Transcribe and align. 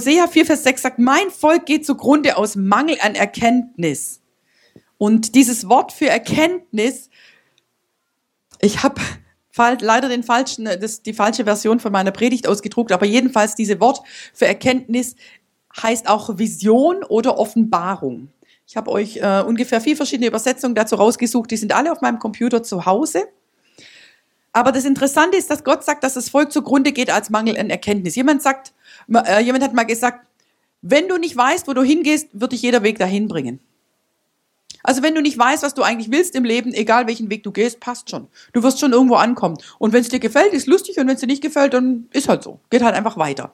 Hosea 0.00 0.28
4, 0.28 0.46
Vers 0.46 0.62
6 0.64 0.80
sagt, 0.80 0.98
mein 0.98 1.30
Volk 1.30 1.66
geht 1.66 1.84
zugrunde 1.84 2.38
aus 2.38 2.56
Mangel 2.56 2.96
an 3.02 3.14
Erkenntnis. 3.14 4.22
Und 4.96 5.34
dieses 5.34 5.68
Wort 5.68 5.92
für 5.92 6.08
Erkenntnis, 6.08 7.10
ich 8.62 8.82
habe 8.82 8.98
leider 9.82 10.08
den 10.08 10.22
falschen, 10.22 10.64
das, 10.64 11.02
die 11.02 11.12
falsche 11.12 11.44
Version 11.44 11.80
von 11.80 11.92
meiner 11.92 12.12
Predigt 12.12 12.48
ausgedruckt, 12.48 12.92
aber 12.92 13.04
jedenfalls 13.04 13.56
diese 13.56 13.78
Wort 13.78 14.00
für 14.32 14.46
Erkenntnis 14.46 15.16
heißt 15.82 16.08
auch 16.08 16.38
Vision 16.38 17.04
oder 17.04 17.38
Offenbarung. 17.38 18.28
Ich 18.66 18.78
habe 18.78 18.90
euch 18.90 19.18
äh, 19.18 19.42
ungefähr 19.46 19.82
vier 19.82 19.96
verschiedene 19.96 20.28
Übersetzungen 20.28 20.74
dazu 20.74 20.96
rausgesucht, 20.96 21.50
die 21.50 21.58
sind 21.58 21.74
alle 21.74 21.92
auf 21.92 22.00
meinem 22.00 22.18
Computer 22.18 22.62
zu 22.62 22.86
Hause. 22.86 23.28
Aber 24.54 24.72
das 24.72 24.86
Interessante 24.86 25.36
ist, 25.36 25.50
dass 25.50 25.62
Gott 25.62 25.84
sagt, 25.84 26.04
dass 26.04 26.14
das 26.14 26.30
Volk 26.30 26.52
zugrunde 26.52 26.92
geht 26.92 27.10
als 27.10 27.28
Mangel 27.28 27.58
an 27.58 27.68
Erkenntnis. 27.68 28.16
Jemand 28.16 28.40
sagt, 28.40 28.72
äh, 29.10 29.40
jemand 29.40 29.64
hat 29.64 29.74
mal 29.74 29.84
gesagt, 29.84 30.26
wenn 30.82 31.08
du 31.08 31.18
nicht 31.18 31.36
weißt, 31.36 31.68
wo 31.68 31.74
du 31.74 31.82
hingehst, 31.82 32.28
wird 32.32 32.52
dich 32.52 32.62
jeder 32.62 32.82
Weg 32.82 32.98
dahin 32.98 33.28
bringen. 33.28 33.60
Also 34.82 35.02
wenn 35.02 35.14
du 35.14 35.20
nicht 35.20 35.36
weißt, 35.36 35.62
was 35.62 35.74
du 35.74 35.82
eigentlich 35.82 36.10
willst 36.10 36.34
im 36.34 36.44
Leben, 36.44 36.72
egal 36.72 37.06
welchen 37.06 37.28
Weg 37.28 37.42
du 37.42 37.52
gehst, 37.52 37.80
passt 37.80 38.08
schon. 38.08 38.28
Du 38.52 38.62
wirst 38.62 38.80
schon 38.80 38.92
irgendwo 38.92 39.16
ankommen. 39.16 39.58
Und 39.78 39.92
wenn 39.92 40.00
es 40.00 40.08
dir 40.08 40.20
gefällt, 40.20 40.54
ist 40.54 40.66
lustig 40.66 40.98
und 40.98 41.06
wenn 41.06 41.14
es 41.14 41.20
dir 41.20 41.26
nicht 41.26 41.42
gefällt, 41.42 41.74
dann 41.74 42.08
ist 42.12 42.28
halt 42.28 42.42
so. 42.42 42.60
Geht 42.70 42.82
halt 42.82 42.94
einfach 42.94 43.18
weiter. 43.18 43.52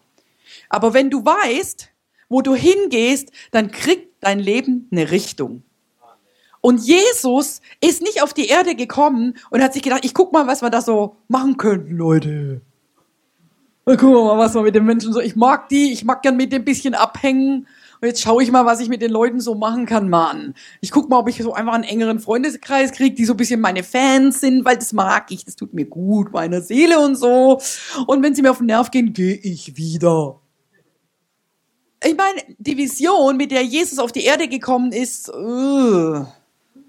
Aber 0.68 0.94
wenn 0.94 1.10
du 1.10 1.24
weißt, 1.24 1.88
wo 2.28 2.42
du 2.42 2.54
hingehst, 2.54 3.30
dann 3.50 3.70
kriegt 3.70 4.08
dein 4.20 4.38
Leben 4.38 4.88
eine 4.92 5.10
Richtung. 5.10 5.62
Und 6.60 6.84
Jesus 6.84 7.60
ist 7.80 8.02
nicht 8.02 8.22
auf 8.22 8.34
die 8.34 8.46
Erde 8.46 8.74
gekommen 8.74 9.36
und 9.50 9.62
hat 9.62 9.72
sich 9.72 9.82
gedacht, 9.82 10.04
ich 10.04 10.14
guck 10.14 10.32
mal, 10.32 10.46
was 10.46 10.62
wir 10.62 10.70
da 10.70 10.80
so 10.80 11.16
machen 11.28 11.56
könnten, 11.58 11.96
Leute. 11.96 12.60
Dann 13.86 13.96
gucken 13.96 14.14
wir 14.14 14.24
mal, 14.24 14.38
was 14.38 14.54
wir 14.54 14.62
mit 14.62 14.74
den 14.74 14.84
Menschen 14.84 15.12
so, 15.12 15.20
ich 15.20 15.36
mag 15.36 15.68
die, 15.68 15.92
ich 15.92 16.04
mag 16.04 16.20
gern 16.20 16.36
mit 16.36 16.52
dem 16.52 16.64
bisschen 16.64 16.94
abhängen. 16.94 17.66
Und 18.00 18.08
jetzt 18.08 18.20
schaue 18.20 18.42
ich 18.42 18.50
mal, 18.50 18.66
was 18.66 18.80
ich 18.80 18.88
mit 18.88 19.00
den 19.00 19.10
Leuten 19.10 19.40
so 19.40 19.54
machen 19.54 19.86
kann, 19.86 20.10
Mann. 20.10 20.54
Ich 20.80 20.90
guck 20.90 21.08
mal, 21.08 21.18
ob 21.18 21.28
ich 21.28 21.42
so 21.42 21.54
einfach 21.54 21.72
einen 21.72 21.84
engeren 21.84 22.20
Freundeskreis 22.20 22.92
kriege, 22.92 23.14
die 23.14 23.24
so 23.24 23.32
ein 23.32 23.38
bisschen 23.38 23.60
meine 23.60 23.82
Fans 23.82 24.40
sind, 24.40 24.64
weil 24.64 24.76
das 24.76 24.92
mag 24.92 25.30
ich, 25.30 25.44
das 25.46 25.56
tut 25.56 25.72
mir 25.72 25.86
gut, 25.86 26.32
meiner 26.32 26.60
Seele 26.60 27.00
und 27.00 27.14
so. 27.14 27.60
Und 28.06 28.22
wenn 28.22 28.34
sie 28.34 28.42
mir 28.42 28.50
auf 28.50 28.58
den 28.58 28.66
Nerv 28.66 28.90
gehen, 28.90 29.14
gehe 29.14 29.34
ich 29.34 29.76
wieder 29.76 30.40
ich 32.06 32.16
meine, 32.16 32.42
die 32.58 32.76
Vision, 32.76 33.36
mit 33.36 33.50
der 33.50 33.62
Jesus 33.62 33.98
auf 33.98 34.12
die 34.12 34.24
Erde 34.24 34.48
gekommen 34.48 34.92
ist, 34.92 35.28
uh, 35.28 36.24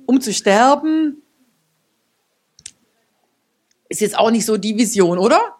um 0.05 0.21
zu 0.21 0.33
sterben, 0.33 1.21
ist 3.89 4.01
jetzt 4.01 4.17
auch 4.17 4.31
nicht 4.31 4.45
so 4.45 4.57
die 4.57 4.77
Vision, 4.77 5.17
oder? 5.17 5.56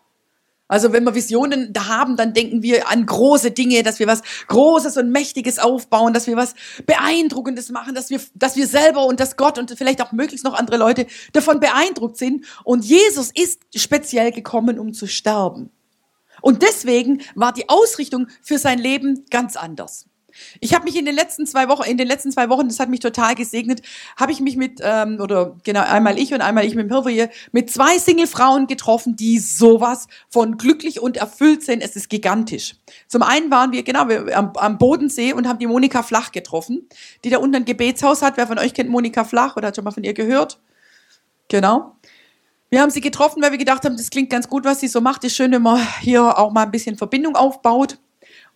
Also 0.67 0.91
wenn 0.91 1.05
wir 1.05 1.15
Visionen 1.15 1.71
da 1.71 1.87
haben, 1.87 2.17
dann 2.17 2.33
denken 2.33 2.61
wir 2.61 2.89
an 2.89 3.05
große 3.05 3.51
Dinge, 3.51 3.83
dass 3.83 3.99
wir 3.99 4.07
was 4.07 4.21
Großes 4.47 4.97
und 4.97 5.11
Mächtiges 5.11 5.59
aufbauen, 5.59 6.13
dass 6.13 6.27
wir 6.27 6.35
was 6.35 6.55
Beeindruckendes 6.85 7.69
machen, 7.69 7.95
dass 7.95 8.09
wir, 8.09 8.19
dass 8.35 8.57
wir 8.57 8.67
selber 8.67 9.05
und 9.05 9.19
dass 9.19 9.37
Gott 9.37 9.57
und 9.57 9.71
vielleicht 9.77 10.01
auch 10.01 10.11
möglichst 10.11 10.43
noch 10.43 10.53
andere 10.53 10.77
Leute 10.77 11.07
davon 11.31 11.59
beeindruckt 11.59 12.17
sind. 12.17 12.45
Und 12.65 12.83
Jesus 12.83 13.31
ist 13.33 13.61
speziell 13.75 14.31
gekommen, 14.31 14.77
um 14.77 14.93
zu 14.93 15.07
sterben. 15.07 15.71
Und 16.41 16.61
deswegen 16.61 17.21
war 17.35 17.53
die 17.53 17.69
Ausrichtung 17.69 18.27
für 18.41 18.59
sein 18.59 18.79
Leben 18.79 19.25
ganz 19.29 19.55
anders. 19.55 20.05
Ich 20.59 20.73
habe 20.73 20.85
mich 20.85 20.95
in 20.95 21.05
den 21.05 21.15
letzten 21.15 21.45
zwei 21.45 21.67
Wochen, 21.69 21.83
in 21.83 21.97
den 21.97 22.07
letzten 22.07 22.31
zwei 22.31 22.49
Wochen, 22.49 22.67
das 22.67 22.79
hat 22.79 22.89
mich 22.89 22.99
total 22.99 23.35
gesegnet, 23.35 23.81
habe 24.17 24.31
ich 24.31 24.39
mich 24.39 24.57
mit 24.57 24.79
ähm, 24.81 25.19
oder 25.21 25.55
genau 25.63 25.81
einmal 25.81 26.17
ich 26.17 26.33
und 26.33 26.41
einmal 26.41 26.65
ich 26.65 26.75
mit 26.75 26.89
dem 26.89 26.93
Hirwe 26.93 27.29
mit 27.51 27.69
zwei 27.69 27.97
Single-Frauen 27.97 28.67
getroffen, 28.67 29.15
die 29.15 29.39
sowas 29.39 30.07
von 30.29 30.57
glücklich 30.57 30.99
und 30.99 31.17
erfüllt 31.17 31.63
sind. 31.63 31.81
Es 31.81 31.95
ist 31.95 32.09
gigantisch. 32.09 32.75
Zum 33.07 33.23
einen 33.23 33.51
waren 33.51 33.71
wir 33.71 33.83
genau 33.83 34.09
wir, 34.09 34.37
am, 34.37 34.51
am 34.55 34.77
Bodensee 34.77 35.33
und 35.33 35.47
haben 35.47 35.59
die 35.59 35.67
Monika 35.67 36.03
Flach 36.03 36.31
getroffen, 36.31 36.87
die 37.23 37.29
da 37.29 37.37
unten 37.37 37.57
ein 37.57 37.65
Gebetshaus 37.65 38.21
hat. 38.21 38.37
Wer 38.37 38.47
von 38.47 38.59
euch 38.59 38.73
kennt 38.73 38.89
Monika 38.89 39.23
Flach 39.23 39.55
oder 39.55 39.67
hat 39.67 39.75
schon 39.75 39.85
mal 39.85 39.91
von 39.91 40.03
ihr 40.03 40.13
gehört? 40.13 40.59
Genau. 41.49 41.95
Wir 42.69 42.81
haben 42.81 42.89
sie 42.89 42.99
getroffen, 42.99 43.41
weil 43.41 43.51
wir 43.51 43.57
gedacht 43.57 43.85
haben, 43.85 43.95
das 43.95 44.09
klingt 44.09 44.29
ganz 44.29 44.49
gut, 44.49 44.65
was 44.65 44.81
sie 44.81 44.89
so 44.89 44.99
macht. 44.99 45.23
Ist 45.23 45.35
schön, 45.35 45.51
wenn 45.53 45.61
man 45.61 45.79
hier 46.01 46.37
auch 46.37 46.51
mal 46.51 46.63
ein 46.63 46.71
bisschen 46.71 46.97
Verbindung 46.97 47.35
aufbaut. 47.35 47.97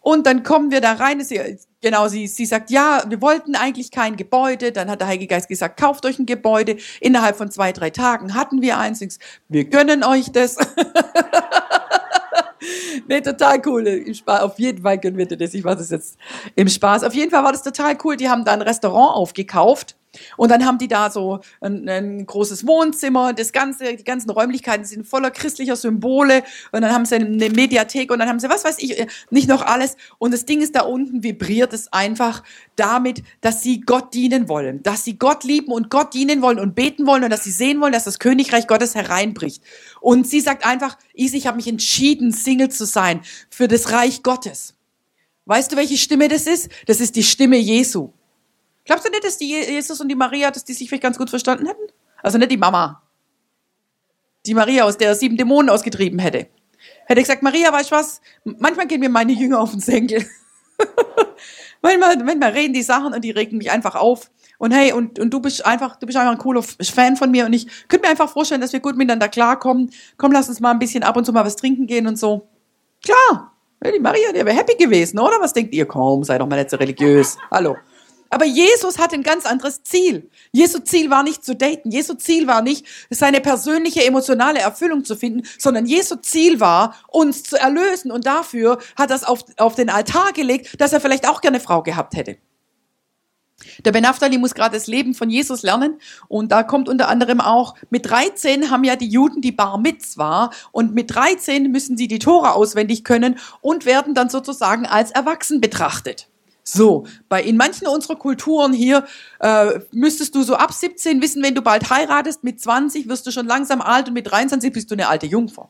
Und 0.02 0.26
dann 0.26 0.44
kommen 0.44 0.72
wir 0.72 0.82
da 0.82 0.94
rein. 0.94 1.24
Sie, 1.24 1.40
genau, 1.80 2.08
sie, 2.08 2.28
sie 2.28 2.46
sagt, 2.46 2.72
ja, 2.72 3.04
wir 3.08 3.22
wollten 3.22 3.56
eigentlich 3.56 3.92
kein 3.92 4.18
Gebäude. 4.18 4.72
Dann 4.72 4.90
hat 4.90 5.00
der 5.00 5.08
Heilige 5.08 5.28
Geist 5.28 5.48
gesagt, 5.48 5.80
kauft 5.80 6.06
euch 6.06 6.20
ein 6.20 6.26
Gebäude. 6.26 6.78
Innerhalb 7.00 7.38
von 7.38 7.52
zwei, 7.52 7.72
drei 7.72 7.92
Tagen 7.92 8.34
hatten 8.34 8.62
wir 8.62 8.80
eins. 8.80 9.20
Wir 9.48 9.66
gönnen 9.66 10.04
euch 10.04 10.32
das. 10.32 10.58
nee, 13.08 13.22
total 13.22 13.62
cool. 13.68 13.88
Im 13.88 14.14
Spaß, 14.14 14.42
auf 14.42 14.60
jeden 14.60 14.82
Fall 14.82 14.98
gönnen 14.98 15.18
wir 15.18 15.28
das. 15.28 15.54
Ich 15.54 15.64
mache 15.64 15.78
das 15.78 15.92
jetzt 15.92 16.18
im 16.56 16.68
Spaß. 16.68 17.04
Auf 17.04 17.14
jeden 17.14 17.30
Fall 17.30 17.44
war 17.44 17.52
das 17.52 17.64
total 17.64 17.96
cool. 18.04 18.18
Die 18.18 18.28
haben 18.28 18.44
da 18.44 18.54
ein 18.54 18.64
Restaurant 18.64 19.16
aufgekauft 19.16 19.96
und 20.36 20.50
dann 20.50 20.66
haben 20.66 20.78
die 20.78 20.90
da 20.90 21.10
so 21.10 21.40
ein, 21.62 21.88
ein, 21.88 22.26
großes 22.26 22.68
Wohnzimmer, 22.68 23.34
das 23.34 23.54
ganze, 23.54 23.96
die 23.96 24.04
ganzen 24.04 24.30
Räumlichkeiten 24.30 24.84
sind 24.84 25.08
voller 25.08 25.32
christlicher 25.32 25.78
Symbole 25.78 26.44
und 26.72 26.82
dann 26.82 26.92
haben 26.92 27.06
sie 27.06 27.16
eine 27.16 27.50
Mediathek 27.50 28.12
und 28.12 28.20
dann 28.20 28.28
haben 28.28 28.40
sie, 28.40 28.50
was 28.50 28.66
weiß 28.66 28.80
ich, 28.80 29.00
äh, 29.00 29.08
nicht 29.30 29.48
noch 29.48 29.66
alles. 29.66 29.96
Und 30.18 30.34
das 30.34 30.46
Ding 30.46 30.62
ist 30.62 30.76
da 30.76 30.82
unten, 30.82 31.24
vibriert 31.24 31.72
es 31.72 31.92
einfach 31.94 32.44
damit, 32.76 33.24
dass 33.40 33.64
sie 33.64 33.82
Gott 33.82 34.14
dienen 34.14 34.50
wollen, 34.50 34.84
dass 34.84 35.06
sie 35.06 35.18
Gott 35.18 35.46
lieben 35.46 35.72
und 35.72 35.90
Gott 35.90 36.14
dienen 36.14 36.42
wollen 36.42 36.60
und 36.60 36.76
beten 36.76 37.08
wollen 37.08 37.24
und 37.24 37.30
dass 37.30 37.46
sie 37.46 37.52
sehen 37.52 37.80
wollen, 37.80 37.94
dass 37.94 38.04
das 38.04 38.20
Königreich 38.20 38.68
Gottes 38.68 38.96
hereinbricht. 38.96 39.64
Und 40.02 40.28
sie 40.28 40.42
sagt 40.42 40.66
einfach, 40.66 40.98
Isi, 41.14 41.38
ich 41.38 41.48
habe 41.48 41.58
mich 41.58 41.68
entschieden, 41.68 42.34
Single 42.34 42.70
zu 42.70 42.86
sein 42.86 43.22
für 43.50 43.70
das 43.70 43.92
Reich 43.92 44.24
Gottes. 44.24 44.76
Weißt 45.46 45.72
du, 45.72 45.76
welche 45.78 45.98
Stimme 45.98 46.28
das 46.28 46.48
ist? 46.48 46.70
Das 46.86 47.00
ist 47.00 47.16
die 47.16 47.24
Stimme 47.24 47.58
Jesu. 47.58 48.12
Glaubst 48.86 49.06
du 49.06 49.12
nicht, 49.12 49.24
dass 49.24 49.38
die 49.38 49.50
Jesus 49.50 50.02
und 50.02 50.10
die 50.10 50.16
Maria, 50.16 50.52
dass 50.52 50.66
die 50.66 50.74
sich 50.74 50.88
vielleicht 50.88 51.04
ganz 51.04 51.18
gut 51.18 51.30
verstanden 51.30 51.68
hätten? 51.68 51.82
Also 52.24 52.38
nicht 52.38 52.52
die 52.52 52.58
Mama. 52.58 53.02
Die 54.46 54.54
Maria, 54.54 54.86
aus 54.86 54.98
der 54.98 55.16
sieben 55.16 55.38
Dämonen 55.38 55.70
ausgetrieben 55.70 56.20
hätte. 56.20 56.48
Hätte 57.06 57.22
gesagt, 57.22 57.44
Maria, 57.44 57.72
weißt 57.72 57.92
du 57.92 57.96
was? 57.96 58.22
Manchmal 58.44 58.88
gehen 58.88 59.00
mir 59.00 59.10
meine 59.10 59.34
Jünger 59.34 59.60
auf 59.60 59.72
den 59.72 59.80
Senkel. 59.80 60.26
manchmal, 61.82 62.18
manchmal 62.18 62.52
reden 62.52 62.74
die 62.74 62.82
Sachen 62.82 63.14
und 63.14 63.24
die 63.24 63.32
regen 63.32 63.58
mich 63.58 63.70
einfach 63.70 63.96
auf. 63.96 64.32
Und 64.58 64.72
hey, 64.72 64.94
und, 64.94 65.20
und 65.20 65.32
du 65.32 65.40
bist 65.40 65.66
einfach, 65.66 65.96
du 65.98 66.06
bist 66.06 66.18
einfach 66.18 66.32
ein 66.32 66.38
cooler 66.38 66.62
Fan 66.64 67.18
von 67.18 67.32
mir 67.32 67.46
und 67.46 67.54
ich 67.54 67.68
könnte 67.88 68.06
mir 68.06 68.12
einfach 68.12 68.30
vorstellen, 68.30 68.62
dass 68.62 68.74
wir 68.74 68.80
gut 68.80 68.96
miteinander 68.96 69.28
klarkommen. 69.28 69.92
Komm, 70.18 70.32
lass 70.32 70.50
uns 70.50 70.60
mal 70.60 70.72
ein 70.72 70.80
bisschen 70.80 71.04
ab 71.04 71.18
und 71.18 71.26
zu 71.26 71.34
mal 71.34 71.46
was 71.46 71.56
trinken 71.56 71.88
gehen 71.88 72.08
und 72.08 72.18
so. 72.18 72.48
Klar. 73.04 73.54
Die 73.84 74.00
Maria, 74.00 74.32
die 74.32 74.46
wäre 74.46 74.54
happy 74.54 74.76
gewesen, 74.76 75.18
oder? 75.18 75.40
Was 75.40 75.54
denkt 75.54 75.74
ihr? 75.74 75.88
Komm, 75.88 76.24
sei 76.24 76.38
doch 76.38 76.48
mal 76.48 76.58
nicht 76.58 76.70
so 76.70 76.78
religiös. 76.78 77.38
Hallo. 77.50 77.78
Aber 78.32 78.46
Jesus 78.46 78.98
hat 78.98 79.14
ein 79.14 79.24
ganz 79.24 79.46
anderes 79.46 79.84
Ziel. 79.84 80.30
Jesu 80.54 80.80
Ziel 80.80 81.10
war 81.10 81.22
nicht 81.22 81.44
zu 81.44 81.54
daten. 81.54 81.92
Jesu 81.92 82.14
Ziel 82.14 82.48
war 82.48 82.62
nicht, 82.62 82.86
seine 83.10 83.42
persönliche 83.42 84.06
emotionale 84.06 84.60
Erfüllung 84.60 85.04
zu 85.04 85.18
finden, 85.18 85.46
sondern 85.60 85.86
Jesu 85.86 86.16
Ziel 86.16 86.62
war, 86.62 86.96
uns 87.10 87.44
zu 87.44 87.58
erlösen. 87.58 88.10
Und 88.10 88.26
dafür 88.26 88.80
hat 88.96 89.10
er 89.10 89.18
es 89.18 89.26
auf, 89.26 89.44
auf 89.58 89.76
den 89.76 89.90
Altar 89.90 90.32
gelegt, 90.32 90.80
dass 90.80 90.94
er 90.94 91.02
vielleicht 91.02 91.28
auch 91.28 91.42
gerne 91.42 91.60
Frau 91.60 91.84
gehabt 91.84 92.16
hätte. 92.16 92.38
Der 93.86 93.92
Ben 93.92 94.06
Aftali 94.06 94.38
muss 94.38 94.56
gerade 94.56 94.76
das 94.76 94.88
Leben 94.88 95.14
von 95.14 95.30
Jesus 95.30 95.62
lernen 95.62 96.00
und 96.28 96.52
da 96.52 96.64
kommt 96.64 96.90
unter 96.90 97.10
anderem 97.10 97.42
auch, 97.42 97.76
mit 97.92 98.10
13 98.10 98.72
haben 98.72 98.84
ja 98.84 98.96
die 98.96 99.08
Juden 99.08 99.42
die 99.42 99.52
Bar 99.52 99.78
Mitzwa 99.78 100.50
und 100.72 100.96
mit 100.96 101.14
13 101.14 101.72
müssen 101.72 101.96
sie 101.96 102.08
die 102.08 102.18
Tora 102.18 102.54
auswendig 102.54 103.04
können 103.04 103.38
und 103.62 103.86
werden 103.86 104.16
dann 104.16 104.30
sozusagen 104.30 104.88
als 104.88 105.12
erwachsen 105.12 105.62
betrachtet. 105.62 106.31
So, 106.64 107.06
bei 107.28 107.42
in 107.42 107.58
manchen 107.58 107.88
unserer 107.88 108.16
Kulturen 108.16 108.74
hier 108.74 109.06
äh, 109.40 109.80
müsstest 109.92 110.36
du 110.36 110.44
so 110.44 110.56
ab 110.56 110.74
17 110.74 111.22
wissen, 111.22 111.42
wenn 111.42 111.56
du 111.56 111.62
bald 111.62 111.90
heiratest, 111.90 112.44
mit 112.44 112.62
20 112.62 113.10
wirst 113.10 113.26
du 113.26 113.32
schon 113.32 113.48
langsam 113.48 113.82
alt 113.82 114.08
und 114.08 114.14
mit 114.14 114.30
23 114.30 114.72
bist 114.72 114.92
du 114.92 114.96
eine 114.96 115.08
alte 115.08 115.26
Jungfer. 115.26 115.70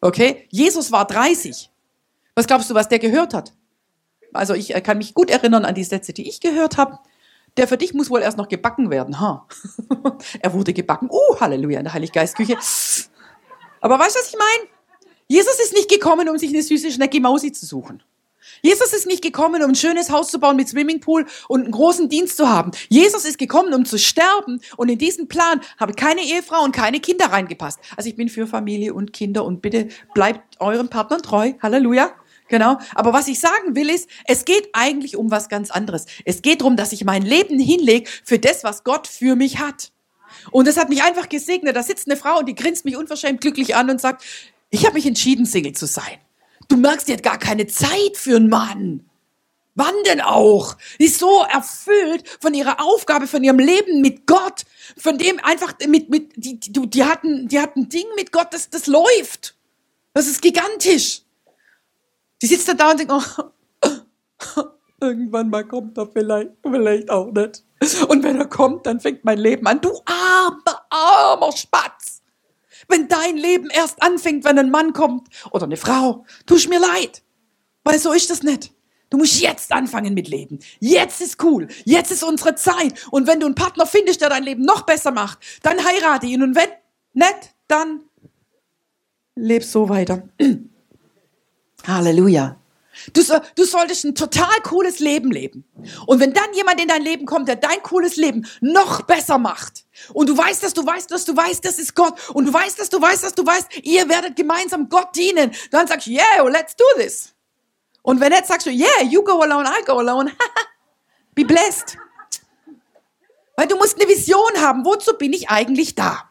Okay? 0.00 0.46
Jesus 0.50 0.90
war 0.90 1.06
30. 1.06 1.70
Was 2.34 2.46
glaubst 2.46 2.70
du, 2.70 2.74
was 2.74 2.88
der 2.88 2.98
gehört 2.98 3.34
hat? 3.34 3.52
Also 4.32 4.54
ich 4.54 4.68
kann 4.82 4.98
mich 4.98 5.14
gut 5.14 5.30
erinnern 5.30 5.64
an 5.64 5.74
die 5.74 5.84
Sätze, 5.84 6.12
die 6.12 6.28
ich 6.28 6.40
gehört 6.40 6.76
habe. 6.76 6.98
Der 7.56 7.66
für 7.66 7.76
dich 7.76 7.92
muss 7.94 8.10
wohl 8.10 8.22
erst 8.22 8.38
noch 8.38 8.48
gebacken 8.48 8.90
werden. 8.90 9.20
Ha. 9.20 9.46
er 10.40 10.52
wurde 10.52 10.72
gebacken. 10.72 11.10
Uh, 11.10 11.40
Halleluja, 11.40 11.80
in 11.80 11.84
der 11.84 11.92
Heiliggeistküche. 11.92 12.56
Aber 13.80 13.98
weißt 13.98 14.14
du, 14.14 14.20
was 14.20 14.28
ich 14.28 14.38
meine? 14.38 14.70
Jesus 15.26 15.58
ist 15.60 15.74
nicht 15.74 15.90
gekommen, 15.90 16.28
um 16.28 16.38
sich 16.38 16.50
eine 16.50 16.62
süße 16.62 16.90
Schnecke 16.90 17.20
Mausi 17.20 17.52
zu 17.52 17.66
suchen. 17.66 18.02
Jesus 18.62 18.92
ist 18.92 19.06
nicht 19.06 19.22
gekommen, 19.22 19.62
um 19.62 19.70
ein 19.70 19.74
schönes 19.74 20.10
Haus 20.10 20.30
zu 20.30 20.38
bauen 20.38 20.56
mit 20.56 20.68
Swimmingpool 20.68 21.26
und 21.48 21.62
einen 21.62 21.72
großen 21.72 22.08
Dienst 22.08 22.36
zu 22.36 22.48
haben. 22.48 22.70
Jesus 22.88 23.24
ist 23.24 23.38
gekommen, 23.38 23.74
um 23.74 23.84
zu 23.84 23.98
sterben. 23.98 24.60
Und 24.76 24.88
in 24.88 24.98
diesen 24.98 25.28
Plan 25.28 25.60
habe 25.78 25.94
keine 25.94 26.22
Ehefrau 26.22 26.62
und 26.64 26.72
keine 26.72 27.00
Kinder 27.00 27.26
reingepasst. 27.26 27.78
Also 27.96 28.08
ich 28.08 28.16
bin 28.16 28.28
für 28.28 28.46
Familie 28.46 28.94
und 28.94 29.12
Kinder 29.12 29.44
und 29.44 29.62
bitte 29.62 29.88
bleibt 30.14 30.60
eurem 30.60 30.88
Partner 30.88 31.18
treu. 31.18 31.52
Halleluja. 31.62 32.12
Genau. 32.48 32.78
Aber 32.94 33.12
was 33.12 33.28
ich 33.28 33.38
sagen 33.38 33.76
will 33.76 33.88
ist, 33.88 34.08
es 34.26 34.44
geht 34.44 34.70
eigentlich 34.72 35.16
um 35.16 35.30
was 35.30 35.48
ganz 35.48 35.70
anderes. 35.70 36.06
Es 36.24 36.42
geht 36.42 36.60
darum, 36.60 36.76
dass 36.76 36.92
ich 36.92 37.04
mein 37.04 37.22
Leben 37.22 37.58
hinlege 37.58 38.10
für 38.24 38.38
das, 38.38 38.64
was 38.64 38.84
Gott 38.84 39.06
für 39.06 39.36
mich 39.36 39.58
hat. 39.58 39.92
Und 40.50 40.66
es 40.66 40.76
hat 40.76 40.88
mich 40.88 41.02
einfach 41.02 41.28
gesegnet. 41.28 41.76
Da 41.76 41.82
sitzt 41.82 42.08
eine 42.08 42.16
Frau 42.16 42.38
und 42.40 42.48
die 42.48 42.54
grinst 42.54 42.84
mich 42.84 42.96
unverschämt 42.96 43.40
glücklich 43.40 43.76
an 43.76 43.88
und 43.88 44.00
sagt, 44.00 44.24
ich 44.70 44.84
habe 44.84 44.94
mich 44.94 45.06
entschieden, 45.06 45.46
Single 45.46 45.72
zu 45.72 45.86
sein. 45.86 46.18
Du 46.70 46.76
merkst, 46.76 47.08
die 47.08 47.12
hat 47.12 47.24
gar 47.24 47.38
keine 47.38 47.66
Zeit 47.66 48.16
für 48.16 48.36
einen 48.36 48.48
Mann. 48.48 49.10
Wann 49.74 49.94
denn 50.06 50.20
auch? 50.20 50.76
Die 51.00 51.06
ist 51.06 51.18
so 51.18 51.42
erfüllt 51.52 52.28
von 52.40 52.54
ihrer 52.54 52.80
Aufgabe, 52.80 53.26
von 53.26 53.42
ihrem 53.42 53.58
Leben 53.58 54.00
mit 54.00 54.26
Gott, 54.26 54.64
von 54.96 55.18
dem 55.18 55.40
einfach 55.42 55.74
mit, 55.88 56.10
mit, 56.10 56.32
die, 56.36 56.60
die, 56.60 56.88
die 56.88 57.04
hatten, 57.04 57.48
die 57.48 57.58
hatten 57.58 57.88
Ding 57.88 58.06
mit 58.14 58.30
Gott, 58.30 58.48
das, 58.52 58.70
das 58.70 58.86
läuft. 58.86 59.56
Das 60.12 60.28
ist 60.28 60.40
gigantisch. 60.42 61.22
Die 62.40 62.46
sitzt 62.46 62.68
da, 62.68 62.74
da 62.74 62.92
und 62.92 63.00
denkt, 63.00 63.12
oh, 63.12 64.62
irgendwann 65.00 65.50
mal 65.50 65.66
kommt 65.66 65.98
er 65.98 66.06
vielleicht, 66.06 66.50
vielleicht 66.62 67.10
auch 67.10 67.32
nicht. 67.32 67.64
Und 68.08 68.22
wenn 68.22 68.38
er 68.38 68.46
kommt, 68.46 68.86
dann 68.86 69.00
fängt 69.00 69.24
mein 69.24 69.38
Leben 69.38 69.66
an. 69.66 69.80
Du 69.80 69.90
armer, 70.04 70.86
armer 70.90 71.52
Spatz. 71.52 72.09
Wenn 72.90 73.08
dein 73.08 73.36
Leben 73.36 73.70
erst 73.70 74.02
anfängt, 74.02 74.44
wenn 74.44 74.58
ein 74.58 74.70
Mann 74.70 74.92
kommt 74.92 75.28
oder 75.52 75.64
eine 75.64 75.76
Frau, 75.76 76.24
tust 76.46 76.68
mir 76.68 76.80
leid. 76.80 77.22
Weil 77.84 77.98
so 77.98 78.12
ist 78.12 78.30
das 78.30 78.42
nicht. 78.42 78.72
Du 79.10 79.18
musst 79.18 79.40
jetzt 79.40 79.72
anfangen 79.72 80.14
mit 80.14 80.28
Leben. 80.28 80.60
Jetzt 80.78 81.20
ist 81.20 81.42
cool. 81.42 81.66
Jetzt 81.84 82.12
ist 82.12 82.22
unsere 82.22 82.54
Zeit. 82.54 82.94
Und 83.10 83.26
wenn 83.26 83.40
du 83.40 83.46
einen 83.46 83.56
Partner 83.56 83.86
findest, 83.86 84.20
der 84.20 84.28
dein 84.28 84.44
Leben 84.44 84.62
noch 84.62 84.82
besser 84.82 85.10
macht, 85.10 85.38
dann 85.62 85.84
heirate 85.84 86.26
ihn. 86.26 86.42
Und 86.42 86.54
wenn 86.54 86.68
nicht, 87.12 87.54
dann 87.66 88.02
leb 89.34 89.64
so 89.64 89.88
weiter. 89.88 90.28
Halleluja. 91.86 92.56
Du, 93.12 93.22
du 93.54 93.64
solltest 93.64 94.04
ein 94.04 94.14
total 94.14 94.60
cooles 94.62 94.98
Leben 94.98 95.30
leben. 95.30 95.64
Und 96.06 96.20
wenn 96.20 96.32
dann 96.32 96.52
jemand 96.54 96.80
in 96.80 96.88
dein 96.88 97.02
Leben 97.02 97.24
kommt, 97.24 97.48
der 97.48 97.56
dein 97.56 97.82
cooles 97.82 98.16
Leben 98.16 98.46
noch 98.60 99.02
besser 99.02 99.38
macht, 99.38 99.84
und 100.12 100.28
du 100.28 100.36
weißt, 100.36 100.62
dass 100.62 100.74
du 100.74 100.84
weißt, 100.84 101.10
dass 101.10 101.24
du 101.24 101.36
weißt, 101.36 101.64
das 101.64 101.78
ist 101.78 101.94
Gott, 101.94 102.14
und 102.30 102.46
du 102.46 102.52
weißt, 102.52 102.78
dass 102.78 102.88
du 102.88 103.00
weißt, 103.00 103.22
dass 103.22 103.34
du 103.34 103.46
weißt, 103.46 103.78
ihr 103.82 104.08
werdet 104.08 104.36
gemeinsam 104.36 104.88
Gott 104.88 105.14
dienen, 105.14 105.52
dann 105.70 105.86
sagst 105.86 106.06
du, 106.06 106.10
yeah, 106.10 106.42
let's 106.48 106.74
do 106.76 106.84
this. 106.96 107.34
Und 108.02 108.20
wenn 108.20 108.32
nicht, 108.32 108.46
sagst 108.46 108.66
du, 108.66 108.70
yeah, 108.70 109.02
you 109.02 109.22
go 109.22 109.40
alone, 109.40 109.68
I 109.68 109.84
go 109.84 109.98
alone. 109.98 110.32
Be 111.34 111.44
blessed. 111.44 111.96
Weil 113.56 113.68
du 113.68 113.76
musst 113.76 114.00
eine 114.00 114.08
Vision 114.08 114.60
haben. 114.60 114.84
Wozu 114.84 115.18
bin 115.18 115.32
ich 115.32 115.50
eigentlich 115.50 115.94
da? 115.94 116.30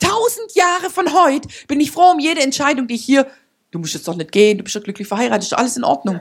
Tausend 0.00 0.54
Jahre 0.54 0.90
von 0.90 1.12
heute 1.12 1.48
bin 1.68 1.78
ich 1.78 1.92
froh 1.92 2.10
um 2.10 2.18
jede 2.18 2.40
Entscheidung, 2.40 2.88
die 2.88 2.96
ich 2.96 3.04
hier. 3.04 3.30
Du 3.70 3.78
musst 3.78 3.94
jetzt 3.94 4.08
doch 4.08 4.16
nicht 4.16 4.32
gehen, 4.32 4.58
du 4.58 4.64
bist 4.64 4.74
doch 4.76 4.82
glücklich 4.82 5.06
verheiratet, 5.06 5.44
ist 5.44 5.52
doch 5.52 5.58
alles 5.58 5.76
in 5.76 5.84
Ordnung. 5.84 6.20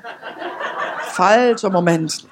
Falscher 1.12 1.70
Moment. 1.70 2.26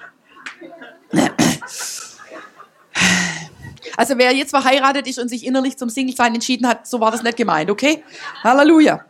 Also 3.98 4.16
wer 4.20 4.32
jetzt 4.32 4.52
verheiratet 4.52 5.08
ist 5.08 5.18
und 5.18 5.28
sich 5.28 5.44
innerlich 5.44 5.76
zum 5.76 5.90
Single-Sein 5.90 6.36
entschieden 6.36 6.68
hat, 6.68 6.86
so 6.86 7.00
war 7.00 7.10
das 7.10 7.24
nicht 7.24 7.36
gemeint, 7.36 7.72
okay? 7.72 8.04
Halleluja. 8.44 9.04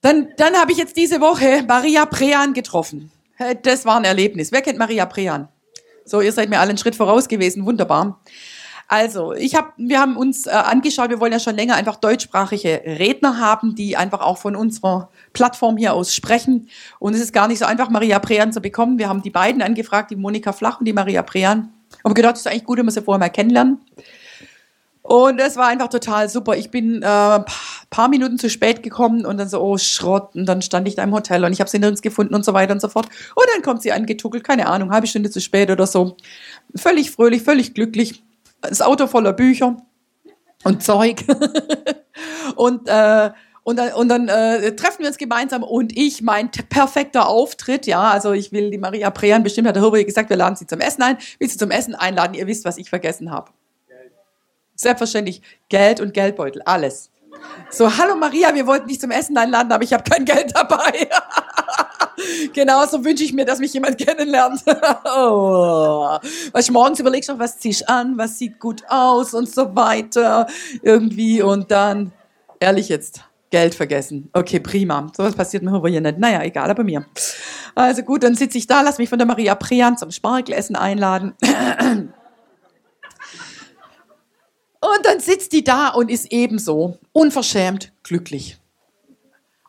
Dann, 0.00 0.30
dann 0.36 0.56
habe 0.56 0.72
ich 0.72 0.78
jetzt 0.78 0.96
diese 0.96 1.20
Woche 1.20 1.64
Maria 1.66 2.04
Prean 2.06 2.52
getroffen. 2.52 3.12
Das 3.62 3.84
war 3.84 3.96
ein 3.96 4.04
Erlebnis. 4.04 4.50
Wer 4.50 4.60
kennt 4.60 4.78
Maria 4.78 5.06
Prean? 5.06 5.48
So, 6.04 6.20
ihr 6.20 6.32
seid 6.32 6.48
mir 6.50 6.58
alle 6.58 6.70
einen 6.70 6.78
Schritt 6.78 6.96
voraus 6.96 7.28
gewesen. 7.28 7.64
Wunderbar. 7.64 8.20
Also, 8.92 9.32
ich 9.32 9.54
hab, 9.54 9.72
wir 9.78 9.98
haben 9.98 10.18
uns 10.18 10.46
äh, 10.46 10.50
angeschaut, 10.50 11.08
wir 11.08 11.18
wollen 11.18 11.32
ja 11.32 11.38
schon 11.38 11.56
länger 11.56 11.76
einfach 11.76 11.96
deutschsprachige 11.96 12.82
Redner 12.84 13.38
haben, 13.38 13.74
die 13.74 13.96
einfach 13.96 14.20
auch 14.20 14.36
von 14.36 14.54
unserer 14.54 15.08
Plattform 15.32 15.78
hier 15.78 15.94
aus 15.94 16.14
sprechen. 16.14 16.68
Und 16.98 17.14
es 17.14 17.22
ist 17.22 17.32
gar 17.32 17.48
nicht 17.48 17.58
so 17.58 17.64
einfach, 17.64 17.88
Maria 17.88 18.18
Prean 18.18 18.52
zu 18.52 18.60
bekommen. 18.60 18.98
Wir 18.98 19.08
haben 19.08 19.22
die 19.22 19.30
beiden 19.30 19.62
angefragt, 19.62 20.10
die 20.10 20.16
Monika 20.16 20.52
Flach 20.52 20.78
und 20.78 20.84
die 20.84 20.92
Maria 20.92 21.22
Prean. 21.22 21.72
Aber 22.02 22.12
gedacht, 22.12 22.34
es 22.34 22.40
ist 22.42 22.48
eigentlich 22.48 22.66
gut, 22.66 22.80
wenn 22.80 22.84
wir 22.84 22.92
sie 22.92 23.00
vorher 23.00 23.18
mal 23.18 23.30
kennenlernen. 23.30 23.80
Und 25.00 25.40
es 25.40 25.56
war 25.56 25.68
einfach 25.68 25.88
total 25.88 26.28
super. 26.28 26.54
Ich 26.58 26.70
bin 26.70 27.00
äh, 27.00 27.40
paar 27.88 28.08
Minuten 28.10 28.38
zu 28.38 28.50
spät 28.50 28.82
gekommen 28.82 29.24
und 29.24 29.38
dann 29.38 29.48
so, 29.48 29.62
oh 29.62 29.78
Schrott. 29.78 30.34
Und 30.34 30.44
dann 30.44 30.60
stand 30.60 30.86
ich 30.86 30.96
da 30.96 31.02
im 31.02 31.14
Hotel 31.14 31.46
und 31.46 31.54
ich 31.54 31.60
habe 31.60 31.70
sie 31.70 31.78
nirgends 31.78 32.02
gefunden 32.02 32.34
und 32.34 32.44
so 32.44 32.52
weiter 32.52 32.74
und 32.74 32.82
so 32.82 32.88
fort. 32.88 33.06
Und 33.06 33.46
dann 33.54 33.62
kommt 33.62 33.80
sie 33.80 33.92
angetuckelt, 33.92 34.44
keine 34.44 34.66
Ahnung, 34.66 34.90
halbe 34.90 35.06
Stunde 35.06 35.30
zu 35.30 35.40
spät 35.40 35.70
oder 35.70 35.86
so. 35.86 36.18
Völlig 36.76 37.10
fröhlich, 37.10 37.42
völlig 37.42 37.72
glücklich. 37.72 38.22
Das 38.62 38.80
Auto 38.80 39.06
voller 39.06 39.32
Bücher 39.32 39.76
und 40.64 40.82
Zeug. 40.82 41.24
und 42.56 42.88
äh, 42.88 43.30
und 43.64 43.76
dann, 43.76 43.92
und 43.92 44.08
dann 44.08 44.28
äh, 44.28 44.74
treffen 44.74 45.00
wir 45.00 45.08
uns 45.08 45.18
gemeinsam 45.18 45.62
und 45.62 45.96
ich, 45.96 46.20
mein 46.20 46.50
perfekter 46.50 47.28
Auftritt, 47.28 47.86
ja, 47.86 48.10
also 48.10 48.32
ich 48.32 48.50
will 48.50 48.70
die 48.70 48.78
Maria 48.78 49.10
Prean, 49.10 49.44
bestimmt 49.44 49.68
hat 49.68 49.76
der 49.76 49.82
Hirbe 49.82 50.04
gesagt, 50.04 50.30
wir 50.30 50.36
laden 50.36 50.56
sie 50.56 50.66
zum 50.66 50.80
Essen 50.80 51.02
ein, 51.02 51.18
will 51.38 51.48
sie 51.48 51.58
zum 51.58 51.70
Essen 51.70 51.94
einladen, 51.94 52.34
ihr 52.34 52.48
wisst, 52.48 52.64
was 52.64 52.76
ich 52.76 52.90
vergessen 52.90 53.30
habe. 53.30 53.52
Selbstverständlich 54.74 55.42
Geld 55.68 56.00
und 56.00 56.12
Geldbeutel, 56.12 56.62
alles. 56.62 57.10
So, 57.70 57.96
hallo 57.96 58.16
Maria, 58.16 58.52
wir 58.52 58.66
wollten 58.66 58.88
dich 58.88 59.00
zum 59.00 59.12
Essen 59.12 59.36
einladen, 59.36 59.70
aber 59.70 59.84
ich 59.84 59.92
habe 59.92 60.02
kein 60.02 60.24
Geld 60.24 60.56
dabei. 60.56 61.08
Genauso 62.52 63.04
wünsche 63.04 63.24
ich 63.24 63.32
mir, 63.32 63.44
dass 63.44 63.58
mich 63.58 63.72
jemand 63.72 63.98
kennenlernt. 64.04 64.62
oh. 65.16 66.18
Weil 66.52 66.62
ich 66.62 66.70
morgens 66.70 67.00
überlegst 67.00 67.30
noch, 67.30 67.38
was 67.38 67.58
ziehst 67.58 67.88
an, 67.88 68.16
was 68.18 68.38
sieht 68.38 68.58
gut 68.58 68.82
aus 68.88 69.34
und 69.34 69.48
so 69.48 69.74
weiter. 69.74 70.46
Irgendwie 70.82 71.42
und 71.42 71.70
dann, 71.70 72.12
ehrlich 72.60 72.88
jetzt, 72.88 73.22
Geld 73.50 73.74
vergessen. 73.74 74.30
Okay, 74.32 74.60
prima. 74.60 75.12
So 75.14 75.22
was 75.22 75.34
passiert 75.34 75.62
mir 75.62 75.80
hier 75.86 76.00
nicht. 76.00 76.18
Naja, 76.18 76.42
egal, 76.42 76.70
aber 76.70 76.84
mir. 76.84 77.04
Also 77.74 78.02
gut, 78.02 78.22
dann 78.22 78.34
sitze 78.34 78.58
ich 78.58 78.66
da, 78.66 78.80
lass 78.80 78.98
mich 78.98 79.10
von 79.10 79.18
der 79.18 79.26
Maria 79.26 79.54
Prean 79.54 79.98
zum 79.98 80.10
Spargelessen 80.10 80.74
einladen. 80.74 81.34
Und 84.82 85.06
dann 85.06 85.20
sitzt 85.20 85.52
die 85.52 85.62
da 85.62 85.90
und 85.90 86.10
ist 86.10 86.32
ebenso 86.32 86.98
unverschämt 87.12 87.92
glücklich. 88.02 88.58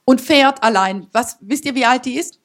Und 0.06 0.22
fährt 0.22 0.64
allein. 0.64 1.08
Was, 1.14 1.38
wisst 1.40 1.66
ihr, 1.66 1.76
wie 1.76 1.86
alt 1.86 2.06
die 2.06 2.16
ist? 2.18 2.40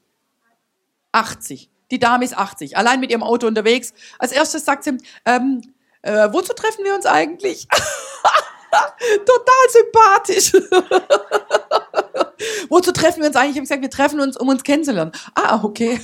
80. 1.12 1.70
Die 1.90 1.98
Dame 1.98 2.24
ist 2.24 2.36
80. 2.36 2.76
Allein 2.76 3.00
mit 3.00 3.10
ihrem 3.10 3.22
Auto 3.22 3.46
unterwegs. 3.46 3.94
Als 4.18 4.32
erstes 4.32 4.64
sagt 4.64 4.84
sie, 4.84 4.98
ähm, 5.24 5.62
äh, 6.02 6.28
wozu 6.32 6.52
treffen 6.52 6.84
wir 6.84 6.94
uns 6.94 7.06
eigentlich? 7.06 7.66
Total 8.70 9.68
sympathisch. 9.70 10.52
wozu 12.68 12.92
treffen 12.92 13.20
wir 13.20 13.28
uns 13.28 13.36
eigentlich? 13.36 13.52
Ich 13.52 13.56
habe 13.56 13.62
gesagt, 13.62 13.82
wir 13.82 13.90
treffen 13.90 14.20
uns, 14.20 14.36
um 14.36 14.48
uns 14.48 14.62
kennenzulernen. 14.62 15.12
Ah, 15.34 15.60
okay. 15.62 16.00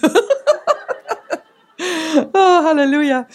oh, 2.33 2.35
Halleluja. 2.65 3.27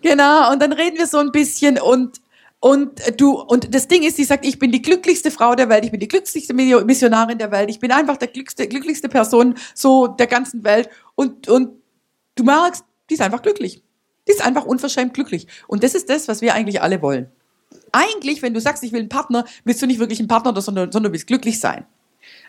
Genau. 0.00 0.52
Und 0.52 0.62
dann 0.62 0.72
reden 0.72 0.98
wir 0.98 1.06
so 1.06 1.18
ein 1.18 1.32
bisschen 1.32 1.80
und 1.80 2.20
und 2.60 3.20
du, 3.20 3.40
und 3.40 3.72
das 3.72 3.86
Ding 3.86 4.02
ist, 4.02 4.16
sie 4.16 4.24
sagt, 4.24 4.44
ich 4.44 4.58
bin 4.58 4.72
die 4.72 4.82
glücklichste 4.82 5.30
Frau 5.30 5.54
der 5.54 5.68
Welt, 5.68 5.84
ich 5.84 5.92
bin 5.92 6.00
die 6.00 6.08
glücklichste 6.08 6.54
Missionarin 6.54 7.38
der 7.38 7.52
Welt, 7.52 7.70
ich 7.70 7.78
bin 7.78 7.92
einfach 7.92 8.16
der 8.16 8.28
glücklichste, 8.28 8.66
glücklichste 8.66 9.08
Person 9.08 9.54
so 9.74 10.08
der 10.08 10.26
ganzen 10.26 10.64
Welt. 10.64 10.88
Und, 11.14 11.48
und 11.48 11.70
du 12.34 12.42
merkst, 12.42 12.84
die 13.08 13.14
ist 13.14 13.20
einfach 13.20 13.42
glücklich. 13.42 13.82
Die 14.26 14.32
ist 14.32 14.44
einfach 14.44 14.64
unverschämt 14.64 15.14
glücklich. 15.14 15.46
Und 15.68 15.84
das 15.84 15.94
ist 15.94 16.10
das, 16.10 16.26
was 16.26 16.40
wir 16.40 16.52
eigentlich 16.54 16.82
alle 16.82 17.00
wollen. 17.00 17.30
Eigentlich, 17.92 18.42
wenn 18.42 18.54
du 18.54 18.60
sagst, 18.60 18.82
ich 18.82 18.92
will 18.92 19.00
einen 19.00 19.08
Partner, 19.08 19.44
willst 19.64 19.80
du 19.80 19.86
nicht 19.86 20.00
wirklich 20.00 20.18
einen 20.18 20.28
Partner, 20.28 20.60
sondern, 20.60 20.90
sondern 20.90 21.10
du 21.10 21.12
willst 21.12 21.28
glücklich 21.28 21.60
sein. 21.60 21.86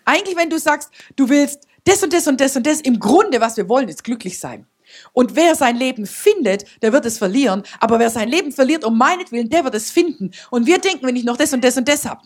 Eigentlich, 0.05 0.35
wenn 0.35 0.49
du 0.49 0.57
sagst, 0.57 0.89
du 1.15 1.29
willst 1.29 1.67
das 1.85 2.03
und 2.03 2.13
das 2.13 2.27
und 2.27 2.41
das 2.41 2.55
und 2.55 2.65
das, 2.65 2.81
im 2.81 2.99
Grunde, 2.99 3.39
was 3.39 3.57
wir 3.57 3.69
wollen, 3.69 3.87
ist 3.87 4.03
glücklich 4.03 4.39
sein. 4.39 4.65
Und 5.13 5.35
wer 5.35 5.55
sein 5.55 5.75
Leben 5.75 6.05
findet, 6.05 6.65
der 6.81 6.93
wird 6.93 7.05
es 7.05 7.17
verlieren. 7.17 7.63
Aber 7.79 7.99
wer 7.99 8.09
sein 8.09 8.29
Leben 8.29 8.51
verliert 8.51 8.83
um 8.83 8.97
meinetwillen, 8.97 9.49
der 9.49 9.63
wird 9.63 9.75
es 9.75 9.91
finden. 9.91 10.31
Und 10.49 10.65
wir 10.65 10.79
denken, 10.79 11.05
wenn 11.05 11.15
ich 11.15 11.23
noch 11.23 11.37
das 11.37 11.53
und 11.53 11.63
das 11.63 11.77
und 11.77 11.87
das 11.87 12.05
habe. 12.05 12.21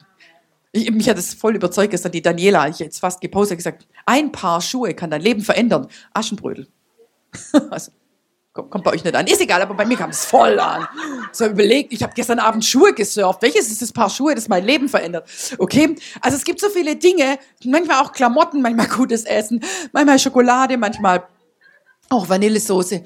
Ich, 0.71 0.89
mich 0.91 1.07
hat 1.07 1.19
es 1.19 1.35
voll 1.35 1.55
überzeugt, 1.55 1.91
gestern 1.91 2.11
die 2.11 2.21
Daniela, 2.21 2.67
ich 2.67 2.79
jetzt 2.79 2.99
fast 2.99 3.21
gepostet, 3.21 3.57
gesagt, 3.57 3.87
ein 4.07 4.31
Paar 4.31 4.59
Schuhe 4.59 4.95
kann 4.95 5.11
dein 5.11 5.21
Leben 5.21 5.41
verändern. 5.41 5.87
Aschenbrödel. 6.13 6.67
also, 7.69 7.91
kommt, 8.53 8.71
kommt 8.71 8.83
bei 8.83 8.91
euch 8.91 9.03
nicht 9.03 9.15
an. 9.15 9.27
Ist 9.27 9.41
egal, 9.41 9.61
aber 9.61 9.73
bei 9.73 9.85
mir 9.85 9.97
kam 9.97 10.09
es 10.09 10.25
voll 10.25 10.59
an. 10.59 10.87
So 11.31 11.45
überlegt, 11.45 11.93
ich 11.93 12.01
habe 12.01 12.13
gestern 12.15 12.39
Abend 12.39 12.65
Schuhe 12.65 12.93
gesurft. 12.93 13.41
Welches 13.41 13.69
ist 13.69 13.81
das 13.81 13.91
Paar 13.91 14.09
Schuhe, 14.09 14.35
das 14.35 14.47
mein 14.47 14.65
Leben 14.65 14.89
verändert? 14.89 15.27
Okay? 15.57 15.95
Also 16.21 16.37
es 16.37 16.43
gibt 16.43 16.59
so 16.59 16.69
viele 16.69 16.95
Dinge, 16.95 17.37
manchmal 17.65 18.01
auch 18.01 18.11
Klamotten, 18.11 18.61
manchmal 18.61 18.87
gutes 18.87 19.25
Essen, 19.25 19.63
manchmal 19.91 20.19
Schokolade, 20.19 20.77
manchmal 20.77 21.27
auch 22.13 22.29
Vanillesoße. 22.29 23.03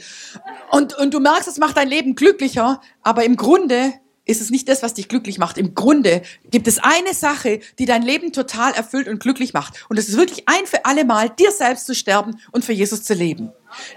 Und, 0.72 0.98
und 0.98 1.14
du 1.14 1.20
merkst, 1.20 1.48
es 1.48 1.58
macht 1.58 1.78
dein 1.78 1.90
Leben 1.90 2.16
glücklicher, 2.16 2.82
aber 3.02 3.24
im 3.24 3.36
Grunde 3.36 3.94
ist 4.28 4.42
es 4.42 4.50
nicht 4.50 4.68
das, 4.68 4.84
was 4.84 4.94
dich 4.94 5.08
glücklich 5.08 5.40
macht. 5.40 5.58
Im 5.58 5.74
Grunde 5.74 6.22
gibt 6.52 6.68
es 6.68 6.80
eine 6.80 7.14
Sache, 7.14 7.60
die 7.80 7.86
dein 7.86 8.02
Leben 8.02 8.34
total 8.34 8.74
erfüllt 8.74 9.08
und 9.08 9.20
glücklich 9.20 9.54
macht. 9.54 9.86
Und 9.90 9.98
es 9.98 10.10
ist 10.10 10.18
wirklich 10.18 10.44
ein 10.48 10.66
für 10.66 10.86
alle 10.86 11.06
Mal, 11.06 11.30
dir 11.30 11.52
selbst 11.52 11.86
zu 11.86 11.96
sterben 11.96 12.40
und 12.52 12.66
für 12.66 12.74
Jesus 12.74 13.04
zu 13.04 13.14
leben. 13.14 13.52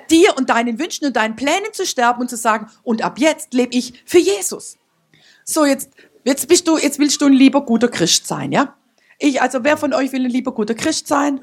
Dir 0.09 0.37
und 0.37 0.49
deinen 0.49 0.79
Wünschen 0.79 1.07
und 1.07 1.17
deinen 1.17 1.37
Plänen 1.37 1.73
zu 1.73 1.85
sterben 1.85 2.21
und 2.21 2.31
zu 2.31 2.37
sagen, 2.37 2.71
und 2.83 3.02
ab 3.02 3.19
jetzt 3.19 3.52
lebe 3.52 3.75
ich 3.76 4.02
für 4.07 4.19
Jesus. 4.19 4.79
So, 5.45 5.64
jetzt, 5.64 5.90
jetzt 6.25 6.47
bist 6.47 6.69
du, 6.69 6.79
jetzt 6.79 7.00
willst 7.00 7.21
du 7.21 7.26
ein 7.26 7.33
lieber 7.33 7.64
guter 7.64 7.88
Christ 7.88 8.26
sein, 8.26 8.52
ja? 8.52 8.76
Ich, 9.19 9.43
also 9.43 9.64
wer 9.64 9.76
von 9.76 9.93
euch 9.93 10.12
will 10.12 10.25
ein 10.25 10.31
lieber 10.31 10.52
guter 10.52 10.75
Christ 10.75 11.07
sein? 11.09 11.40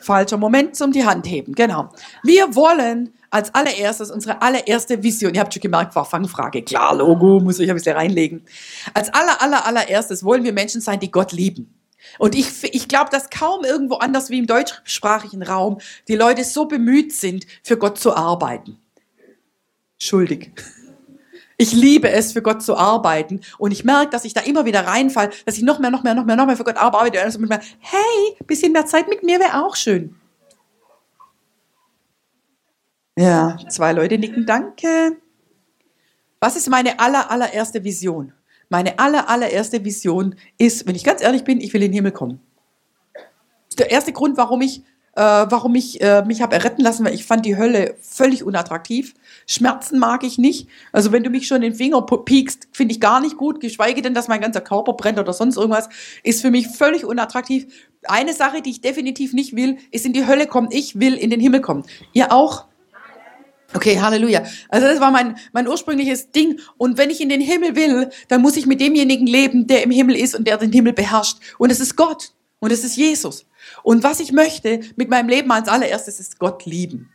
Falscher 0.00 0.36
Moment 0.36 0.76
zum 0.76 0.92
die 0.92 1.04
Hand 1.04 1.26
heben, 1.26 1.54
genau. 1.54 1.90
Wir 2.22 2.54
wollen 2.54 3.12
als 3.30 3.54
allererstes 3.54 4.10
unsere 4.10 4.40
allererste 4.42 5.02
Vision. 5.02 5.34
Ihr 5.34 5.40
habt 5.40 5.52
schon 5.52 5.60
gemerkt, 5.60 5.94
war 5.94 6.04
Fangfrage. 6.04 6.62
Klar, 6.62 6.96
Logo, 6.96 7.40
muss 7.40 7.58
ich 7.58 7.68
ein 7.68 7.76
bisschen 7.76 7.96
reinlegen. 7.96 8.42
Als 8.94 9.12
aller, 9.12 9.42
aller, 9.42 9.66
allererstes 9.66 10.24
wollen 10.24 10.44
wir 10.44 10.52
Menschen 10.52 10.80
sein, 10.80 11.00
die 11.00 11.10
Gott 11.10 11.32
lieben. 11.32 11.74
Und 12.18 12.34
ich, 12.34 12.46
ich 12.74 12.88
glaube, 12.88 13.10
dass 13.10 13.30
kaum 13.30 13.64
irgendwo 13.64 13.96
anders 13.96 14.30
wie 14.30 14.38
im 14.38 14.46
deutschsprachigen 14.46 15.42
Raum 15.42 15.78
die 16.08 16.16
Leute 16.16 16.44
so 16.44 16.66
bemüht 16.66 17.12
sind, 17.12 17.46
für 17.62 17.76
Gott 17.76 17.98
zu 17.98 18.14
arbeiten. 18.14 18.78
Schuldig. 19.98 20.52
Ich 21.58 21.72
liebe 21.72 22.10
es, 22.10 22.32
für 22.32 22.42
Gott 22.42 22.62
zu 22.62 22.76
arbeiten. 22.76 23.40
Und 23.58 23.70
ich 23.70 23.84
merke, 23.84 24.10
dass 24.10 24.24
ich 24.24 24.34
da 24.34 24.42
immer 24.42 24.66
wieder 24.66 24.86
reinfall, 24.86 25.30
dass 25.46 25.56
ich 25.56 25.62
noch 25.62 25.78
mehr, 25.78 25.90
noch 25.90 26.02
mehr, 26.02 26.14
noch 26.14 26.24
mehr, 26.24 26.36
noch 26.36 26.46
mehr 26.46 26.56
für 26.56 26.64
Gott 26.64 26.76
arbeite. 26.76 27.18
Und 27.38 27.48
mir, 27.48 27.60
hey, 27.78 28.36
bisschen 28.46 28.72
mehr 28.72 28.86
Zeit 28.86 29.08
mit 29.08 29.22
mir 29.22 29.40
wäre 29.40 29.64
auch 29.64 29.74
schön. 29.74 30.14
Ja, 33.18 33.56
zwei 33.70 33.92
Leute 33.92 34.18
nicken, 34.18 34.44
danke. 34.44 35.16
Was 36.38 36.56
ist 36.56 36.68
meine 36.68 37.00
aller, 37.00 37.30
allererste 37.30 37.82
Vision? 37.82 38.32
Meine 38.68 38.98
aller, 38.98 39.28
allererste 39.30 39.82
Vision 39.82 40.34
ist, 40.58 40.86
wenn 40.86 40.94
ich 40.94 41.04
ganz 41.04 41.22
ehrlich 41.22 41.44
bin, 41.44 41.60
ich 41.60 41.72
will 41.72 41.82
in 41.82 41.92
den 41.92 41.94
Himmel 41.94 42.12
kommen. 42.12 42.40
Das 43.14 43.24
ist 43.70 43.78
der 43.78 43.90
erste 43.90 44.12
Grund, 44.12 44.36
warum 44.36 44.60
ich, 44.60 44.82
äh, 45.16 45.46
warum 45.48 45.74
ich 45.74 46.00
äh, 46.02 46.22
mich 46.26 46.42
habe 46.42 46.54
erretten 46.54 46.82
lassen, 46.82 47.04
weil 47.04 47.14
ich 47.14 47.24
fand 47.24 47.46
die 47.46 47.56
Hölle 47.56 47.96
völlig 48.00 48.44
unattraktiv. 48.44 49.14
Schmerzen 49.46 49.98
mag 49.98 50.22
ich 50.22 50.36
nicht. 50.36 50.68
Also 50.92 51.10
wenn 51.10 51.24
du 51.24 51.30
mich 51.30 51.46
schon 51.46 51.62
den 51.62 51.74
Finger 51.74 52.02
piekst, 52.02 52.68
finde 52.72 52.92
ich 52.92 53.00
gar 53.00 53.20
nicht 53.20 53.36
gut, 53.36 53.60
geschweige 53.60 54.02
denn, 54.02 54.12
dass 54.14 54.28
mein 54.28 54.42
ganzer 54.42 54.60
Körper 54.60 54.92
brennt 54.92 55.18
oder 55.18 55.32
sonst 55.32 55.56
irgendwas, 55.56 55.88
ist 56.22 56.42
für 56.42 56.50
mich 56.50 56.68
völlig 56.68 57.04
unattraktiv. 57.04 57.66
Eine 58.04 58.34
Sache, 58.34 58.60
die 58.60 58.70
ich 58.70 58.82
definitiv 58.82 59.32
nicht 59.32 59.56
will, 59.56 59.78
ist 59.90 60.04
in 60.04 60.12
die 60.12 60.26
Hölle 60.26 60.46
kommen. 60.46 60.68
Ich 60.70 61.00
will 61.00 61.14
in 61.14 61.30
den 61.30 61.40
Himmel 61.40 61.62
kommen. 61.62 61.84
Ihr 62.12 62.30
auch? 62.30 62.66
Okay, 63.74 63.98
Halleluja. 63.98 64.44
Also 64.68 64.86
das 64.86 65.00
war 65.00 65.10
mein, 65.10 65.36
mein 65.52 65.66
ursprüngliches 65.66 66.30
Ding. 66.30 66.60
Und 66.76 66.98
wenn 66.98 67.10
ich 67.10 67.20
in 67.22 67.30
den 67.30 67.40
Himmel 67.40 67.74
will, 67.74 68.10
dann 68.28 68.42
muss 68.42 68.56
ich 68.56 68.66
mit 68.66 68.80
demjenigen 68.80 69.26
leben, 69.26 69.66
der 69.66 69.82
im 69.82 69.90
Himmel 69.90 70.16
ist 70.16 70.34
und 70.34 70.46
der 70.46 70.58
den 70.58 70.72
Himmel 70.72 70.92
beherrscht. 70.92 71.38
Und 71.58 71.72
es 71.72 71.80
ist 71.80 71.96
Gott. 71.96 72.32
Und 72.58 72.72
es 72.72 72.84
ist 72.84 72.96
Jesus. 72.96 73.46
Und 73.86 74.02
was 74.02 74.18
ich 74.18 74.32
möchte 74.32 74.80
mit 74.96 75.10
meinem 75.10 75.28
Leben 75.28 75.48
als 75.52 75.68
allererstes 75.68 76.18
ist 76.18 76.40
Gott 76.40 76.66
lieben. 76.66 77.12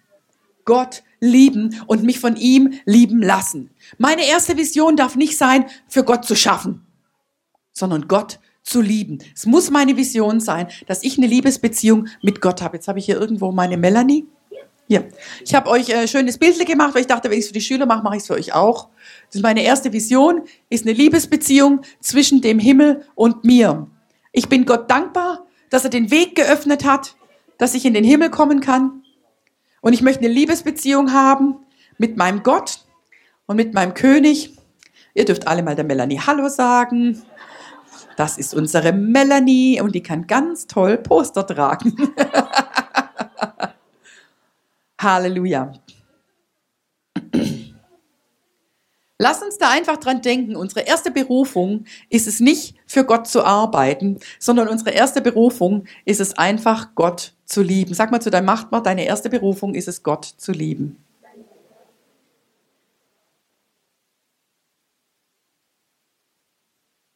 Gott 0.63 1.03
lieben 1.19 1.75
und 1.85 2.03
mich 2.03 2.21
von 2.21 2.37
ihm 2.37 2.79
lieben 2.85 3.21
lassen. 3.21 3.71
Meine 3.97 4.25
erste 4.25 4.55
Vision 4.55 4.95
darf 4.95 5.17
nicht 5.17 5.37
sein, 5.37 5.65
für 5.89 6.05
Gott 6.05 6.23
zu 6.23 6.33
schaffen, 6.33 6.87
sondern 7.73 8.07
Gott 8.07 8.39
zu 8.63 8.79
lieben. 8.79 9.19
Es 9.35 9.45
muss 9.45 9.69
meine 9.69 9.97
Vision 9.97 10.39
sein, 10.39 10.69
dass 10.87 11.03
ich 11.03 11.17
eine 11.17 11.27
Liebesbeziehung 11.27 12.07
mit 12.21 12.39
Gott 12.39 12.61
habe. 12.61 12.77
Jetzt 12.77 12.87
habe 12.87 12.99
ich 12.99 13.05
hier 13.05 13.19
irgendwo 13.19 13.51
meine 13.51 13.75
Melanie. 13.75 14.25
Hier. 14.87 15.09
Ich 15.43 15.53
habe 15.53 15.69
euch 15.69 15.93
ein 15.93 16.05
äh, 16.05 16.07
schönes 16.07 16.37
Bild 16.37 16.65
gemacht, 16.65 16.95
weil 16.95 17.01
ich 17.01 17.07
dachte, 17.07 17.29
wenn 17.29 17.37
ich 17.37 17.43
es 17.43 17.47
für 17.47 17.53
die 17.53 17.59
Schüler 17.59 17.85
mache, 17.85 18.01
mache 18.01 18.15
ich 18.15 18.21
es 18.21 18.27
für 18.27 18.35
euch 18.35 18.53
auch. 18.53 18.87
Das 19.27 19.35
ist 19.35 19.41
meine 19.41 19.63
erste 19.63 19.91
Vision, 19.91 20.43
ist 20.69 20.85
eine 20.85 20.93
Liebesbeziehung 20.93 21.81
zwischen 21.99 22.39
dem 22.39 22.59
Himmel 22.59 23.05
und 23.15 23.43
mir. 23.43 23.87
Ich 24.31 24.47
bin 24.47 24.65
Gott 24.65 24.89
dankbar, 24.89 25.45
dass 25.71 25.83
er 25.85 25.89
den 25.89 26.11
Weg 26.11 26.35
geöffnet 26.35 26.85
hat, 26.85 27.15
dass 27.57 27.73
ich 27.73 27.85
in 27.85 27.95
den 27.95 28.03
Himmel 28.03 28.29
kommen 28.29 28.59
kann. 28.59 29.01
Und 29.81 29.93
ich 29.93 30.03
möchte 30.03 30.23
eine 30.23 30.33
Liebesbeziehung 30.33 31.11
haben 31.13 31.55
mit 31.97 32.17
meinem 32.17 32.43
Gott 32.43 32.85
und 33.47 33.55
mit 33.55 33.73
meinem 33.73 33.95
König. 33.95 34.55
Ihr 35.15 35.25
dürft 35.25 35.47
alle 35.47 35.63
mal 35.63 35.75
der 35.75 35.85
Melanie 35.85 36.19
Hallo 36.19 36.49
sagen. 36.49 37.23
Das 38.17 38.37
ist 38.37 38.53
unsere 38.53 38.93
Melanie 38.93 39.81
und 39.81 39.95
die 39.95 40.03
kann 40.03 40.27
ganz 40.27 40.67
toll 40.67 40.97
Poster 40.97 41.47
tragen. 41.47 41.95
Halleluja. 45.01 45.71
Lass 49.17 49.41
uns 49.41 49.57
da 49.57 49.69
einfach 49.69 49.97
dran 49.97 50.21
denken. 50.21 50.55
Unsere 50.55 50.81
erste 50.81 51.11
Berufung 51.11 51.85
ist 52.09 52.27
es 52.27 52.39
nicht, 52.39 52.75
für 52.91 53.05
Gott 53.05 53.27
zu 53.27 53.43
arbeiten, 53.43 54.19
sondern 54.37 54.67
unsere 54.67 54.91
erste 54.91 55.21
Berufung 55.21 55.85
ist 56.05 56.19
es 56.19 56.37
einfach, 56.37 56.93
Gott 56.95 57.33
zu 57.45 57.61
lieben. 57.61 57.93
Sag 57.93 58.11
mal 58.11 58.21
zu 58.21 58.29
deinem 58.29 58.45
Machtwort, 58.45 58.85
deine 58.85 59.05
erste 59.05 59.29
Berufung 59.29 59.73
ist 59.73 59.87
es, 59.87 60.03
Gott 60.03 60.25
zu 60.25 60.51
lieben. 60.51 61.03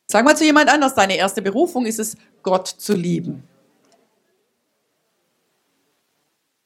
Sag 0.07 0.23
mal 0.23 0.37
zu 0.37 0.45
jemand 0.45 0.69
anders, 0.69 0.95
deine 0.95 1.17
erste 1.17 1.41
Berufung 1.41 1.85
ist 1.85 1.99
es, 1.99 2.15
Gott 2.41 2.67
zu 2.67 2.93
lieben. 2.93 3.43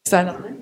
Ist 0.05 0.13
einer 0.13 0.33
drin? 0.33 0.61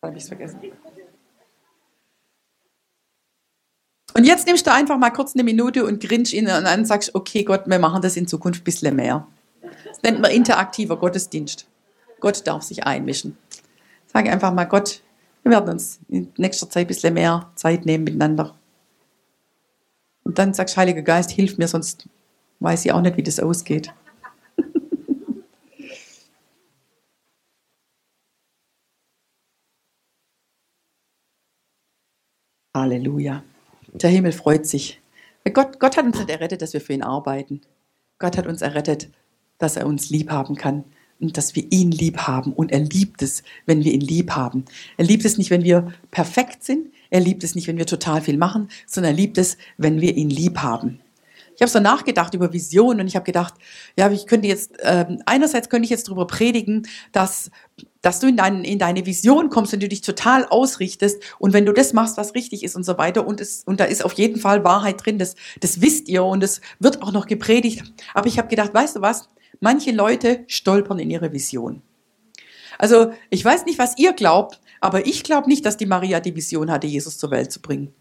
Habe 0.00 0.16
ich 0.16 0.22
es 0.22 0.28
vergessen. 0.28 0.60
Und 4.18 4.24
jetzt 4.24 4.46
nimmst 4.48 4.66
du 4.66 4.72
einfach 4.72 4.98
mal 4.98 5.10
kurz 5.10 5.34
eine 5.34 5.44
Minute 5.44 5.86
und 5.86 6.00
grinst 6.00 6.32
ihn 6.32 6.46
und 6.48 6.64
dann 6.64 6.84
sagst, 6.84 7.14
okay 7.14 7.44
Gott, 7.44 7.68
wir 7.68 7.78
machen 7.78 8.02
das 8.02 8.16
in 8.16 8.26
Zukunft 8.26 8.62
ein 8.62 8.64
bisschen 8.64 8.96
mehr. 8.96 9.28
Das 9.86 10.02
nennt 10.02 10.20
man 10.20 10.32
interaktiver 10.32 10.96
Gottesdienst. 10.96 11.68
Gott 12.18 12.44
darf 12.44 12.64
sich 12.64 12.84
einmischen. 12.84 13.38
Sag 14.08 14.26
einfach 14.26 14.52
mal, 14.52 14.64
Gott, 14.64 15.02
wir 15.44 15.52
werden 15.52 15.70
uns 15.70 16.00
in 16.08 16.32
nächster 16.36 16.68
Zeit 16.68 16.86
ein 16.86 16.88
bisschen 16.88 17.14
mehr 17.14 17.52
Zeit 17.54 17.86
nehmen 17.86 18.02
miteinander. 18.02 18.56
Und 20.24 20.40
dann 20.40 20.52
sagst, 20.52 20.76
Heiliger 20.76 21.02
Geist, 21.02 21.30
hilf 21.30 21.56
mir, 21.56 21.68
sonst 21.68 22.08
weiß 22.58 22.86
ich 22.86 22.92
auch 22.92 23.00
nicht, 23.00 23.16
wie 23.16 23.22
das 23.22 23.38
ausgeht. 23.38 23.94
Halleluja. 32.74 33.44
Der 33.92 34.10
Himmel 34.10 34.32
freut 34.32 34.66
sich. 34.66 35.00
Gott, 35.52 35.80
Gott 35.80 35.96
hat 35.96 36.04
uns 36.04 36.18
nicht 36.18 36.30
errettet, 36.30 36.62
dass 36.62 36.72
wir 36.72 36.80
für 36.80 36.92
ihn 36.92 37.02
arbeiten. 37.02 37.62
Gott 38.18 38.36
hat 38.36 38.46
uns 38.46 38.62
errettet, 38.62 39.08
dass 39.58 39.76
er 39.76 39.86
uns 39.86 40.10
lieb 40.10 40.30
haben 40.30 40.56
kann 40.56 40.84
und 41.20 41.36
dass 41.36 41.54
wir 41.54 41.64
ihn 41.70 41.90
lieb 41.90 42.18
haben. 42.18 42.52
Und 42.52 42.70
er 42.70 42.80
liebt 42.80 43.22
es, 43.22 43.42
wenn 43.66 43.84
wir 43.84 43.92
ihn 43.92 44.00
lieb 44.00 44.32
haben. 44.32 44.64
Er 44.96 45.04
liebt 45.04 45.24
es 45.24 45.38
nicht, 45.38 45.50
wenn 45.50 45.64
wir 45.64 45.92
perfekt 46.10 46.64
sind. 46.64 46.92
Er 47.10 47.20
liebt 47.20 47.44
es 47.44 47.54
nicht, 47.54 47.66
wenn 47.66 47.78
wir 47.78 47.86
total 47.86 48.20
viel 48.20 48.36
machen, 48.36 48.68
sondern 48.86 49.14
er 49.14 49.16
liebt 49.16 49.38
es, 49.38 49.56
wenn 49.78 50.00
wir 50.00 50.16
ihn 50.16 50.30
lieb 50.30 50.58
haben. 50.58 51.00
Ich 51.58 51.62
habe 51.62 51.72
so 51.72 51.80
nachgedacht 51.80 52.34
über 52.34 52.52
Visionen 52.52 53.00
und 53.00 53.08
ich 53.08 53.16
habe 53.16 53.24
gedacht, 53.24 53.54
ja, 53.96 54.08
ich 54.12 54.28
könnte 54.28 54.46
jetzt, 54.46 54.76
ähm, 54.80 55.20
einerseits 55.26 55.68
könnte 55.68 55.86
ich 55.86 55.90
jetzt 55.90 56.06
darüber 56.06 56.28
predigen, 56.28 56.86
dass 57.10 57.50
dass 58.00 58.20
du 58.20 58.28
in, 58.28 58.36
dein, 58.36 58.62
in 58.62 58.78
deine 58.78 59.06
Vision 59.06 59.50
kommst 59.50 59.74
und 59.74 59.82
du 59.82 59.88
dich 59.88 60.02
total 60.02 60.46
ausrichtest 60.46 61.20
und 61.40 61.52
wenn 61.52 61.66
du 61.66 61.72
das 61.72 61.92
machst, 61.92 62.16
was 62.16 62.36
richtig 62.36 62.62
ist 62.62 62.76
und 62.76 62.84
so 62.84 62.96
weiter 62.96 63.26
und, 63.26 63.40
es, 63.40 63.64
und 63.64 63.80
da 63.80 63.84
ist 63.84 64.04
auf 64.04 64.12
jeden 64.12 64.38
Fall 64.38 64.62
Wahrheit 64.62 65.04
drin, 65.04 65.18
das, 65.18 65.34
das 65.58 65.80
wisst 65.80 66.08
ihr 66.08 66.22
und 66.22 66.44
es 66.44 66.60
wird 66.78 67.02
auch 67.02 67.10
noch 67.10 67.26
gepredigt. 67.26 67.92
Aber 68.14 68.28
ich 68.28 68.38
habe 68.38 68.46
gedacht, 68.46 68.72
weißt 68.72 68.94
du 68.94 69.00
was, 69.00 69.28
manche 69.58 69.90
Leute 69.90 70.44
stolpern 70.46 71.00
in 71.00 71.10
ihre 71.10 71.32
Vision. 71.32 71.82
Also 72.78 73.12
ich 73.30 73.44
weiß 73.44 73.66
nicht, 73.66 73.80
was 73.80 73.98
ihr 73.98 74.12
glaubt, 74.12 74.60
aber 74.80 75.06
ich 75.06 75.24
glaube 75.24 75.48
nicht, 75.48 75.66
dass 75.66 75.76
die 75.76 75.86
Maria 75.86 76.20
die 76.20 76.36
Vision 76.36 76.70
hatte, 76.70 76.86
Jesus 76.86 77.18
zur 77.18 77.32
Welt 77.32 77.50
zu 77.50 77.60
bringen. 77.60 77.92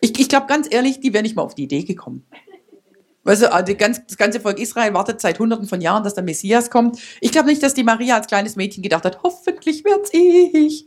Ich, 0.00 0.18
ich 0.20 0.28
glaube 0.28 0.46
ganz 0.46 0.68
ehrlich, 0.70 1.00
die 1.00 1.12
wäre 1.12 1.24
nicht 1.24 1.34
mal 1.34 1.42
auf 1.42 1.56
die 1.56 1.64
Idee 1.64 1.82
gekommen. 1.82 2.24
Weißt 3.26 3.42
du, 3.42 3.52
also 3.52 3.74
das 3.74 4.16
ganze 4.16 4.38
Volk 4.38 4.60
Israel 4.60 4.94
wartet 4.94 5.20
seit 5.20 5.40
hunderten 5.40 5.66
von 5.66 5.80
Jahren, 5.80 6.04
dass 6.04 6.14
der 6.14 6.22
Messias 6.22 6.70
kommt. 6.70 7.00
Ich 7.20 7.32
glaube 7.32 7.48
nicht, 7.48 7.60
dass 7.60 7.74
die 7.74 7.82
Maria 7.82 8.14
als 8.14 8.28
kleines 8.28 8.54
Mädchen 8.54 8.84
gedacht 8.84 9.04
hat, 9.04 9.24
hoffentlich 9.24 9.84
wird's 9.84 10.10
ich. 10.12 10.86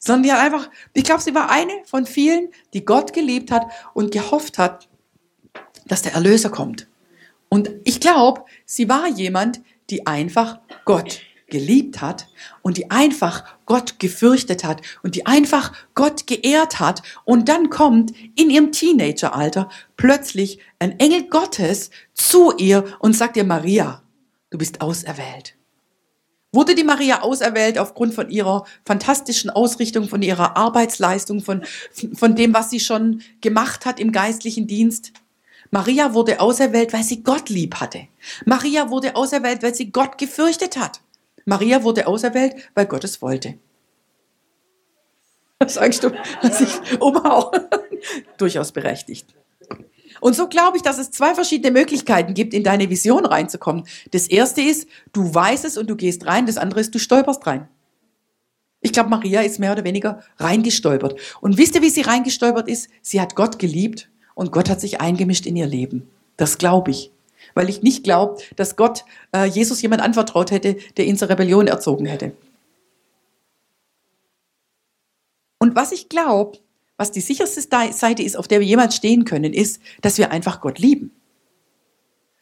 Sondern 0.00 0.24
die 0.24 0.32
hat 0.32 0.40
einfach, 0.40 0.68
ich 0.92 1.04
glaube, 1.04 1.22
sie 1.22 1.36
war 1.36 1.50
eine 1.50 1.72
von 1.84 2.04
vielen, 2.04 2.48
die 2.74 2.84
Gott 2.84 3.12
geliebt 3.12 3.52
hat 3.52 3.66
und 3.94 4.10
gehofft 4.10 4.58
hat, 4.58 4.88
dass 5.86 6.02
der 6.02 6.14
Erlöser 6.14 6.50
kommt. 6.50 6.88
Und 7.48 7.70
ich 7.84 8.00
glaube, 8.00 8.44
sie 8.64 8.88
war 8.88 9.06
jemand, 9.06 9.60
die 9.88 10.04
einfach 10.04 10.58
Gott 10.84 11.20
geliebt 11.46 12.00
hat 12.00 12.26
und 12.60 12.76
die 12.76 12.90
einfach 12.90 13.44
Gott 13.68 13.98
gefürchtet 13.98 14.64
hat 14.64 14.80
und 15.02 15.14
die 15.14 15.26
einfach 15.26 15.74
Gott 15.94 16.26
geehrt 16.26 16.80
hat 16.80 17.02
und 17.24 17.50
dann 17.50 17.68
kommt 17.68 18.14
in 18.34 18.48
ihrem 18.48 18.72
Teenageralter 18.72 19.68
plötzlich 19.98 20.58
ein 20.78 20.98
Engel 20.98 21.28
Gottes 21.28 21.90
zu 22.14 22.56
ihr 22.56 22.96
und 22.98 23.14
sagt 23.14 23.36
ihr, 23.36 23.44
Maria, 23.44 24.02
du 24.48 24.56
bist 24.56 24.80
auserwählt. 24.80 25.54
Wurde 26.50 26.74
die 26.74 26.82
Maria 26.82 27.20
auserwählt 27.20 27.78
aufgrund 27.78 28.14
von 28.14 28.30
ihrer 28.30 28.64
fantastischen 28.86 29.50
Ausrichtung, 29.50 30.08
von 30.08 30.22
ihrer 30.22 30.56
Arbeitsleistung, 30.56 31.42
von, 31.42 31.62
von 32.14 32.36
dem, 32.36 32.54
was 32.54 32.70
sie 32.70 32.80
schon 32.80 33.20
gemacht 33.42 33.84
hat 33.84 34.00
im 34.00 34.12
geistlichen 34.12 34.66
Dienst? 34.66 35.12
Maria 35.70 36.14
wurde 36.14 36.40
auserwählt, 36.40 36.94
weil 36.94 37.02
sie 37.02 37.22
Gott 37.22 37.50
lieb 37.50 37.74
hatte. 37.74 38.08
Maria 38.46 38.88
wurde 38.88 39.14
auserwählt, 39.14 39.62
weil 39.62 39.74
sie 39.74 39.92
Gott 39.92 40.16
gefürchtet 40.16 40.78
hat. 40.78 41.02
Maria 41.48 41.82
wurde 41.82 42.06
auserwählt, 42.06 42.54
weil 42.74 42.84
Gott 42.84 43.04
es 43.04 43.22
wollte. 43.22 43.54
Was 45.58 45.74
sagst 45.74 46.04
du? 46.04 46.12
Was 46.42 46.60
ich 46.60 47.00
umhau? 47.00 47.50
Durchaus 48.36 48.70
berechtigt. 48.70 49.34
Und 50.20 50.36
so 50.36 50.46
glaube 50.46 50.76
ich, 50.76 50.82
dass 50.82 50.98
es 50.98 51.10
zwei 51.10 51.34
verschiedene 51.34 51.72
Möglichkeiten 51.72 52.34
gibt, 52.34 52.52
in 52.52 52.64
deine 52.64 52.90
Vision 52.90 53.24
reinzukommen. 53.24 53.84
Das 54.10 54.26
erste 54.26 54.60
ist, 54.60 54.88
du 55.14 55.34
weißt 55.34 55.64
es 55.64 55.78
und 55.78 55.88
du 55.88 55.96
gehst 55.96 56.26
rein. 56.26 56.44
Das 56.44 56.58
andere 56.58 56.80
ist, 56.80 56.94
du 56.94 56.98
stolperst 56.98 57.46
rein. 57.46 57.66
Ich 58.82 58.92
glaube, 58.92 59.08
Maria 59.08 59.40
ist 59.40 59.58
mehr 59.58 59.72
oder 59.72 59.84
weniger 59.84 60.22
reingestolpert. 60.36 61.18
Und 61.40 61.56
wisst 61.56 61.74
ihr, 61.76 61.82
wie 61.82 61.90
sie 61.90 62.02
reingestolpert 62.02 62.68
ist? 62.68 62.90
Sie 63.00 63.22
hat 63.22 63.36
Gott 63.36 63.58
geliebt 63.58 64.10
und 64.34 64.52
Gott 64.52 64.68
hat 64.68 64.82
sich 64.82 65.00
eingemischt 65.00 65.46
in 65.46 65.56
ihr 65.56 65.66
Leben. 65.66 66.10
Das 66.36 66.58
glaube 66.58 66.90
ich. 66.90 67.10
Weil 67.58 67.68
ich 67.68 67.82
nicht 67.82 68.04
glaube, 68.04 68.40
dass 68.54 68.76
Gott 68.76 69.04
äh, 69.34 69.44
Jesus 69.44 69.82
jemand 69.82 70.00
anvertraut 70.00 70.52
hätte, 70.52 70.76
der 70.96 71.06
ihn 71.06 71.16
zur 71.16 71.28
Rebellion 71.28 71.66
erzogen 71.66 72.06
hätte. 72.06 72.30
Und 75.58 75.74
was 75.74 75.90
ich 75.90 76.08
glaube, 76.08 76.58
was 76.96 77.10
die 77.10 77.20
sicherste 77.20 77.60
Seite 77.60 78.22
ist, 78.22 78.36
auf 78.36 78.46
der 78.46 78.60
wir 78.60 78.66
jemals 78.68 78.94
stehen 78.94 79.24
können, 79.24 79.52
ist, 79.52 79.82
dass 80.02 80.18
wir 80.18 80.30
einfach 80.30 80.60
Gott 80.60 80.78
lieben. 80.78 81.10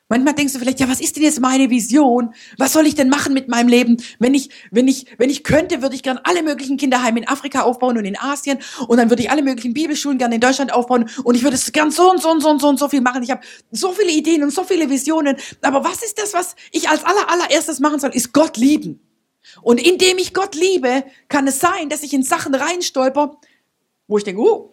Manchmal 0.08 0.34
denkst 0.34 0.52
du 0.52 0.60
vielleicht, 0.60 0.78
ja, 0.78 0.88
was 0.88 1.00
ist 1.00 1.16
denn 1.16 1.24
jetzt 1.24 1.40
meine 1.40 1.68
Vision? 1.68 2.32
Was 2.58 2.72
soll 2.72 2.86
ich 2.86 2.94
denn 2.94 3.08
machen 3.08 3.34
mit 3.34 3.48
meinem 3.48 3.66
Leben? 3.66 3.96
Wenn 4.20 4.34
ich, 4.34 4.50
wenn 4.70 4.86
ich, 4.86 5.06
wenn 5.18 5.30
ich 5.30 5.42
könnte, 5.42 5.82
würde 5.82 5.96
ich 5.96 6.04
gern 6.04 6.20
alle 6.22 6.44
möglichen 6.44 6.76
Kinderheime 6.76 7.18
in 7.18 7.26
Afrika 7.26 7.62
aufbauen 7.62 7.98
und 7.98 8.04
in 8.04 8.16
Asien 8.16 8.58
und 8.86 8.98
dann 8.98 9.10
würde 9.10 9.22
ich 9.22 9.30
alle 9.32 9.42
möglichen 9.42 9.74
Bibelschulen 9.74 10.18
gern 10.18 10.30
in 10.30 10.40
Deutschland 10.40 10.72
aufbauen 10.72 11.10
und 11.24 11.34
ich 11.34 11.42
würde 11.42 11.56
es 11.56 11.72
gern 11.72 11.90
so 11.90 12.08
und 12.08 12.22
so 12.22 12.30
und 12.30 12.40
so 12.40 12.48
und 12.48 12.60
so 12.60 12.68
und 12.68 12.78
so 12.78 12.88
viel 12.88 13.00
machen. 13.00 13.24
Ich 13.24 13.32
habe 13.32 13.40
so 13.72 13.92
viele 13.92 14.12
Ideen 14.12 14.44
und 14.44 14.52
so 14.52 14.62
viele 14.62 14.88
Visionen. 14.88 15.36
Aber 15.62 15.82
was 15.82 16.04
ist 16.04 16.20
das, 16.20 16.34
was 16.34 16.54
ich 16.70 16.88
als 16.88 17.02
aller, 17.04 17.28
allererstes 17.28 17.80
machen 17.80 17.98
soll? 17.98 18.10
Ist 18.10 18.32
Gott 18.32 18.56
lieben. 18.56 19.00
Und 19.62 19.84
indem 19.84 20.18
ich 20.18 20.32
Gott 20.32 20.54
liebe, 20.54 21.04
kann 21.28 21.48
es 21.48 21.58
sein, 21.58 21.88
dass 21.88 22.04
ich 22.04 22.14
in 22.14 22.22
Sachen 22.22 22.54
reinstolper, 22.54 23.38
wo 24.06 24.18
ich 24.18 24.24
denke, 24.24 24.40
oh, 24.40 24.72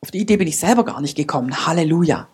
auf 0.00 0.12
die 0.12 0.18
Idee 0.18 0.36
bin 0.36 0.46
ich 0.46 0.58
selber 0.58 0.84
gar 0.84 1.00
nicht 1.00 1.16
gekommen. 1.16 1.66
Halleluja. 1.66 2.28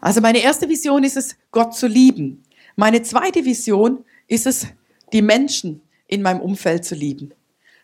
Also 0.00 0.20
meine 0.20 0.38
erste 0.38 0.68
Vision 0.68 1.04
ist 1.04 1.16
es, 1.16 1.36
Gott 1.50 1.74
zu 1.74 1.86
lieben. 1.86 2.42
Meine 2.76 3.02
zweite 3.02 3.44
Vision 3.44 4.04
ist 4.26 4.46
es, 4.46 4.66
die 5.12 5.22
Menschen 5.22 5.82
in 6.06 6.22
meinem 6.22 6.40
Umfeld 6.40 6.84
zu 6.84 6.94
lieben. 6.94 7.32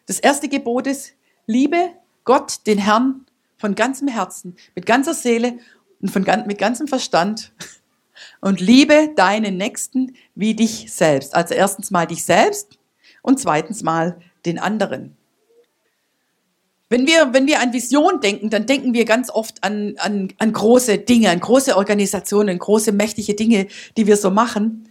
Das 0.06 0.20
erste 0.20 0.48
Gebot 0.48 0.86
ist, 0.86 1.14
liebe 1.46 1.90
Gott, 2.24 2.66
den 2.66 2.78
Herrn, 2.78 3.26
von 3.58 3.74
ganzem 3.74 4.08
Herzen, 4.08 4.56
mit 4.74 4.84
ganzer 4.86 5.14
Seele 5.14 5.58
und 6.00 6.10
von, 6.10 6.24
mit 6.46 6.58
ganzem 6.58 6.88
Verstand 6.88 7.52
und 8.40 8.60
liebe 8.60 9.12
deinen 9.16 9.56
Nächsten 9.56 10.14
wie 10.34 10.54
dich 10.54 10.92
selbst. 10.92 11.34
Also 11.34 11.54
erstens 11.54 11.90
mal 11.90 12.06
dich 12.06 12.24
selbst 12.24 12.78
und 13.22 13.40
zweitens 13.40 13.82
mal 13.82 14.20
den 14.44 14.58
anderen. 14.58 15.15
Wenn 16.88 17.06
wir, 17.06 17.32
wenn 17.32 17.46
wir 17.46 17.60
an 17.60 17.72
Vision 17.72 18.20
denken, 18.20 18.48
dann 18.48 18.66
denken 18.66 18.94
wir 18.94 19.04
ganz 19.04 19.28
oft 19.28 19.64
an, 19.64 19.94
an, 19.98 20.32
an 20.38 20.52
große 20.52 20.98
Dinge, 20.98 21.30
an 21.30 21.40
große 21.40 21.76
Organisationen, 21.76 22.58
große, 22.58 22.92
mächtige 22.92 23.34
Dinge, 23.34 23.66
die 23.96 24.06
wir 24.06 24.16
so 24.16 24.30
machen. 24.30 24.88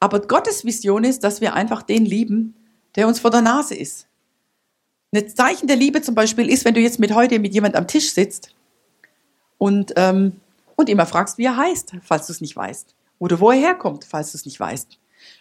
Aber 0.00 0.20
Gottes 0.20 0.64
Vision 0.64 1.04
ist, 1.04 1.24
dass 1.24 1.40
wir 1.40 1.54
einfach 1.54 1.82
den 1.82 2.04
lieben, 2.04 2.54
der 2.94 3.08
uns 3.08 3.20
vor 3.20 3.30
der 3.30 3.40
Nase 3.40 3.74
ist. 3.74 4.06
Ein 5.12 5.28
Zeichen 5.28 5.66
der 5.66 5.76
Liebe 5.76 6.02
zum 6.02 6.14
Beispiel 6.14 6.48
ist, 6.48 6.64
wenn 6.64 6.74
du 6.74 6.80
jetzt 6.80 6.98
mit 6.98 7.14
heute 7.14 7.38
mit 7.38 7.54
jemand 7.54 7.74
am 7.74 7.88
Tisch 7.88 8.12
sitzt 8.12 8.54
und, 9.58 9.92
ähm, 9.96 10.40
und 10.76 10.88
immer 10.88 11.06
fragst, 11.06 11.38
wie 11.38 11.46
er 11.46 11.56
heißt, 11.56 11.96
falls 12.02 12.26
du 12.26 12.32
es 12.32 12.40
nicht 12.40 12.54
weißt. 12.54 12.94
Oder 13.18 13.40
wo 13.40 13.50
er 13.50 13.58
herkommt, 13.58 14.04
falls 14.04 14.32
du 14.32 14.38
es 14.38 14.44
nicht 14.44 14.60
weißt. 14.60 14.98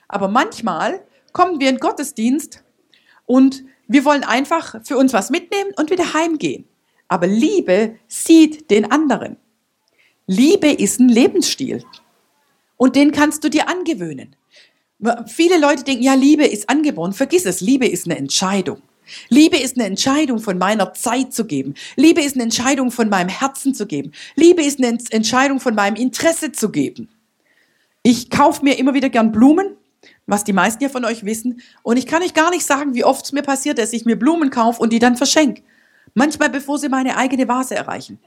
Aber 0.08 0.28
manchmal 0.28 1.02
kommen 1.34 1.60
wir 1.60 1.70
in 1.70 1.78
Gottesdienst 1.78 2.64
und 3.26 3.64
wir 3.90 4.06
wollen 4.06 4.24
einfach 4.24 4.76
für 4.86 4.98
uns 4.98 5.14
was 5.14 5.32
mitnehmen 5.32 5.72
und 5.76 5.90
wieder 5.90 6.14
heimgehen. 6.14 6.66
Aber 7.08 7.26
Liebe 7.26 7.96
sieht 8.08 8.70
den 8.70 8.92
anderen. 8.92 9.36
Liebe 10.28 10.70
ist 10.70 11.00
ein 11.00 11.10
Lebensstil. 11.10 11.84
Und 12.78 12.96
den 12.96 13.12
kannst 13.12 13.44
du 13.44 13.50
dir 13.50 13.68
angewöhnen. 13.68 14.36
Viele 15.26 15.58
Leute 15.58 15.84
denken, 15.84 16.04
ja, 16.04 16.14
Liebe 16.14 16.46
ist 16.46 16.70
angeboren. 16.70 17.14
Vergiss 17.14 17.46
es, 17.46 17.62
Liebe 17.62 17.88
ist 17.88 18.06
eine 18.06 18.18
Entscheidung. 18.18 18.82
Liebe 19.30 19.58
ist 19.58 19.76
eine 19.76 19.88
Entscheidung 19.88 20.38
von 20.38 20.60
meiner 20.60 20.94
Zeit 20.94 21.34
zu 21.34 21.46
geben. 21.46 21.74
Liebe 21.96 22.22
ist 22.22 22.36
eine 22.36 22.44
Entscheidung 22.44 22.92
von 22.92 23.10
meinem 23.10 23.30
Herzen 23.30 23.74
zu 23.74 23.88
geben. 23.88 24.12
Liebe 24.36 24.62
ist 24.62 24.78
eine 24.78 25.00
Entscheidung 25.10 25.60
von 25.60 25.74
meinem 25.74 25.96
Interesse 25.96 26.52
zu 26.52 26.70
geben. 26.70 27.10
Ich 28.04 28.30
kaufe 28.30 28.64
mir 28.64 28.78
immer 28.78 28.94
wieder 28.94 29.10
gern 29.10 29.32
Blumen 29.32 29.76
was 30.30 30.44
die 30.44 30.54
meisten 30.54 30.84
ja 30.84 30.90
von 30.90 31.06
euch 31.06 31.26
wissen. 31.26 31.62
Und 31.82 31.98
ich 31.98 32.06
kann 32.06 32.22
euch 32.22 32.34
gar 32.34 32.52
nicht 32.52 32.66
sagen, 32.66 32.94
wie 32.94 33.04
oft 33.04 33.26
es 33.26 33.32
mir 33.32 33.42
passiert, 33.42 33.78
dass 33.80 33.94
ich 33.94 34.06
mir 34.06 34.18
Blumen 34.18 34.50
kaufe 34.52 34.82
und 34.82 34.94
die 34.94 35.00
dann 35.00 35.18
verschenke. 35.18 35.64
Manchmal 36.14 36.50
bevor 36.50 36.78
sie 36.78 36.90
meine 36.90 37.18
eigene 37.18 37.48
Vase 37.48 37.76
erreichen. 37.76 38.20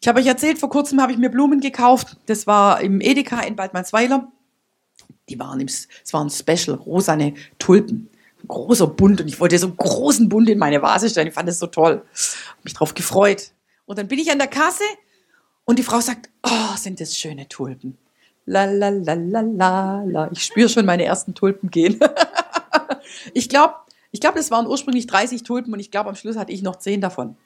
Ich 0.00 0.08
habe 0.08 0.20
euch 0.20 0.26
erzählt, 0.26 0.58
vor 0.58 0.70
kurzem 0.70 1.00
habe 1.02 1.12
ich 1.12 1.18
mir 1.18 1.30
Blumen 1.30 1.60
gekauft. 1.60 2.16
Das 2.26 2.46
war 2.46 2.80
im 2.80 3.00
Edeka 3.00 3.40
in 3.40 3.56
Baldmannsweiler. 3.56 4.32
Die 5.28 5.38
waren 5.38 5.60
im, 5.60 5.66
es 5.68 5.88
waren 6.12 6.30
Special, 6.30 6.76
rosane 6.76 7.34
Tulpen. 7.58 8.08
Ein 8.42 8.48
großer 8.48 8.86
Bund 8.86 9.20
und 9.20 9.28
ich 9.28 9.38
wollte 9.38 9.58
so 9.58 9.66
einen 9.66 9.76
großen 9.76 10.30
Bund 10.30 10.48
in 10.48 10.58
meine 10.58 10.80
Vase 10.80 11.10
stellen. 11.10 11.28
Ich 11.28 11.34
fand 11.34 11.48
das 11.48 11.58
so 11.58 11.66
toll. 11.66 12.02
Hab 12.48 12.64
mich 12.64 12.72
drauf 12.72 12.94
gefreut. 12.94 13.52
Und 13.84 13.98
dann 13.98 14.08
bin 14.08 14.18
ich 14.18 14.30
an 14.32 14.38
der 14.38 14.48
Kasse 14.48 14.84
und 15.66 15.78
die 15.78 15.82
Frau 15.82 16.00
sagt, 16.00 16.30
oh, 16.42 16.76
sind 16.76 17.00
das 17.00 17.16
schöne 17.16 17.48
Tulpen. 17.48 17.98
La 18.50 18.64
la 18.64 18.88
la 18.88 19.14
la 19.14 19.42
la 19.42 20.02
la. 20.04 20.28
Ich 20.32 20.42
spüre 20.42 20.68
schon 20.68 20.84
meine 20.84 21.04
ersten 21.04 21.36
Tulpen 21.36 21.70
gehen. 21.70 22.00
ich 23.32 23.48
glaube, 23.48 23.74
ich 24.10 24.20
glaube, 24.20 24.38
das 24.38 24.50
waren 24.50 24.66
ursprünglich 24.66 25.06
30 25.06 25.44
Tulpen 25.44 25.72
und 25.72 25.78
ich 25.78 25.92
glaube, 25.92 26.08
am 26.08 26.16
Schluss 26.16 26.36
hatte 26.36 26.50
ich 26.50 26.60
noch 26.60 26.74
10 26.74 27.00
davon. 27.00 27.36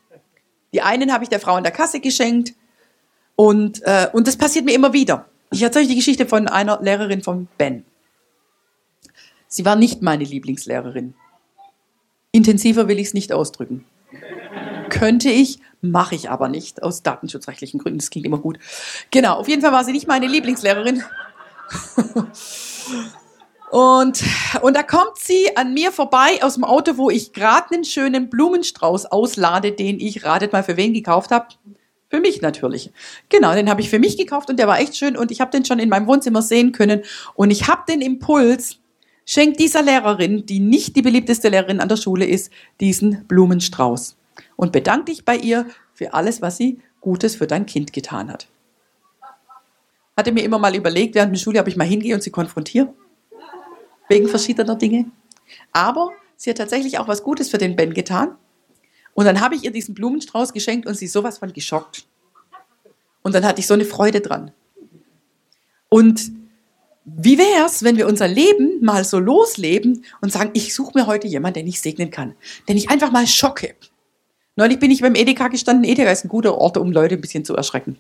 Die 0.72 0.80
einen 0.80 1.12
habe 1.12 1.22
ich 1.22 1.28
der 1.28 1.40
Frau 1.40 1.58
in 1.58 1.62
der 1.62 1.74
Kasse 1.74 2.00
geschenkt 2.00 2.54
und, 3.36 3.82
äh, 3.82 4.08
und 4.14 4.26
das 4.26 4.38
passiert 4.38 4.64
mir 4.64 4.74
immer 4.74 4.94
wieder. 4.94 5.28
Ich 5.52 5.60
erzähle 5.60 5.84
euch 5.84 5.90
die 5.90 5.96
Geschichte 5.96 6.24
von 6.24 6.48
einer 6.48 6.80
Lehrerin 6.80 7.22
von 7.22 7.48
Ben. 7.58 7.84
Sie 9.46 9.66
war 9.66 9.76
nicht 9.76 10.00
meine 10.00 10.24
Lieblingslehrerin. 10.24 11.12
Intensiver 12.32 12.88
will 12.88 12.98
ich 12.98 13.08
es 13.08 13.14
nicht 13.14 13.30
ausdrücken. 13.30 13.84
Könnte 14.88 15.28
ich, 15.28 15.60
Mache 15.84 16.14
ich 16.14 16.30
aber 16.30 16.48
nicht, 16.48 16.82
aus 16.82 17.02
datenschutzrechtlichen 17.02 17.78
Gründen. 17.78 17.98
Das 17.98 18.08
klingt 18.08 18.24
immer 18.26 18.38
gut. 18.38 18.58
Genau, 19.10 19.34
auf 19.34 19.48
jeden 19.48 19.60
Fall 19.60 19.72
war 19.72 19.84
sie 19.84 19.92
nicht 19.92 20.08
meine 20.08 20.26
Lieblingslehrerin. 20.26 21.02
Und, 23.70 24.22
und 24.62 24.76
da 24.76 24.82
kommt 24.84 25.18
sie 25.18 25.56
an 25.56 25.74
mir 25.74 25.90
vorbei 25.90 26.42
aus 26.42 26.54
dem 26.54 26.62
Auto, 26.64 26.96
wo 26.96 27.10
ich 27.10 27.32
gerade 27.32 27.74
einen 27.74 27.84
schönen 27.84 28.30
Blumenstrauß 28.30 29.06
auslade, 29.06 29.72
den 29.72 29.98
ich, 29.98 30.24
ratet 30.24 30.52
mal, 30.52 30.62
für 30.62 30.76
wen 30.76 30.94
gekauft 30.94 31.32
habe. 31.32 31.48
Für 32.08 32.20
mich 32.20 32.40
natürlich. 32.40 32.92
Genau, 33.28 33.52
den 33.52 33.68
habe 33.68 33.80
ich 33.80 33.90
für 33.90 33.98
mich 33.98 34.16
gekauft 34.16 34.48
und 34.48 34.58
der 34.58 34.68
war 34.68 34.78
echt 34.78 34.96
schön 34.96 35.16
und 35.16 35.32
ich 35.32 35.40
habe 35.40 35.50
den 35.50 35.64
schon 35.64 35.80
in 35.80 35.88
meinem 35.88 36.06
Wohnzimmer 36.06 36.40
sehen 36.40 36.70
können. 36.70 37.02
Und 37.34 37.50
ich 37.50 37.66
habe 37.66 37.82
den 37.88 38.00
Impuls, 38.00 38.78
schenkt 39.24 39.60
dieser 39.60 39.82
Lehrerin, 39.82 40.46
die 40.46 40.60
nicht 40.60 40.96
die 40.96 41.02
beliebteste 41.02 41.48
Lehrerin 41.48 41.80
an 41.80 41.88
der 41.88 41.96
Schule 41.96 42.26
ist, 42.26 42.52
diesen 42.80 43.24
Blumenstrauß 43.26 44.16
und 44.56 44.72
bedank 44.72 45.06
dich 45.06 45.24
bei 45.24 45.36
ihr 45.36 45.66
für 45.92 46.14
alles, 46.14 46.42
was 46.42 46.56
sie 46.56 46.80
Gutes 47.00 47.36
für 47.36 47.46
dein 47.46 47.66
Kind 47.66 47.92
getan 47.92 48.30
hat. 48.30 48.48
Hatte 50.16 50.32
mir 50.32 50.44
immer 50.44 50.58
mal 50.58 50.74
überlegt, 50.74 51.14
während 51.14 51.34
der 51.34 51.38
Schule, 51.38 51.60
ob 51.60 51.68
ich 51.68 51.76
mal 51.76 51.84
hingehe 51.84 52.14
und 52.14 52.22
sie 52.22 52.30
konfrontiere. 52.30 52.92
Wegen 54.08 54.28
verschiedener 54.28 54.76
Dinge. 54.76 55.06
Aber 55.72 56.12
sie 56.36 56.50
hat 56.50 56.58
tatsächlich 56.58 56.98
auch 56.98 57.08
was 57.08 57.22
Gutes 57.22 57.50
für 57.50 57.58
den 57.58 57.76
Ben 57.76 57.94
getan. 57.94 58.36
Und 59.14 59.24
dann 59.24 59.40
habe 59.40 59.54
ich 59.54 59.64
ihr 59.64 59.70
diesen 59.70 59.94
Blumenstrauß 59.94 60.52
geschenkt 60.52 60.86
und 60.86 60.94
sie 60.94 61.06
sowas 61.06 61.38
von 61.38 61.52
geschockt. 61.52 62.06
Und 63.22 63.34
dann 63.34 63.44
hatte 63.44 63.60
ich 63.60 63.66
so 63.66 63.74
eine 63.74 63.84
Freude 63.84 64.20
dran. 64.20 64.52
Und 65.88 66.32
wie 67.04 67.38
wäre 67.38 67.66
es, 67.66 67.82
wenn 67.82 67.96
wir 67.96 68.06
unser 68.06 68.28
Leben 68.28 68.82
mal 68.82 69.04
so 69.04 69.18
losleben 69.18 70.04
und 70.20 70.32
sagen, 70.32 70.50
ich 70.54 70.74
suche 70.74 70.92
mir 70.94 71.06
heute 71.06 71.26
jemanden, 71.26 71.60
den 71.60 71.66
ich 71.66 71.80
segnen 71.80 72.10
kann, 72.10 72.34
den 72.68 72.76
ich 72.76 72.90
einfach 72.90 73.12
mal 73.12 73.26
schocke. 73.26 73.74
Neulich 74.56 74.78
bin 74.78 74.90
ich 74.90 75.00
beim 75.00 75.16
Edeka 75.16 75.48
gestanden. 75.48 75.84
Edeka 75.84 76.10
ist 76.10 76.24
ein 76.24 76.28
guter 76.28 76.56
Ort, 76.56 76.76
um 76.76 76.92
Leute 76.92 77.16
ein 77.16 77.20
bisschen 77.20 77.44
zu 77.44 77.56
erschrecken. 77.56 77.98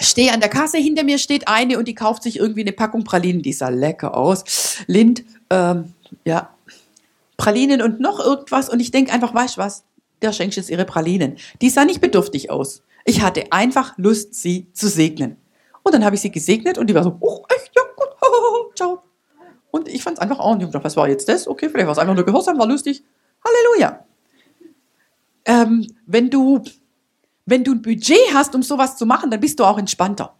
Stehe 0.00 0.32
an 0.32 0.40
der 0.40 0.48
Kasse, 0.48 0.78
hinter 0.78 1.04
mir 1.04 1.18
steht 1.18 1.48
eine 1.48 1.78
und 1.78 1.86
die 1.86 1.94
kauft 1.94 2.22
sich 2.22 2.38
irgendwie 2.38 2.62
eine 2.62 2.72
Packung 2.72 3.04
Pralinen. 3.04 3.42
Die 3.42 3.52
sah 3.52 3.68
lecker 3.68 4.16
aus. 4.16 4.78
Lind, 4.86 5.22
ähm, 5.50 5.92
ja, 6.24 6.50
Pralinen 7.36 7.82
und 7.82 8.00
noch 8.00 8.20
irgendwas. 8.20 8.70
Und 8.70 8.80
ich 8.80 8.90
denke 8.90 9.12
einfach, 9.12 9.34
weißt 9.34 9.58
du 9.58 9.60
was? 9.60 9.84
Der 10.22 10.32
schenkt 10.32 10.56
jetzt 10.56 10.70
ihre 10.70 10.86
Pralinen. 10.86 11.36
Die 11.60 11.68
sah 11.68 11.84
nicht 11.84 12.00
bedürftig 12.00 12.50
aus. 12.50 12.82
Ich 13.04 13.20
hatte 13.20 13.52
einfach 13.52 13.92
Lust, 13.98 14.34
sie 14.34 14.66
zu 14.72 14.88
segnen. 14.88 15.36
Und 15.84 15.94
dann 15.94 16.04
habe 16.04 16.16
ich 16.16 16.22
sie 16.22 16.32
gesegnet 16.32 16.78
und 16.78 16.88
die 16.88 16.94
war 16.94 17.04
so, 17.04 17.16
oh, 17.20 17.44
echt, 17.54 17.70
ja, 17.76 17.82
gut, 17.96 18.76
ciao. 18.76 19.02
Und 19.70 19.88
ich 19.88 20.02
fand 20.02 20.18
es 20.18 20.22
einfach 20.22 20.40
auch 20.40 20.56
nicht. 20.56 20.72
Was 20.72 20.96
war 20.96 21.08
jetzt 21.08 21.28
das? 21.28 21.46
Okay, 21.46 21.68
vielleicht 21.68 21.86
war 21.86 21.92
es 21.92 21.98
einfach 21.98 22.14
nur 22.14 22.24
Gehorsam, 22.24 22.58
war 22.58 22.66
lustig. 22.66 23.04
Halleluja 23.44 24.04
ähm, 25.44 25.86
wenn 26.06 26.30
du 26.30 26.62
wenn 27.46 27.62
du 27.62 27.72
ein 27.72 27.82
Budget 27.82 28.32
hast, 28.32 28.54
um 28.54 28.62
sowas 28.62 28.96
zu 28.96 29.04
machen, 29.04 29.30
dann 29.30 29.40
bist 29.40 29.60
du 29.60 29.64
auch 29.64 29.78
entspannter. 29.78 30.34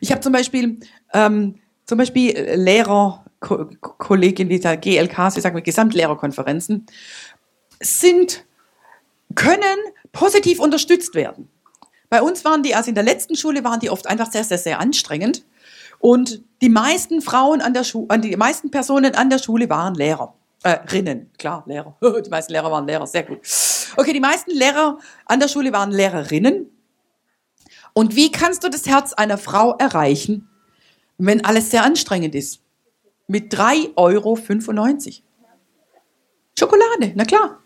Ich 0.00 0.10
habe 0.10 0.20
zum 0.20 0.32
Beispiel 0.32 0.80
ähm, 1.14 1.56
zum 1.86 1.98
Beispiel 1.98 2.32
Lehrer, 2.56 3.24
Ko 3.38 3.66
Kollegin 3.80 4.48
dieser 4.48 4.76
GLKs, 4.76 5.36
wie 5.36 5.40
sagen 5.40 5.54
wir, 5.54 5.62
Gesamtlehrerkonferenzen, 5.62 6.86
sind, 7.80 8.44
können 9.34 9.78
positiv 10.12 10.58
unterstützt 10.58 11.14
werden. 11.14 11.48
Bei 12.10 12.22
uns 12.22 12.44
waren 12.44 12.62
die, 12.64 12.74
also 12.74 12.88
in 12.88 12.96
der 12.96 13.04
letzten 13.04 13.36
Schule 13.36 13.64
waren 13.64 13.78
die 13.80 13.88
oft 13.88 14.06
einfach 14.08 14.30
sehr, 14.30 14.44
sehr, 14.44 14.58
sehr 14.58 14.80
anstrengend. 14.80 15.44
Und 16.00 16.42
die 16.60 16.68
meisten 16.68 17.22
Frauen 17.22 17.60
an 17.60 17.72
der 17.72 17.84
Schule, 17.84 18.18
die 18.18 18.36
meisten 18.36 18.70
Personen 18.70 19.14
an 19.14 19.30
der 19.30 19.38
Schule 19.38 19.70
waren 19.70 19.94
Lehrer. 19.94 20.34
Äh, 20.62 20.78
Rinnen, 20.92 21.30
klar, 21.38 21.62
Lehrer. 21.66 21.96
Die 22.22 22.28
meisten 22.28 22.52
Lehrer 22.52 22.70
waren 22.70 22.86
Lehrer, 22.86 23.06
sehr 23.06 23.22
gut. 23.22 23.38
Okay, 23.96 24.12
die 24.12 24.20
meisten 24.20 24.50
Lehrer 24.50 24.98
an 25.24 25.40
der 25.40 25.48
Schule 25.48 25.72
waren 25.72 25.90
Lehrerinnen. 25.90 26.70
Und 27.94 28.14
wie 28.14 28.30
kannst 28.30 28.62
du 28.62 28.68
das 28.68 28.86
Herz 28.86 29.14
einer 29.14 29.38
Frau 29.38 29.74
erreichen, 29.78 30.50
wenn 31.16 31.42
alles 31.46 31.70
sehr 31.70 31.82
anstrengend 31.82 32.34
ist? 32.34 32.60
Mit 33.26 33.54
3,95 33.54 33.96
Euro. 33.96 34.36
Schokolade, 36.58 37.12
na 37.14 37.24
klar. 37.24 37.58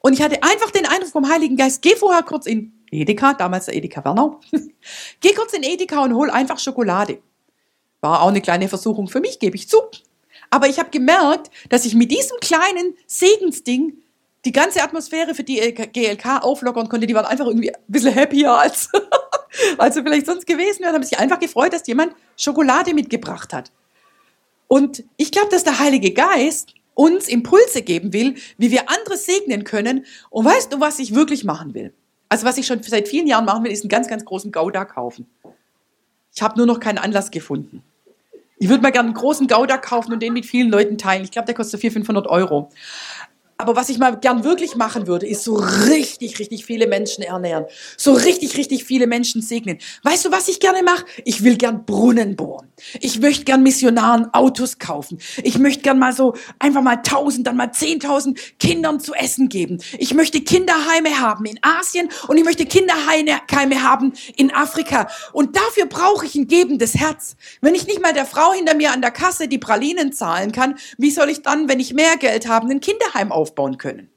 Und 0.00 0.12
ich 0.12 0.20
hatte 0.20 0.42
einfach 0.42 0.70
den 0.70 0.84
Eindruck 0.84 1.12
vom 1.12 1.28
Heiligen 1.28 1.56
Geist, 1.56 1.80
geh 1.80 1.96
vorher 1.96 2.22
kurz 2.22 2.44
in 2.44 2.79
Edeka, 2.90 3.34
damals 3.34 3.66
der 3.66 3.76
Edeka 3.76 4.04
Wernau, 4.04 4.40
geh 5.20 5.32
kurz 5.34 5.52
in 5.52 5.62
Edeka 5.62 6.02
und 6.02 6.14
hol 6.14 6.30
einfach 6.30 6.58
Schokolade. 6.58 7.18
War 8.00 8.22
auch 8.22 8.28
eine 8.28 8.40
kleine 8.40 8.68
Versuchung 8.68 9.08
für 9.08 9.20
mich, 9.20 9.38
gebe 9.38 9.56
ich 9.56 9.68
zu. 9.68 9.78
Aber 10.50 10.68
ich 10.68 10.78
habe 10.78 10.90
gemerkt, 10.90 11.50
dass 11.68 11.84
ich 11.84 11.94
mit 11.94 12.10
diesem 12.10 12.38
kleinen 12.40 12.94
Segensding 13.06 13.98
die 14.44 14.52
ganze 14.52 14.82
Atmosphäre 14.82 15.34
für 15.34 15.44
die 15.44 15.56
GLK 15.58 16.42
auflockern 16.42 16.88
konnte. 16.88 17.06
Die 17.06 17.14
waren 17.14 17.26
einfach 17.26 17.46
irgendwie 17.46 17.74
ein 17.74 17.80
bisschen 17.86 18.14
happier 18.14 18.52
als, 18.52 18.88
als 19.78 19.94
sie 19.94 20.02
vielleicht 20.02 20.26
sonst 20.26 20.46
gewesen 20.46 20.80
wären. 20.80 20.94
Haben 20.94 21.02
sich 21.02 21.18
einfach 21.18 21.38
gefreut, 21.38 21.72
dass 21.72 21.86
jemand 21.86 22.14
Schokolade 22.36 22.94
mitgebracht 22.94 23.52
hat. 23.52 23.70
Und 24.66 25.04
ich 25.16 25.30
glaube, 25.30 25.50
dass 25.50 25.64
der 25.64 25.78
Heilige 25.78 26.12
Geist 26.12 26.74
uns 26.94 27.28
Impulse 27.28 27.82
geben 27.82 28.12
will, 28.12 28.34
wie 28.56 28.70
wir 28.70 28.88
andere 28.90 29.16
segnen 29.16 29.64
können. 29.64 30.06
Und 30.30 30.44
weißt 30.44 30.72
du, 30.72 30.80
was 30.80 30.98
ich 30.98 31.14
wirklich 31.14 31.44
machen 31.44 31.74
will? 31.74 31.92
Also 32.30 32.46
was 32.46 32.56
ich 32.56 32.66
schon 32.66 32.82
seit 32.82 33.08
vielen 33.08 33.26
Jahren 33.26 33.44
machen 33.44 33.64
will, 33.64 33.72
ist 33.72 33.82
einen 33.82 33.90
ganz, 33.90 34.08
ganz 34.08 34.24
großen 34.24 34.52
Gouda 34.52 34.84
kaufen. 34.86 35.26
Ich 36.32 36.40
habe 36.40 36.56
nur 36.56 36.66
noch 36.66 36.78
keinen 36.78 36.98
Anlass 36.98 37.30
gefunden. 37.30 37.82
Ich 38.56 38.68
würde 38.68 38.82
mal 38.82 38.92
gerne 38.92 39.08
einen 39.08 39.16
großen 39.16 39.48
Gouda 39.48 39.78
kaufen 39.78 40.12
und 40.12 40.22
den 40.22 40.32
mit 40.32 40.46
vielen 40.46 40.70
Leuten 40.70 40.96
teilen. 40.96 41.24
Ich 41.24 41.32
glaube, 41.32 41.46
der 41.46 41.56
kostet 41.56 41.80
400, 41.80 42.06
500 42.06 42.26
Euro. 42.28 42.70
Aber 43.60 43.76
was 43.76 43.90
ich 43.90 43.98
mal 43.98 44.16
gern 44.16 44.42
wirklich 44.42 44.74
machen 44.74 45.06
würde, 45.06 45.26
ist 45.26 45.44
so 45.44 45.54
richtig, 45.54 46.38
richtig 46.38 46.64
viele 46.64 46.86
Menschen 46.86 47.22
ernähren. 47.22 47.66
So 47.98 48.14
richtig, 48.14 48.56
richtig 48.56 48.84
viele 48.84 49.06
Menschen 49.06 49.42
segnen. 49.42 49.78
Weißt 50.02 50.24
du, 50.24 50.32
was 50.32 50.48
ich 50.48 50.60
gerne 50.60 50.82
mache? 50.82 51.04
Ich 51.26 51.44
will 51.44 51.58
gern 51.58 51.84
Brunnen 51.84 52.36
bohren. 52.36 52.68
Ich 53.00 53.20
möchte 53.20 53.44
gern 53.44 53.62
Missionaren 53.62 54.32
Autos 54.32 54.78
kaufen. 54.78 55.18
Ich 55.42 55.58
möchte 55.58 55.82
gern 55.82 55.98
mal 55.98 56.14
so 56.14 56.34
einfach 56.58 56.80
mal 56.80 56.96
tausend, 56.96 57.46
dann 57.46 57.56
mal 57.56 57.70
zehntausend 57.72 58.38
Kindern 58.58 58.98
zu 58.98 59.12
essen 59.12 59.50
geben. 59.50 59.82
Ich 59.98 60.14
möchte 60.14 60.40
Kinderheime 60.40 61.20
haben 61.20 61.44
in 61.44 61.58
Asien 61.60 62.08
und 62.28 62.38
ich 62.38 62.44
möchte 62.44 62.64
Kinderheime 62.64 63.82
haben 63.82 64.14
in 64.36 64.54
Afrika. 64.54 65.08
Und 65.34 65.54
dafür 65.54 65.84
brauche 65.84 66.24
ich 66.24 66.34
ein 66.34 66.48
gebendes 66.48 66.94
Herz. 66.94 67.36
Wenn 67.60 67.74
ich 67.74 67.86
nicht 67.86 68.00
mal 68.00 68.14
der 68.14 68.24
Frau 68.24 68.54
hinter 68.54 68.74
mir 68.74 68.92
an 68.92 69.02
der 69.02 69.10
Kasse 69.10 69.48
die 69.48 69.58
Pralinen 69.58 70.14
zahlen 70.14 70.50
kann, 70.50 70.76
wie 70.96 71.10
soll 71.10 71.28
ich 71.28 71.42
dann, 71.42 71.68
wenn 71.68 71.78
ich 71.78 71.92
mehr 71.92 72.16
Geld 72.16 72.48
habe, 72.48 72.70
ein 72.70 72.80
Kinderheim 72.80 73.32
aufbauen? 73.32 73.49
Aufbauen 73.50 73.78
können. 73.78 74.10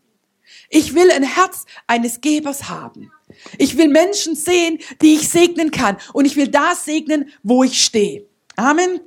Ich 0.69 0.93
will 0.93 1.09
ein 1.11 1.23
Herz 1.23 1.65
eines 1.87 2.21
Gebers 2.21 2.69
haben. 2.69 3.11
Ich 3.57 3.77
will 3.77 3.87
Menschen 3.87 4.35
sehen, 4.35 4.79
die 5.01 5.15
ich 5.15 5.29
segnen 5.29 5.71
kann. 5.71 5.97
Und 6.13 6.25
ich 6.25 6.35
will 6.35 6.47
da 6.47 6.75
segnen, 6.75 7.31
wo 7.41 7.63
ich 7.63 7.83
stehe. 7.83 8.25
Amen. 8.55 8.99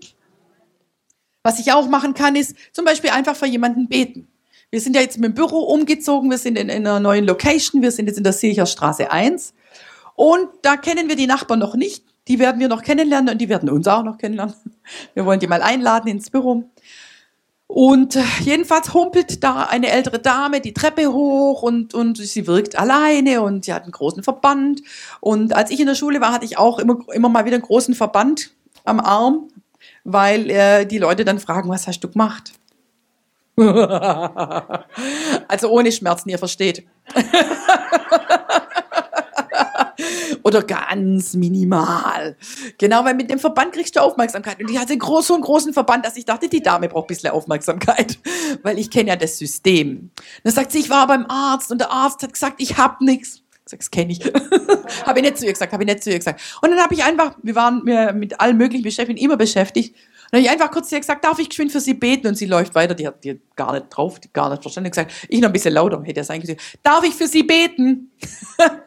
Was 1.43 1.61
ich 1.61 1.73
auch 1.73 1.89
machen 1.89 2.15
kann, 2.15 2.35
ist 2.35 2.57
zum 2.73 2.85
Beispiel 2.85 3.11
einfach 3.11 3.37
für 3.37 3.47
jemanden 3.47 3.89
beten. 3.89 4.29
Wir 4.71 4.81
sind 4.81 4.97
ja 4.97 5.03
jetzt 5.03 5.19
mit 5.19 5.31
dem 5.31 5.35
Büro 5.35 5.61
umgezogen. 5.61 6.31
Wir 6.31 6.39
sind 6.39 6.59
in, 6.59 6.69
in 6.69 6.87
einer 6.87 6.99
neuen 6.99 7.25
Location. 7.25 7.83
Wir 7.83 7.93
sind 7.93 8.07
jetzt 8.07 8.19
in 8.19 8.25
der 8.25 8.33
Silcher 8.33 8.67
Straße 8.67 9.11
1. 9.11 9.55
Und 10.15 10.49
da 10.63 10.77
kennen 10.77 11.09
wir 11.09 11.17
die 11.17 11.27
Nachbarn 11.27 11.61
noch 11.61 11.77
nicht. 11.77 12.05
Die 12.27 12.41
werden 12.41 12.61
wir 12.61 12.69
noch 12.69 12.83
kennenlernen 12.83 13.35
und 13.35 13.39
die 13.39 13.49
werden 13.49 13.71
uns 13.71 13.87
auch 13.87 14.03
noch 14.03 14.19
kennenlernen. 14.19 14.55
Wir 15.15 15.25
wollen 15.25 15.39
die 15.39 15.47
mal 15.47 15.63
einladen 15.63 16.09
ins 16.09 16.31
Büro. 16.31 16.65
Und 17.69 18.15
äh, 18.15 18.23
jedenfalls 18.41 18.95
humpelt 18.95 19.43
da 19.43 19.63
eine 19.65 19.91
ältere 19.91 20.21
Dame 20.21 20.61
die 20.61 20.73
Treppe 20.73 21.13
hoch 21.13 21.63
und, 21.63 21.95
und 21.95 22.17
sie 22.17 22.47
wirkt 22.47 22.79
alleine 22.79 23.43
und 23.43 23.65
sie 23.65 23.75
hat 23.75 23.83
einen 23.83 23.93
großen 23.93 24.23
Verband. 24.23 24.83
Und 25.21 25.55
als 25.55 25.71
ich 25.71 25.81
in 25.81 25.87
der 25.87 25.97
Schule 25.97 26.21
war, 26.21 26.33
hatte 26.33 26.45
ich 26.45 26.59
auch 26.59 26.79
immer, 26.79 26.99
immer 27.13 27.29
mal 27.29 27.45
wieder 27.45 27.57
einen 27.57 27.65
großen 27.65 27.95
Verband 27.95 28.53
am 28.85 29.01
Arm, 29.01 29.49
weil 30.05 30.49
äh, 30.51 30.87
die 30.87 30.99
Leute 30.99 31.25
dann 31.25 31.41
fragen, 31.41 31.69
was 31.69 31.89
hast 31.89 32.01
du 32.01 32.09
gemacht? 32.09 32.53
also 35.49 35.71
ohne 35.71 35.91
Schmerzen, 35.91 36.29
ihr 36.29 36.39
versteht. 36.39 36.87
oder 40.47 40.63
ganz 40.63 41.35
minimal. 41.35 42.37
Genau, 42.79 43.05
weil 43.05 43.15
mit 43.15 43.31
dem 43.31 43.41
Verband 43.41 43.73
kriegst 43.73 43.97
du 43.97 44.01
Aufmerksamkeit. 44.01 44.61
Und 44.61 44.71
die 44.71 44.79
hatte 44.79 44.97
so 45.23 45.35
einen 45.35 45.43
großen 45.43 45.73
Verband, 45.73 46.07
dass 46.07 46.17
ich 46.17 46.25
dachte, 46.25 46.49
die 46.49 46.63
Dame 46.63 46.89
braucht 46.89 47.07
ein 47.07 47.09
bisschen 47.09 47.31
Aufmerksamkeit, 47.31 48.17
weil 48.63 48.79
ich 48.79 48.89
kenne 48.89 49.09
ja 49.09 49.17
das 49.17 49.39
System. 49.39 50.13
Dann 50.45 50.53
sagt 50.53 50.71
sie, 50.71 50.79
ich 50.79 50.89
war 50.89 51.09
beim 51.09 51.27
Arzt 51.27 51.73
und 51.73 51.81
der 51.81 51.91
Arzt 51.91 52.23
hat 52.23 52.33
gesagt, 52.33 52.57
ich 52.59 52.79
hab 52.79 53.01
nichts. 53.01 53.43
Ich 53.65 53.71
sag, 53.71 53.81
das 53.81 53.91
kenne 53.91 54.13
ich. 54.13 54.21
habe 55.05 55.19
ich 55.19 55.25
nicht 55.25 55.39
zu 55.39 55.47
ihr 55.47 55.53
gesagt, 55.53 55.73
habe 55.73 55.83
ich 55.83 55.89
nicht 55.89 56.05
zu 56.05 56.11
ihr 56.11 56.19
gesagt. 56.19 56.41
Und 56.63 56.71
dann 56.71 56.79
habe 56.79 56.95
ich 56.95 57.03
einfach, 57.03 57.35
wir 57.43 57.57
waren 57.57 57.83
mit 58.17 58.41
allen 58.41 58.57
möglichen 58.57 58.85
Beschäftigten 58.85 59.21
immer 59.21 59.37
beschäftigt. 59.37 59.97
Dann 60.31 60.39
habe 60.39 60.47
ich 60.47 60.51
einfach 60.51 60.71
kurz 60.71 60.91
zu 60.91 60.95
ihr 60.95 61.01
gesagt, 61.01 61.25
darf 61.25 61.41
ich 61.41 61.49
geschwind 61.49 61.73
für 61.73 61.81
sie 61.81 61.95
beten? 61.95 62.29
Und 62.29 62.37
sie 62.37 62.47
läuft 62.47 62.77
weiter, 62.77 62.95
die 62.95 63.09
hat 63.09 63.25
die 63.25 63.41
gar 63.57 63.73
nicht 63.73 63.87
drauf, 63.91 64.21
die 64.21 64.33
gar 64.33 64.51
nicht 64.51 64.63
verstanden. 64.63 64.91
gesagt, 64.91 65.13
ich 65.29 65.41
noch 65.41 65.49
ein 65.49 65.53
bisschen 65.53 65.75
lauter, 65.75 66.01
hätte 66.05 66.21
er 66.21 66.25
sein 66.25 66.41
können. 66.41 66.59
Darf 66.85 67.05
ich 67.05 67.15
für 67.15 67.27
sie 67.27 67.43
beten? 67.43 68.13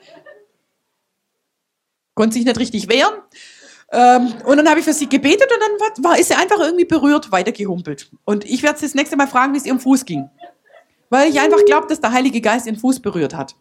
konnte 2.20 2.34
sich 2.34 2.44
nicht 2.44 2.60
richtig 2.60 2.90
wehren. 2.90 3.14
Ähm, 3.94 4.34
und 4.46 4.58
dann 4.58 4.68
habe 4.68 4.82
ich 4.82 4.86
für 4.86 4.92
sie 4.92 5.08
gebetet 5.08 5.50
und 5.54 5.62
dann 5.62 6.04
war, 6.04 6.20
ist 6.20 6.28
sie 6.28 6.36
einfach 6.36 6.60
irgendwie 6.60 6.84
berührt, 6.84 7.32
weitergehumpelt. 7.32 8.12
Und 8.26 8.44
ich 8.44 8.62
werde 8.62 8.78
sie 8.78 8.86
das 8.88 8.94
nächste 8.94 9.16
Mal 9.16 9.28
fragen, 9.28 9.54
wie 9.54 9.58
es 9.58 9.66
ihrem 9.66 9.80
Fuß 9.80 10.04
ging. 10.04 10.30
Weil 11.10 11.30
ich 11.30 11.40
einfach 11.40 11.64
glaube, 11.66 11.88
dass 11.88 12.02
der 12.02 12.12
Heilige 12.12 12.42
Geist 12.42 12.68
ihren 12.68 12.76
Fuß 12.76 13.00
berührt 13.00 13.34
hat. 13.34 13.56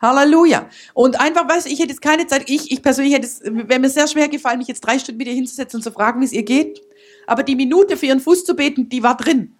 Halleluja. 0.00 0.68
Und 0.94 1.18
einfach, 1.20 1.48
weißt 1.48 1.66
du, 1.66 1.70
ich 1.70 1.80
hätte 1.80 1.90
jetzt 1.90 2.00
keine 2.00 2.28
Zeit, 2.28 2.48
ich, 2.48 2.70
ich 2.70 2.80
persönlich 2.80 3.12
hätte 3.12 3.26
es, 3.26 3.40
wäre 3.42 3.80
mir 3.80 3.90
sehr 3.90 4.06
schwer 4.06 4.28
gefallen, 4.28 4.58
mich 4.58 4.68
jetzt 4.68 4.82
drei 4.82 5.00
Stunden 5.00 5.18
mit 5.18 5.26
ihr 5.26 5.34
hinzusetzen 5.34 5.78
und 5.78 5.82
zu 5.82 5.90
fragen, 5.90 6.20
wie 6.20 6.26
es 6.26 6.32
ihr 6.32 6.44
geht. 6.44 6.80
Aber 7.26 7.42
die 7.42 7.56
Minute 7.56 7.96
für 7.96 8.06
ihren 8.06 8.20
Fuß 8.20 8.44
zu 8.44 8.54
beten, 8.54 8.88
die 8.88 9.02
war 9.02 9.16
drin. 9.16 9.52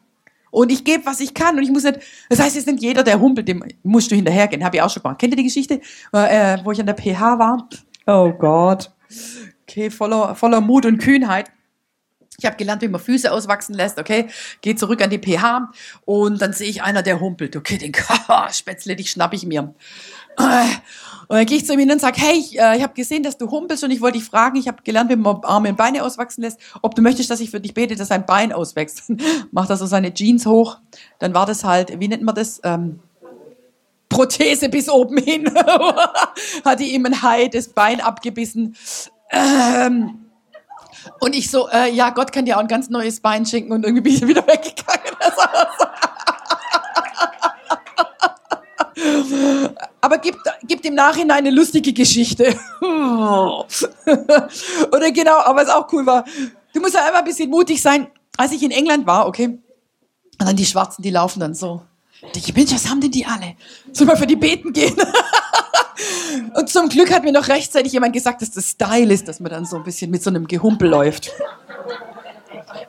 Und 0.52 0.70
ich 0.70 0.84
gebe, 0.84 1.04
was 1.04 1.18
ich 1.18 1.34
kann. 1.34 1.56
Und 1.56 1.64
ich 1.64 1.70
muss 1.70 1.82
nicht, 1.82 1.98
das 2.30 2.38
heißt 2.38 2.54
jetzt 2.54 2.68
nicht 2.68 2.80
jeder, 2.80 3.02
der 3.02 3.20
humpelt, 3.20 3.48
dem 3.48 3.64
musst 3.82 4.08
du 4.12 4.14
hinterhergehen. 4.14 4.64
Habe 4.64 4.76
ich 4.76 4.82
auch 4.82 4.90
schon 4.90 5.02
gemacht. 5.02 5.18
Kennt 5.18 5.32
ihr 5.32 5.36
die 5.36 5.44
Geschichte, 5.44 5.80
äh, 6.12 6.58
wo 6.62 6.70
ich 6.70 6.78
an 6.78 6.86
der 6.86 6.94
PH 6.94 7.38
war? 7.40 7.68
Oh 8.06 8.32
Gott. 8.32 8.90
Okay, 9.62 9.90
voller, 9.90 10.34
voller 10.34 10.60
Mut 10.60 10.86
und 10.86 10.98
Kühnheit. 10.98 11.50
Ich 12.38 12.44
habe 12.44 12.56
gelernt, 12.56 12.82
wie 12.82 12.88
man 12.88 13.00
Füße 13.00 13.32
auswachsen 13.32 13.74
lässt, 13.74 13.98
okay? 13.98 14.28
Geh 14.60 14.74
zurück 14.74 15.02
an 15.02 15.10
die 15.10 15.18
pH 15.18 15.70
und 16.04 16.40
dann 16.40 16.52
sehe 16.52 16.68
ich 16.68 16.82
einer, 16.82 17.02
der 17.02 17.18
humpelt. 17.18 17.56
Okay, 17.56 17.78
den 17.78 17.92
Spätzle, 18.52 18.94
dich 18.94 19.10
schnapp 19.10 19.32
ich 19.32 19.46
mir. 19.46 19.74
Und 21.28 21.36
dann 21.36 21.46
gehe 21.46 21.56
ich 21.56 21.66
zu 21.66 21.72
ihm 21.72 21.78
hin 21.78 21.90
und 21.90 22.00
sage, 22.00 22.20
hey, 22.20 22.38
ich, 22.38 22.58
äh, 22.58 22.76
ich 22.76 22.82
habe 22.82 22.92
gesehen, 22.92 23.22
dass 23.22 23.38
du 23.38 23.50
humpelst 23.50 23.82
und 23.84 23.90
ich 23.90 24.02
wollte 24.02 24.18
dich 24.18 24.28
fragen, 24.28 24.56
ich 24.56 24.68
habe 24.68 24.82
gelernt, 24.84 25.10
wie 25.10 25.16
man 25.16 25.42
Arme 25.44 25.70
und 25.70 25.76
Beine 25.76 26.04
auswachsen 26.04 26.42
lässt, 26.42 26.60
ob 26.82 26.94
du 26.94 27.00
möchtest, 27.00 27.30
dass 27.30 27.40
ich 27.40 27.50
für 27.50 27.60
dich 27.60 27.72
bete, 27.72 27.96
dass 27.96 28.08
sein 28.08 28.26
Bein 28.26 28.52
auswächst. 28.52 29.10
Macht 29.50 29.70
er 29.70 29.76
so 29.76 29.86
seine 29.86 30.12
Jeans 30.12 30.44
hoch. 30.46 30.78
Dann 31.18 31.34
war 31.34 31.46
das 31.46 31.64
halt, 31.64 31.98
wie 31.98 32.08
nennt 32.08 32.22
man 32.22 32.34
das? 32.34 32.60
Ähm, 32.64 33.00
Prothese 34.16 34.70
bis 34.70 34.88
oben 34.88 35.18
hin. 35.18 35.52
Hatte 36.64 36.84
ihm 36.84 37.04
ein 37.04 37.20
Hai 37.20 37.48
das 37.48 37.68
Bein 37.68 38.00
abgebissen. 38.00 38.74
Ähm, 39.30 40.24
und 41.20 41.34
ich 41.34 41.50
so, 41.50 41.68
äh, 41.68 41.92
ja, 41.92 42.08
Gott 42.10 42.32
kann 42.32 42.46
dir 42.46 42.56
auch 42.56 42.62
ein 42.62 42.66
ganz 42.66 42.88
neues 42.88 43.20
Bein 43.20 43.44
schenken 43.44 43.72
und 43.72 43.84
irgendwie 43.84 44.02
bin 44.02 44.14
ich 44.14 44.26
wieder 44.26 44.46
weggegangen. 44.46 45.02
Aber 50.00 50.16
gibt, 50.16 50.38
gibt 50.62 50.86
im 50.86 50.94
Nachhinein 50.94 51.38
eine 51.38 51.50
lustige 51.50 51.92
Geschichte. 51.92 52.58
Oder 52.80 53.66
genau, 55.12 55.36
aber 55.44 55.60
was 55.60 55.68
auch 55.68 55.92
cool 55.92 56.06
war, 56.06 56.24
du 56.72 56.80
musst 56.80 56.94
ja 56.94 57.04
einfach 57.04 57.18
ein 57.18 57.24
bisschen 57.24 57.50
mutig 57.50 57.82
sein. 57.82 58.06
Als 58.38 58.52
ich 58.52 58.62
in 58.62 58.70
England 58.70 59.06
war, 59.06 59.26
okay, 59.26 59.46
und 60.38 60.46
dann 60.46 60.56
die 60.56 60.64
Schwarzen, 60.64 61.02
die 61.02 61.10
laufen 61.10 61.40
dann 61.40 61.54
so 61.54 61.82
ich 62.34 62.54
Mensch, 62.54 62.72
was 62.72 62.88
haben 62.88 63.00
denn 63.00 63.10
die 63.10 63.26
alle? 63.26 63.54
Soll 63.92 64.06
mal 64.06 64.16
für 64.16 64.26
die 64.26 64.36
beten 64.36 64.72
gehen? 64.72 64.96
Und 66.54 66.68
zum 66.68 66.88
Glück 66.88 67.12
hat 67.12 67.24
mir 67.24 67.32
noch 67.32 67.48
rechtzeitig 67.48 67.92
jemand 67.92 68.12
gesagt, 68.12 68.42
dass 68.42 68.50
das 68.50 68.70
Style 68.70 69.12
ist, 69.12 69.28
dass 69.28 69.40
man 69.40 69.50
dann 69.50 69.64
so 69.64 69.76
ein 69.76 69.84
bisschen 69.84 70.10
mit 70.10 70.22
so 70.22 70.30
einem 70.30 70.46
Gehumpel 70.46 70.88
läuft. 70.88 71.32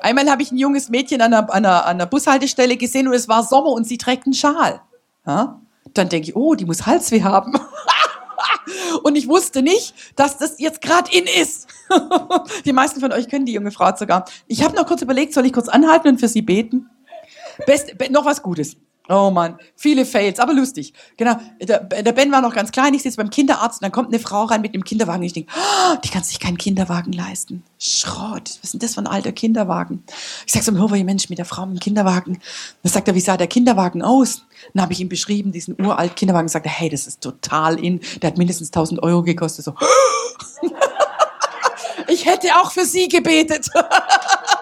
Einmal 0.02 0.30
habe 0.30 0.42
ich 0.42 0.52
ein 0.52 0.58
junges 0.58 0.90
Mädchen 0.90 1.22
an 1.22 1.34
einer, 1.34 1.54
an, 1.54 1.66
einer, 1.66 1.86
an 1.86 1.98
einer 1.98 2.06
Bushaltestelle 2.06 2.78
gesehen 2.78 3.08
und 3.08 3.14
es 3.14 3.28
war 3.28 3.44
Sommer 3.44 3.72
und 3.72 3.86
sie 3.86 3.98
trägt 3.98 4.26
einen 4.26 4.34
Schal. 4.34 4.82
Ja? 5.26 5.62
Dann 5.94 6.10
denke 6.10 6.30
ich, 6.30 6.36
oh, 6.36 6.56
die 6.56 6.66
muss 6.66 6.86
Halsweh 6.86 7.24
haben. 7.24 7.54
und 9.04 9.16
ich 9.16 9.28
wusste 9.28 9.62
nicht, 9.62 9.94
dass 10.16 10.38
das 10.38 10.60
jetzt 10.60 10.82
gerade 10.82 11.12
in 11.12 11.26
ist. 11.26 11.68
die 12.66 12.74
meisten 12.74 13.00
von 13.00 13.12
euch 13.12 13.28
kennen 13.28 13.46
die 13.46 13.54
junge 13.54 13.72
Frau 13.72 13.96
sogar. 13.96 14.26
Ich 14.48 14.64
habe 14.64 14.76
noch 14.76 14.86
kurz 14.86 15.02
überlegt, 15.02 15.34
soll 15.34 15.46
ich 15.46 15.54
kurz 15.54 15.70
anhalten 15.70 16.10
und 16.10 16.20
für 16.20 16.28
sie 16.28 16.42
beten? 16.42 16.90
Best, 17.66 17.94
noch 18.12 18.26
was 18.26 18.42
Gutes. 18.42 18.78
Oh 19.10 19.32
Mann, 19.32 19.58
viele 19.76 20.06
Fails, 20.06 20.40
aber 20.40 20.54
lustig. 20.54 20.94
Genau, 21.16 21.36
der, 21.62 21.80
der 21.80 22.12
Ben 22.12 22.32
war 22.32 22.42
noch 22.42 22.54
ganz 22.54 22.72
klein, 22.72 22.94
ich 22.94 23.04
sitze 23.04 23.18
beim 23.18 23.30
Kinderarzt 23.30 23.82
und 23.82 23.84
dann 23.84 23.92
kommt 23.94 24.10
eine 24.10 24.20
Frau 24.20 24.44
rein 24.44 24.62
mit 24.62 24.76
dem 24.76 24.84
Kinderwagen. 24.84 25.24
Ich 25.24 25.34
denke, 25.34 25.52
oh, 25.56 25.96
die 26.04 26.10
kann 26.10 26.24
sich 26.24 26.40
keinen 26.40 26.58
Kinderwagen 26.58 27.14
leisten. 27.14 27.64
Schrott, 27.80 28.50
was 28.62 28.64
ist 28.64 28.74
denn 28.74 28.80
das 28.82 28.96
für 28.96 29.02
ein 29.02 29.08
alter 29.08 29.32
Kinderwagen? 29.32 30.04
Ich 30.46 30.52
sage 30.52 30.66
so, 30.66 30.78
hoher 30.78 31.04
Mensch 31.04 31.30
mit 31.30 31.38
der 31.38 31.46
Frau 31.46 31.66
mit 31.66 31.78
dem 31.78 31.80
Kinderwagen. 31.80 32.40
Dann 32.84 32.92
sagt 32.92 33.08
er, 33.08 33.16
wie 33.16 33.22
sah 33.22 33.38
der 33.38 33.48
Kinderwagen 33.48 34.02
aus? 34.02 34.44
Dann 34.74 34.82
habe 34.82 34.94
ich 34.94 35.00
ihm 35.00 35.10
beschrieben, 35.10 35.52
diesen 35.54 35.80
uralt 35.80 36.16
Kinderwagen. 36.16 36.50
Sagt 36.50 36.66
er, 36.66 36.72
hey, 36.72 36.90
das 36.90 37.08
ist 37.08 37.22
total 37.22 37.80
in. 37.80 38.02
Der 38.22 38.32
hat 38.32 38.38
mindestens 38.38 38.70
1000 38.70 39.02
Euro 39.04 39.24
gekostet. 39.24 39.64
So. 39.64 39.74
ich 42.08 42.26
hätte 42.26 42.50
auch 42.60 42.72
für 42.72 42.86
sie 42.86 43.08
gebetet. 43.08 43.70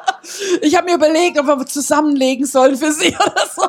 Ich 0.61 0.75
habe 0.75 0.85
mir 0.85 0.95
überlegt, 0.95 1.39
ob 1.39 1.47
wir 1.47 1.65
zusammenlegen 1.65 2.45
sollen 2.45 2.77
für 2.77 2.91
sie 2.91 3.07
oder 3.15 3.47
so. 3.53 3.63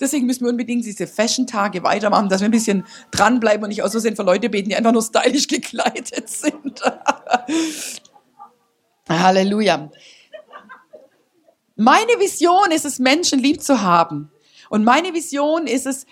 Deswegen 0.00 0.26
müssen 0.26 0.44
wir 0.44 0.50
unbedingt 0.50 0.84
diese 0.84 1.06
Fashion-Tage 1.06 1.82
weitermachen, 1.82 2.28
dass 2.28 2.40
wir 2.40 2.48
ein 2.48 2.52
bisschen 2.52 2.86
dranbleiben 3.10 3.64
und 3.64 3.68
nicht 3.70 3.82
aus 3.82 3.92
Versehen 3.92 4.16
für 4.16 4.22
Leute 4.22 4.48
beten, 4.48 4.70
die 4.70 4.76
einfach 4.76 4.92
nur 4.92 5.02
stylisch 5.02 5.48
gekleidet 5.48 6.28
sind. 6.28 6.80
Halleluja. 9.08 9.90
Meine 11.76 12.12
Vision 12.18 12.70
ist 12.70 12.84
es, 12.84 12.98
Menschen 12.98 13.38
lieb 13.38 13.62
zu 13.62 13.82
haben. 13.82 14.30
Und 14.68 14.84
meine 14.84 15.14
Vision 15.14 15.66
ist 15.66 15.86
es, 15.86 16.06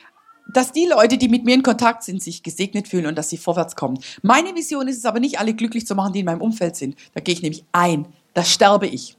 dass 0.52 0.72
die 0.72 0.86
Leute, 0.86 1.16
die 1.16 1.28
mit 1.28 1.44
mir 1.44 1.54
in 1.54 1.62
Kontakt 1.62 2.02
sind, 2.02 2.22
sich 2.22 2.42
gesegnet 2.42 2.88
fühlen 2.88 3.06
und 3.06 3.16
dass 3.16 3.30
sie 3.30 3.36
vorwärts 3.36 3.76
kommen. 3.76 3.98
Meine 4.22 4.54
Vision 4.54 4.88
ist 4.88 4.98
es 4.98 5.04
aber 5.04 5.20
nicht, 5.20 5.38
alle 5.38 5.54
glücklich 5.54 5.86
zu 5.86 5.94
machen, 5.94 6.12
die 6.12 6.20
in 6.20 6.26
meinem 6.26 6.40
Umfeld 6.40 6.76
sind. 6.76 6.96
Da 7.14 7.20
gehe 7.20 7.34
ich 7.34 7.42
nämlich 7.42 7.64
ein. 7.72 8.06
Da 8.34 8.44
sterbe 8.44 8.86
ich. 8.86 9.16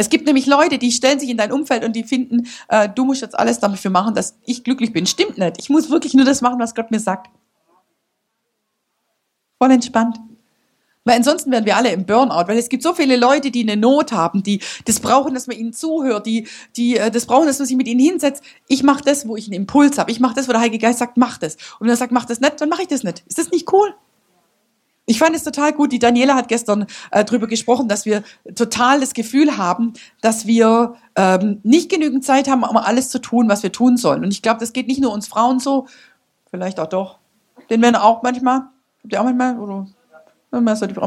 Es 0.00 0.08
gibt 0.08 0.24
nämlich 0.24 0.46
Leute, 0.46 0.78
die 0.78 0.92
stellen 0.92 1.20
sich 1.20 1.28
in 1.28 1.36
dein 1.36 1.52
Umfeld 1.52 1.84
und 1.84 1.94
die 1.94 2.04
finden, 2.04 2.48
äh, 2.68 2.88
du 2.88 3.04
musst 3.04 3.20
jetzt 3.20 3.38
alles 3.38 3.60
dafür 3.60 3.90
machen, 3.90 4.14
dass 4.14 4.38
ich 4.46 4.64
glücklich 4.64 4.94
bin. 4.94 5.06
Stimmt 5.06 5.36
nicht. 5.36 5.56
Ich 5.58 5.68
muss 5.68 5.90
wirklich 5.90 6.14
nur 6.14 6.24
das 6.24 6.40
machen, 6.40 6.58
was 6.58 6.74
Gott 6.74 6.90
mir 6.90 7.00
sagt. 7.00 7.28
Voll 9.58 9.70
entspannt. 9.72 10.18
Weil 11.04 11.16
ansonsten 11.16 11.50
wären 11.50 11.66
wir 11.66 11.76
alle 11.76 11.92
im 11.92 12.06
Burnout, 12.06 12.48
weil 12.48 12.56
es 12.56 12.70
gibt 12.70 12.82
so 12.82 12.94
viele 12.94 13.16
Leute, 13.16 13.50
die 13.50 13.60
eine 13.60 13.76
Not 13.76 14.12
haben, 14.12 14.42
die 14.42 14.60
das 14.86 15.00
brauchen, 15.00 15.34
dass 15.34 15.46
man 15.46 15.58
ihnen 15.58 15.74
zuhört, 15.74 16.24
die, 16.24 16.48
die 16.76 16.96
äh, 16.96 17.10
das 17.10 17.26
brauchen, 17.26 17.46
dass 17.46 17.58
man 17.58 17.68
sich 17.68 17.76
mit 17.76 17.86
ihnen 17.86 18.00
hinsetzt. 18.00 18.42
Ich 18.68 18.82
mache 18.82 19.04
das, 19.04 19.28
wo 19.28 19.36
ich 19.36 19.46
einen 19.46 19.54
Impuls 19.54 19.98
habe. 19.98 20.10
Ich 20.10 20.20
mache 20.20 20.34
das, 20.34 20.48
wo 20.48 20.52
der 20.52 20.62
Heilige 20.62 20.78
Geist 20.78 20.98
sagt, 20.98 21.18
mach 21.18 21.36
das. 21.36 21.56
Und 21.78 21.80
wenn 21.80 21.90
er 21.90 21.96
sagt, 21.96 22.12
mach 22.12 22.24
das 22.24 22.40
nicht, 22.40 22.58
dann 22.58 22.70
mache 22.70 22.82
ich 22.82 22.88
das 22.88 23.02
nicht. 23.02 23.22
Ist 23.26 23.38
das 23.38 23.50
nicht 23.50 23.70
cool? 23.70 23.94
Ich 25.10 25.18
fand 25.18 25.34
es 25.34 25.42
total 25.42 25.72
gut. 25.72 25.90
Die 25.90 25.98
Daniela 25.98 26.36
hat 26.36 26.46
gestern 26.46 26.86
äh, 27.10 27.24
darüber 27.24 27.48
gesprochen, 27.48 27.88
dass 27.88 28.06
wir 28.06 28.22
total 28.54 29.00
das 29.00 29.12
Gefühl 29.12 29.56
haben, 29.56 29.94
dass 30.20 30.46
wir 30.46 30.94
ähm, 31.16 31.58
nicht 31.64 31.90
genügend 31.90 32.24
Zeit 32.24 32.48
haben, 32.48 32.62
um 32.62 32.76
alles 32.76 33.08
zu 33.08 33.20
tun, 33.20 33.48
was 33.48 33.64
wir 33.64 33.72
tun 33.72 33.96
sollen. 33.96 34.22
Und 34.22 34.30
ich 34.30 34.40
glaube, 34.40 34.60
das 34.60 34.72
geht 34.72 34.86
nicht 34.86 35.00
nur 35.00 35.12
uns 35.12 35.26
Frauen 35.26 35.58
so, 35.58 35.88
vielleicht 36.52 36.78
auch 36.78 36.86
doch, 36.86 37.18
den 37.70 37.80
Männern 37.80 38.02
auch 38.02 38.22
manchmal. 38.22 38.68
Habt 39.02 39.12
ihr 39.12 39.20
auch 39.20 39.24
manchmal? 39.24 39.58
Oder? 39.58 39.88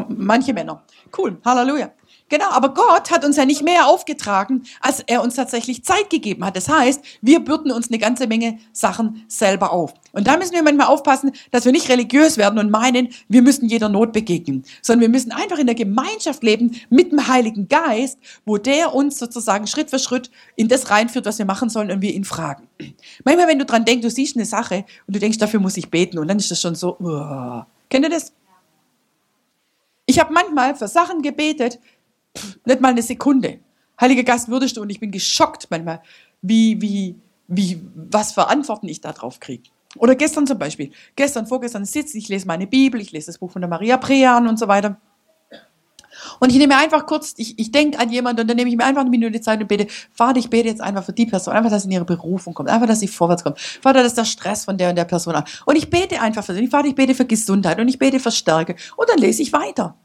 Manche 0.09 0.53
Männer. 0.53 0.83
Cool. 1.17 1.37
Halleluja. 1.45 1.91
Genau, 2.33 2.49
aber 2.49 2.73
Gott 2.73 3.11
hat 3.11 3.23
uns 3.25 3.37
ja 3.37 3.45
nicht 3.45 3.61
mehr 3.61 3.85
aufgetragen, 3.85 4.63
als 4.81 5.01
er 5.01 5.21
uns 5.21 5.35
tatsächlich 5.35 5.83
Zeit 5.83 6.09
gegeben 6.09 6.43
hat. 6.43 6.55
Das 6.55 6.67
heißt, 6.67 6.99
wir 7.21 7.41
bürden 7.41 7.71
uns 7.71 7.89
eine 7.89 7.99
ganze 7.99 8.25
Menge 8.25 8.57
Sachen 8.71 9.23
selber 9.27 9.71
auf. 9.71 9.93
Und 10.13 10.25
da 10.25 10.35
müssen 10.37 10.53
wir 10.53 10.63
manchmal 10.63 10.87
aufpassen, 10.87 11.33
dass 11.51 11.65
wir 11.65 11.71
nicht 11.71 11.89
religiös 11.89 12.39
werden 12.39 12.57
und 12.57 12.71
meinen, 12.71 13.09
wir 13.29 13.43
müssen 13.43 13.69
jeder 13.69 13.87
Not 13.87 14.13
begegnen, 14.13 14.65
sondern 14.81 15.01
wir 15.01 15.09
müssen 15.09 15.31
einfach 15.31 15.59
in 15.59 15.67
der 15.67 15.75
Gemeinschaft 15.75 16.41
leben 16.41 16.81
mit 16.89 17.11
dem 17.11 17.27
Heiligen 17.27 17.67
Geist, 17.67 18.17
wo 18.47 18.57
der 18.57 18.95
uns 18.95 19.19
sozusagen 19.19 19.67
Schritt 19.67 19.91
für 19.91 19.99
Schritt 19.99 20.31
in 20.55 20.67
das 20.69 20.89
reinführt, 20.89 21.27
was 21.27 21.37
wir 21.37 21.45
machen 21.45 21.69
sollen 21.69 21.91
und 21.91 22.01
wir 22.01 22.15
ihn 22.15 22.23
fragen. 22.23 22.67
Manchmal, 23.23 23.47
wenn 23.47 23.59
du 23.59 23.65
dran 23.65 23.85
denkst, 23.85 24.01
du 24.01 24.09
siehst 24.09 24.37
eine 24.37 24.45
Sache 24.47 24.85
und 25.05 25.15
du 25.15 25.19
denkst, 25.19 25.37
dafür 25.37 25.59
muss 25.59 25.77
ich 25.77 25.91
beten 25.91 26.17
und 26.17 26.27
dann 26.27 26.39
ist 26.39 26.49
das 26.49 26.59
schon 26.59 26.73
so, 26.73 26.97
uh. 26.99 27.61
kennt 27.91 28.05
ihr 28.05 28.09
das? 28.09 28.33
Ich 30.05 30.19
habe 30.19 30.33
manchmal 30.33 30.75
für 30.75 30.87
Sachen 30.87 31.21
gebetet, 31.21 31.79
nicht 32.65 32.81
mal 32.81 32.89
eine 32.89 33.01
Sekunde. 33.01 33.59
Heiliger 33.99 34.23
Geist 34.23 34.49
würdest 34.49 34.77
du 34.77 34.81
und 34.81 34.89
ich 34.89 34.99
bin 34.99 35.11
geschockt 35.11 35.67
manchmal, 35.69 36.01
wie, 36.41 36.81
wie, 36.81 37.15
wie, 37.47 37.81
was 37.95 38.31
für 38.31 38.47
Antworten 38.47 38.87
ich 38.87 39.01
da 39.01 39.11
drauf 39.11 39.39
kriege. 39.39 39.69
Oder 39.97 40.15
gestern 40.15 40.47
zum 40.47 40.57
Beispiel. 40.57 40.91
Gestern, 41.15 41.45
vorgestern 41.45 41.85
sitze 41.85 42.17
ich, 42.17 42.27
lese 42.27 42.47
meine 42.47 42.67
Bibel, 42.67 42.99
ich 42.99 43.11
lese 43.11 43.27
das 43.27 43.37
Buch 43.37 43.51
von 43.51 43.61
der 43.61 43.69
Maria 43.69 43.97
Prean 43.97 44.47
und 44.47 44.57
so 44.57 44.67
weiter. 44.67 44.97
Und 46.39 46.51
ich 46.51 46.57
nehme 46.57 46.75
einfach 46.77 47.05
kurz, 47.05 47.33
ich, 47.37 47.57
ich 47.59 47.71
denke 47.71 47.99
an 47.99 48.09
jemanden 48.09 48.41
und 48.41 48.47
dann 48.47 48.57
nehme 48.57 48.69
ich 48.69 48.77
mir 48.77 48.85
einfach 48.85 49.01
eine 49.01 49.09
Minute 49.09 49.41
Zeit 49.41 49.61
und 49.61 49.67
bete, 49.67 49.87
Vater, 50.11 50.39
ich 50.39 50.49
bete 50.49 50.67
jetzt 50.67 50.81
einfach 50.81 51.03
für 51.03 51.13
die 51.13 51.25
Person, 51.25 51.53
einfach, 51.53 51.69
dass 51.69 51.83
sie 51.83 51.87
in 51.87 51.93
ihre 51.93 52.05
Berufung 52.05 52.53
kommt, 52.53 52.69
einfach, 52.69 52.87
dass 52.87 52.99
sie 52.99 53.07
vorwärts 53.07 53.43
kommt. 53.43 53.59
Vater, 53.59 54.03
dass 54.03 54.13
der 54.13 54.25
Stress 54.25 54.65
von 54.65 54.77
der 54.77 54.89
und 54.89 54.95
der 54.95 55.05
Person 55.05 55.35
an. 55.35 55.43
Und 55.65 55.75
ich 55.75 55.89
bete 55.89 56.21
einfach 56.21 56.43
für 56.43 56.53
sie. 56.53 56.67
Vater, 56.67 56.87
ich 56.87 56.95
bete 56.95 57.15
für 57.15 57.25
Gesundheit 57.25 57.79
und 57.79 57.87
ich 57.87 57.99
bete 57.99 58.19
für 58.19 58.31
Stärke. 58.31 58.75
Und 58.95 59.09
dann 59.09 59.17
lese 59.17 59.41
ich 59.41 59.53
weiter. 59.53 59.95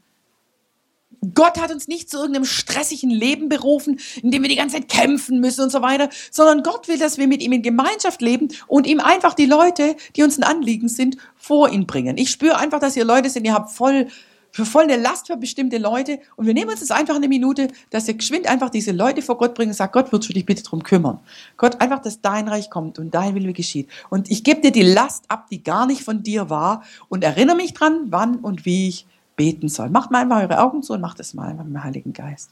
Gott 1.33 1.59
hat 1.59 1.71
uns 1.71 1.87
nicht 1.87 2.09
zu 2.09 2.17
irgendeinem 2.17 2.45
stressigen 2.45 3.09
Leben 3.09 3.49
berufen, 3.49 3.99
in 4.21 4.31
dem 4.31 4.41
wir 4.41 4.49
die 4.49 4.55
ganze 4.55 4.77
Zeit 4.77 4.89
kämpfen 4.89 5.39
müssen 5.39 5.61
und 5.61 5.71
so 5.71 5.81
weiter, 5.81 6.09
sondern 6.31 6.63
Gott 6.63 6.87
will, 6.87 6.97
dass 6.97 7.17
wir 7.17 7.27
mit 7.27 7.41
ihm 7.41 7.51
in 7.51 7.61
Gemeinschaft 7.61 8.21
leben 8.21 8.49
und 8.67 8.87
ihm 8.87 8.99
einfach 8.99 9.33
die 9.33 9.45
Leute, 9.45 9.95
die 10.15 10.23
uns 10.23 10.37
ein 10.37 10.43
Anliegen 10.43 10.87
sind, 10.87 11.17
vor 11.35 11.69
ihn 11.69 11.87
bringen. 11.87 12.17
Ich 12.17 12.31
spüre 12.31 12.57
einfach, 12.57 12.79
dass 12.79 12.95
ihr 12.95 13.05
Leute 13.05 13.29
sind, 13.29 13.45
ihr 13.45 13.53
habt 13.53 13.71
voll, 13.71 14.07
für 14.51 14.65
voll 14.65 14.83
eine 14.83 14.95
Last 14.95 15.27
für 15.27 15.37
bestimmte 15.37 15.77
Leute 15.77 16.19
und 16.35 16.47
wir 16.47 16.53
nehmen 16.53 16.71
uns 16.71 16.79
das 16.79 16.91
einfach 16.91 17.15
eine 17.15 17.27
Minute, 17.27 17.67
dass 17.89 18.07
ihr 18.07 18.15
geschwind 18.15 18.47
einfach 18.47 18.69
diese 18.69 18.91
Leute 18.91 19.21
vor 19.21 19.37
Gott 19.37 19.53
bringen 19.53 19.71
und 19.71 19.75
sagt, 19.75 19.93
Gott, 19.93 20.11
würdest 20.11 20.29
du 20.29 20.33
dich 20.33 20.45
bitte 20.45 20.63
drum 20.63 20.83
kümmern? 20.83 21.19
Gott, 21.57 21.81
einfach, 21.81 22.01
dass 22.01 22.21
dein 22.21 22.47
Reich 22.47 22.69
kommt 22.69 22.97
und 22.97 23.13
dein 23.13 23.35
Wille 23.35 23.53
geschieht. 23.53 23.89
Und 24.09 24.31
ich 24.31 24.43
gebe 24.43 24.61
dir 24.61 24.71
die 24.71 24.83
Last 24.83 25.25
ab, 25.27 25.47
die 25.51 25.63
gar 25.63 25.85
nicht 25.85 26.01
von 26.01 26.23
dir 26.23 26.49
war 26.49 26.83
und 27.09 27.23
erinnere 27.23 27.57
mich 27.57 27.73
dran, 27.73 28.07
wann 28.09 28.37
und 28.37 28.65
wie 28.65 28.87
ich 28.87 29.05
beten 29.39 29.69
soll. 29.69 29.89
Macht 29.89 30.11
mal 30.11 30.23
einmal 30.23 30.43
eure 30.43 30.59
Augen 30.59 30.83
zu 30.83 30.91
und 30.91 30.99
macht 30.99 31.21
es 31.21 31.33
mal 31.33 31.53
mit 31.53 31.65
dem 31.65 31.81
Heiligen 31.81 32.11
Geist. 32.11 32.51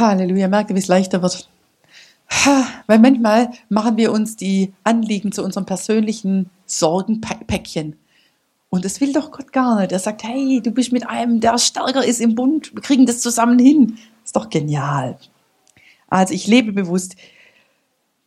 Halleluja, 0.00 0.48
merkt 0.48 0.70
ihr, 0.70 0.76
wie 0.76 0.80
es 0.80 0.88
leichter 0.88 1.22
wird. 1.22 1.48
Weil 2.86 2.98
manchmal 2.98 3.50
machen 3.68 3.96
wir 3.96 4.12
uns 4.12 4.36
die 4.36 4.72
Anliegen 4.84 5.32
zu 5.32 5.42
unserem 5.42 5.66
persönlichen 5.66 6.50
Sorgenpäckchen. 6.66 7.96
Und 8.68 8.84
das 8.84 9.00
will 9.00 9.12
doch 9.12 9.32
Gott 9.32 9.52
gar 9.52 9.80
nicht. 9.80 9.92
Er 9.92 9.98
sagt, 9.98 10.22
hey, 10.22 10.60
du 10.62 10.70
bist 10.70 10.92
mit 10.92 11.08
einem, 11.08 11.40
der 11.40 11.58
stärker 11.58 12.04
ist 12.04 12.20
im 12.20 12.36
Bund. 12.36 12.72
Wir 12.72 12.82
kriegen 12.82 13.04
das 13.04 13.20
zusammen 13.20 13.58
hin. 13.58 13.98
Ist 14.24 14.36
doch 14.36 14.48
genial. 14.48 15.18
Also 16.08 16.34
ich 16.34 16.46
lebe 16.46 16.72
bewusst, 16.72 17.16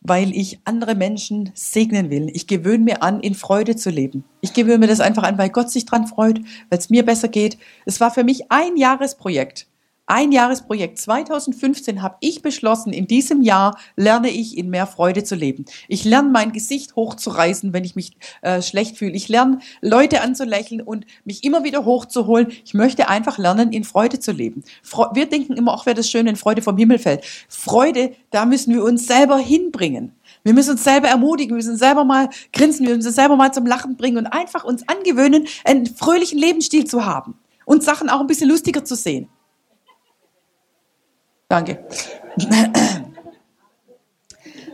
weil 0.02 0.36
ich 0.36 0.60
andere 0.64 0.94
Menschen 0.94 1.50
segnen 1.54 2.10
will. 2.10 2.30
Ich 2.34 2.46
gewöhne 2.46 2.84
mir 2.84 3.02
an, 3.02 3.20
in 3.20 3.34
Freude 3.34 3.74
zu 3.74 3.88
leben. 3.88 4.22
Ich 4.42 4.52
gewöhne 4.52 4.78
mir 4.78 4.86
das 4.86 5.00
einfach 5.00 5.22
an, 5.22 5.38
weil 5.38 5.48
Gott 5.48 5.70
sich 5.70 5.86
dran 5.86 6.06
freut, 6.06 6.40
weil 6.68 6.78
es 6.78 6.90
mir 6.90 7.06
besser 7.06 7.28
geht. 7.28 7.56
Es 7.86 8.00
war 8.00 8.10
für 8.10 8.22
mich 8.22 8.50
ein 8.52 8.76
Jahresprojekt 8.76 9.66
ein 10.06 10.32
Jahresprojekt. 10.32 10.98
2015 10.98 12.02
habe 12.02 12.16
ich 12.20 12.42
beschlossen, 12.42 12.92
in 12.92 13.06
diesem 13.06 13.40
Jahr 13.42 13.78
lerne 13.96 14.28
ich 14.28 14.56
in 14.58 14.68
mehr 14.68 14.86
Freude 14.86 15.24
zu 15.24 15.34
leben. 15.34 15.64
Ich 15.88 16.04
lerne 16.04 16.30
mein 16.30 16.52
Gesicht 16.52 16.94
hochzureißen, 16.94 17.72
wenn 17.72 17.84
ich 17.84 17.96
mich 17.96 18.16
äh, 18.42 18.60
schlecht 18.60 18.98
fühle. 18.98 19.12
Ich 19.12 19.28
lerne 19.28 19.60
Leute 19.80 20.20
anzulächeln 20.20 20.82
und 20.82 21.06
mich 21.24 21.44
immer 21.44 21.64
wieder 21.64 21.84
hochzuholen. 21.84 22.48
Ich 22.64 22.74
möchte 22.74 23.08
einfach 23.08 23.38
lernen, 23.38 23.72
in 23.72 23.84
Freude 23.84 24.20
zu 24.20 24.32
leben. 24.32 24.62
Fre 24.82 25.10
wir 25.14 25.26
denken 25.26 25.54
immer, 25.54 25.72
auch 25.72 25.86
wäre 25.86 25.96
das 25.96 26.10
schön, 26.10 26.26
wenn 26.26 26.36
Freude 26.36 26.60
vom 26.62 26.76
Himmel 26.76 26.98
fällt. 26.98 27.24
Freude, 27.48 28.12
da 28.30 28.44
müssen 28.44 28.74
wir 28.74 28.84
uns 28.84 29.06
selber 29.06 29.38
hinbringen. 29.38 30.12
Wir 30.42 30.52
müssen 30.52 30.72
uns 30.72 30.84
selber 30.84 31.08
ermutigen, 31.08 31.50
wir 31.50 31.56
müssen 31.56 31.78
selber 31.78 32.04
mal 32.04 32.28
grinsen, 32.52 32.86
wir 32.86 32.94
müssen 32.94 33.08
uns 33.08 33.16
selber 33.16 33.36
mal 33.36 33.52
zum 33.52 33.64
Lachen 33.66 33.96
bringen 33.96 34.18
und 34.18 34.26
einfach 34.26 34.64
uns 34.64 34.86
angewöhnen, 34.88 35.46
einen 35.64 35.86
fröhlichen 35.86 36.38
Lebensstil 36.38 36.84
zu 36.84 37.06
haben 37.06 37.38
und 37.64 37.82
Sachen 37.82 38.10
auch 38.10 38.20
ein 38.20 38.26
bisschen 38.26 38.50
lustiger 38.50 38.84
zu 38.84 38.94
sehen. 38.94 39.28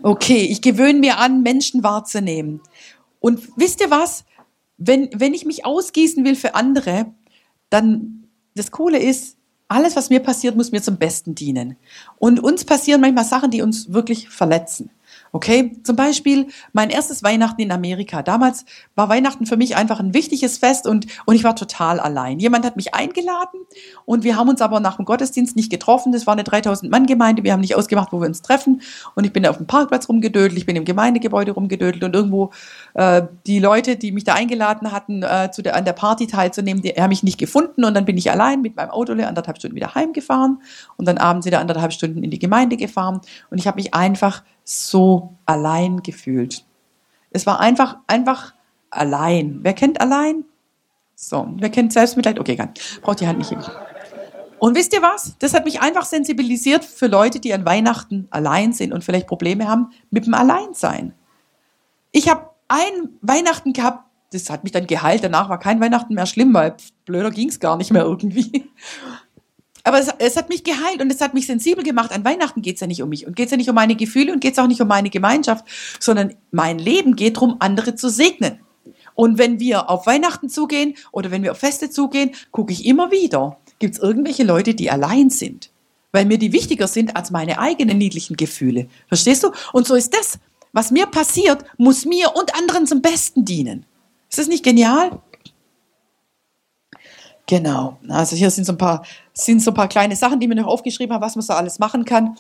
Okay, 0.03 0.47
ich 0.51 0.63
gewöhne 0.63 0.99
mir 0.99 1.19
an, 1.19 1.43
Menschen 1.43 1.83
wahrzunehmen. 1.83 2.61
Und 3.19 3.49
wisst 3.57 3.81
ihr 3.81 3.91
was? 3.91 4.25
Wenn, 4.79 5.11
wenn 5.15 5.35
ich 5.35 5.45
mich 5.45 5.67
ausgießen 5.67 6.25
will 6.25 6.37
für 6.37 6.55
andere, 6.55 7.13
dann 7.69 8.29
das 8.55 8.71
Coole 8.71 8.99
ist, 8.99 9.37
alles, 9.69 9.95
was 9.95 10.11
mir 10.11 10.21
passiert, 10.21 10.57
muss 10.57 10.73
mir 10.73 10.83
zum 10.83 10.97
Besten 10.97 11.35
dienen. 11.35 11.77
Und 12.19 12.41
uns 12.41 12.65
passieren 12.65 13.01
manchmal 13.01 13.25
Sachen, 13.25 13.51
die 13.51 13.63
uns 13.63 13.93
wirklich 13.93 14.29
verletzen. 14.29 14.91
Okay, 15.33 15.77
zum 15.85 15.95
Beispiel 15.95 16.49
mein 16.73 16.91
erstes 16.91 17.23
Weihnachten 17.23 17.61
in 17.61 17.71
Amerika. 17.71 18.23
Damals 18.23 18.65
war 18.97 19.09
Weihnachten 19.09 19.47
für 19.47 19.57
mich 19.57 19.77
einfach 19.77 20.01
ein 20.01 20.13
wichtiges 20.13 20.59
Fest 20.59 20.89
und, 20.89 21.07
und 21.25 21.37
ich 21.37 21.45
war 21.45 21.55
total 21.55 22.01
allein. 22.01 22.41
Jemand 22.41 22.65
hat 22.65 22.75
mich 22.75 22.95
eingeladen 22.95 23.61
und 24.05 24.25
wir 24.25 24.37
haben 24.37 24.49
uns 24.49 24.61
aber 24.61 24.81
nach 24.81 24.97
dem 24.97 25.05
Gottesdienst 25.05 25.55
nicht 25.55 25.71
getroffen. 25.71 26.11
Das 26.11 26.27
war 26.27 26.33
eine 26.33 26.43
3000-Mann-Gemeinde. 26.43 27.45
Wir 27.45 27.53
haben 27.53 27.61
nicht 27.61 27.77
ausgemacht, 27.77 28.13
wo 28.13 28.21
wir 28.21 28.27
uns 28.27 28.43
treffen. 28.43 28.83
Und 29.15 29.25
ich 29.25 29.33
bin 29.33 29.47
auf 29.47 29.57
dem 29.57 29.69
Parkplatz 29.69 30.09
rumgedödelt, 30.09 30.59
ich 30.59 30.67
bin 30.67 30.75
im 30.75 30.85
Gemeindegebäude 30.85 31.53
rumgedödelt 31.53 32.03
und 32.03 32.15
irgendwo 32.15 32.51
äh, 32.95 33.23
die 33.47 33.61
Leute, 33.61 33.97
die 33.97 34.11
mich 34.11 34.25
da 34.25 34.35
eingeladen 34.35 34.91
hatten, 34.91 35.23
äh, 35.23 35.51
zu 35.53 35.63
der, 35.63 35.77
an 35.77 35.85
der 35.85 35.93
Party 35.93 36.27
teilzunehmen, 36.27 36.83
die 36.83 36.91
haben 36.91 37.11
mich 37.11 37.23
nicht 37.23 37.39
gefunden 37.39 37.85
und 37.85 37.95
dann 37.95 38.05
bin 38.05 38.17
ich 38.17 38.31
allein 38.33 38.63
mit 38.63 38.75
meinem 38.75 38.91
Auto 38.91 39.13
anderthalb 39.13 39.59
Stunden 39.59 39.77
wieder 39.77 39.95
heimgefahren 39.95 40.63
und 40.97 41.07
dann 41.07 41.19
abends 41.19 41.47
wieder 41.47 41.61
anderthalb 41.61 41.93
Stunden 41.93 42.23
in 42.23 42.31
die 42.31 42.39
Gemeinde 42.39 42.77
gefahren 42.77 43.21
und 43.51 43.59
ich 43.59 43.67
habe 43.67 43.77
mich 43.77 43.95
einfach 43.95 44.43
so 44.71 45.35
allein 45.47 46.01
gefühlt. 46.03 46.65
Es 47.31 47.45
war 47.45 47.59
einfach, 47.59 47.97
einfach 48.07 48.55
allein. 48.91 49.59
Wer 49.63 49.73
kennt 49.73 50.01
allein? 50.01 50.45
So, 51.17 51.49
wer 51.57 51.71
kennt 51.71 51.93
Selbstmitleid? 51.93 52.39
Okay, 52.39 52.57
nicht. 52.57 53.03
Braucht 53.03 53.21
die 53.21 53.27
Hand 53.27 53.39
nicht 53.39 53.51
hin. 53.51 53.59
Und 54.61 54.77
wisst 54.77 54.93
ihr 54.93 55.03
was? 55.03 55.35
Das 55.41 55.55
hat 55.55 55.65
mich 55.65 55.81
einfach 55.81 56.05
sensibilisiert 56.05 56.85
für 56.85 57.09
Leute, 57.09 57.41
die 57.41 57.53
an 57.53 57.65
Weihnachten 57.65 58.29
allein 58.31 58.73
sind 58.73 58.93
und 58.93 59.03
vielleicht 59.03 59.27
Probleme 59.27 59.67
haben 59.67 59.91
mit 60.11 60.27
dem 60.27 60.35
Alleinsein. 60.35 61.15
Ich 62.13 62.29
habe 62.29 62.51
ein 62.69 63.09
Weihnachten 63.23 63.73
gehabt, 63.73 64.05
das 64.33 64.51
hat 64.51 64.63
mich 64.63 64.73
dann 64.73 64.87
geheilt. 64.87 65.25
Danach 65.25 65.49
war 65.49 65.59
kein 65.59 65.81
Weihnachten 65.81 66.15
mehr 66.15 66.27
schlimm, 66.27 66.55
weil 66.55 66.77
blöder 67.05 67.31
ging 67.31 67.49
es 67.49 67.59
gar 67.59 67.77
nicht 67.77 67.91
mehr 67.91 68.03
irgendwie. 68.03 68.71
Aber 69.85 69.99
es, 69.99 70.09
es, 70.19 70.37
hat 70.37 70.49
mich 70.49 70.65
geheilt 70.65 71.01
und 71.01 71.11
es 71.11 71.21
hat 71.21 71.35
mich 71.35 71.47
sensibel 71.47 71.83
gemacht. 71.85 72.13
An 72.13 72.25
Weihnachten 72.25 72.63
geht 72.63 72.75
es 72.75 72.81
ja 72.81 72.87
nicht 72.87 73.03
um 73.03 73.09
mich 73.09 73.27
und 73.27 73.37
geht 73.37 73.47
es 73.47 73.51
ja 73.51 73.57
nicht 73.57 73.69
um 73.69 73.75
meine 73.75 73.97
Gefühle 73.97 74.33
und 74.33 74.41
geht 74.41 74.53
es 74.53 74.59
auch 74.59 74.67
nicht 74.67 74.81
um 74.81 74.89
meine 74.89 75.11
Gemeinschaft, 75.11 75.65
sondern 75.99 76.35
mein 76.51 76.79
Leben 76.79 77.17
geht 77.17 77.37
darum, 77.37 77.57
andere 77.61 77.95
zu 77.95 78.11
segnen. 78.11 78.61
Und 79.15 79.39
wenn 79.39 79.61
wir 79.61 79.91
auf 79.91 80.07
Weihnachten 80.07 80.49
zugehen 80.49 80.95
oder 81.13 81.31
wenn 81.31 81.43
wir 81.43 81.53
auf 81.53 81.59
Feste 81.59 81.91
zugehen, 81.91 82.33
gucke 82.53 82.73
ich 82.73 82.87
immer 82.87 83.11
wieder, 83.11 83.59
gibt 83.79 83.95
es 83.95 84.01
irgendwelche 84.01 84.45
Leute, 84.45 84.75
die 84.75 84.91
allein 84.91 85.31
sind. 85.31 85.71
Weil 86.13 86.25
mir 86.25 86.39
die 86.39 86.53
wichtiger 86.53 86.89
sind 86.89 87.17
als 87.17 87.31
meine 87.31 87.59
eigenen 87.59 87.99
niedlichen 87.99 88.37
Gefühle. 88.37 88.89
Verstehst 89.09 89.45
du? 89.45 89.51
Und 89.73 89.87
so 89.87 89.95
ist 89.95 90.15
das. 90.15 90.39
Was 90.73 90.91
mir 90.91 91.07
passiert, 91.07 91.65
muss 91.79 92.05
mir 92.05 92.35
und 92.35 92.55
anderen 92.55 92.87
zum 92.87 93.03
Besten 93.03 93.45
dienen. 93.45 93.85
Ist 94.29 94.39
das 94.39 94.49
nicht 94.49 94.65
genial? 94.65 95.21
Genau. 97.51 97.99
Also 98.09 98.37
hier 98.37 98.49
sind 98.49 98.65
so 98.65 98.75
ein 98.75 98.79
paar, 98.79 99.05
sind 99.33 99.61
so 99.61 99.73
ein 99.73 99.75
paar 99.75 99.89
kleine 99.89 100.15
Sachen, 100.15 100.39
die 100.39 100.47
mir 100.47 100.55
noch 100.55 100.69
aufgeschrieben 100.69 101.13
habe, 101.13 101.27
was 101.27 101.35
man 101.35 101.43
so 101.43 101.53
alles 101.53 101.81
machen 101.81 102.05
kann. 102.05 102.37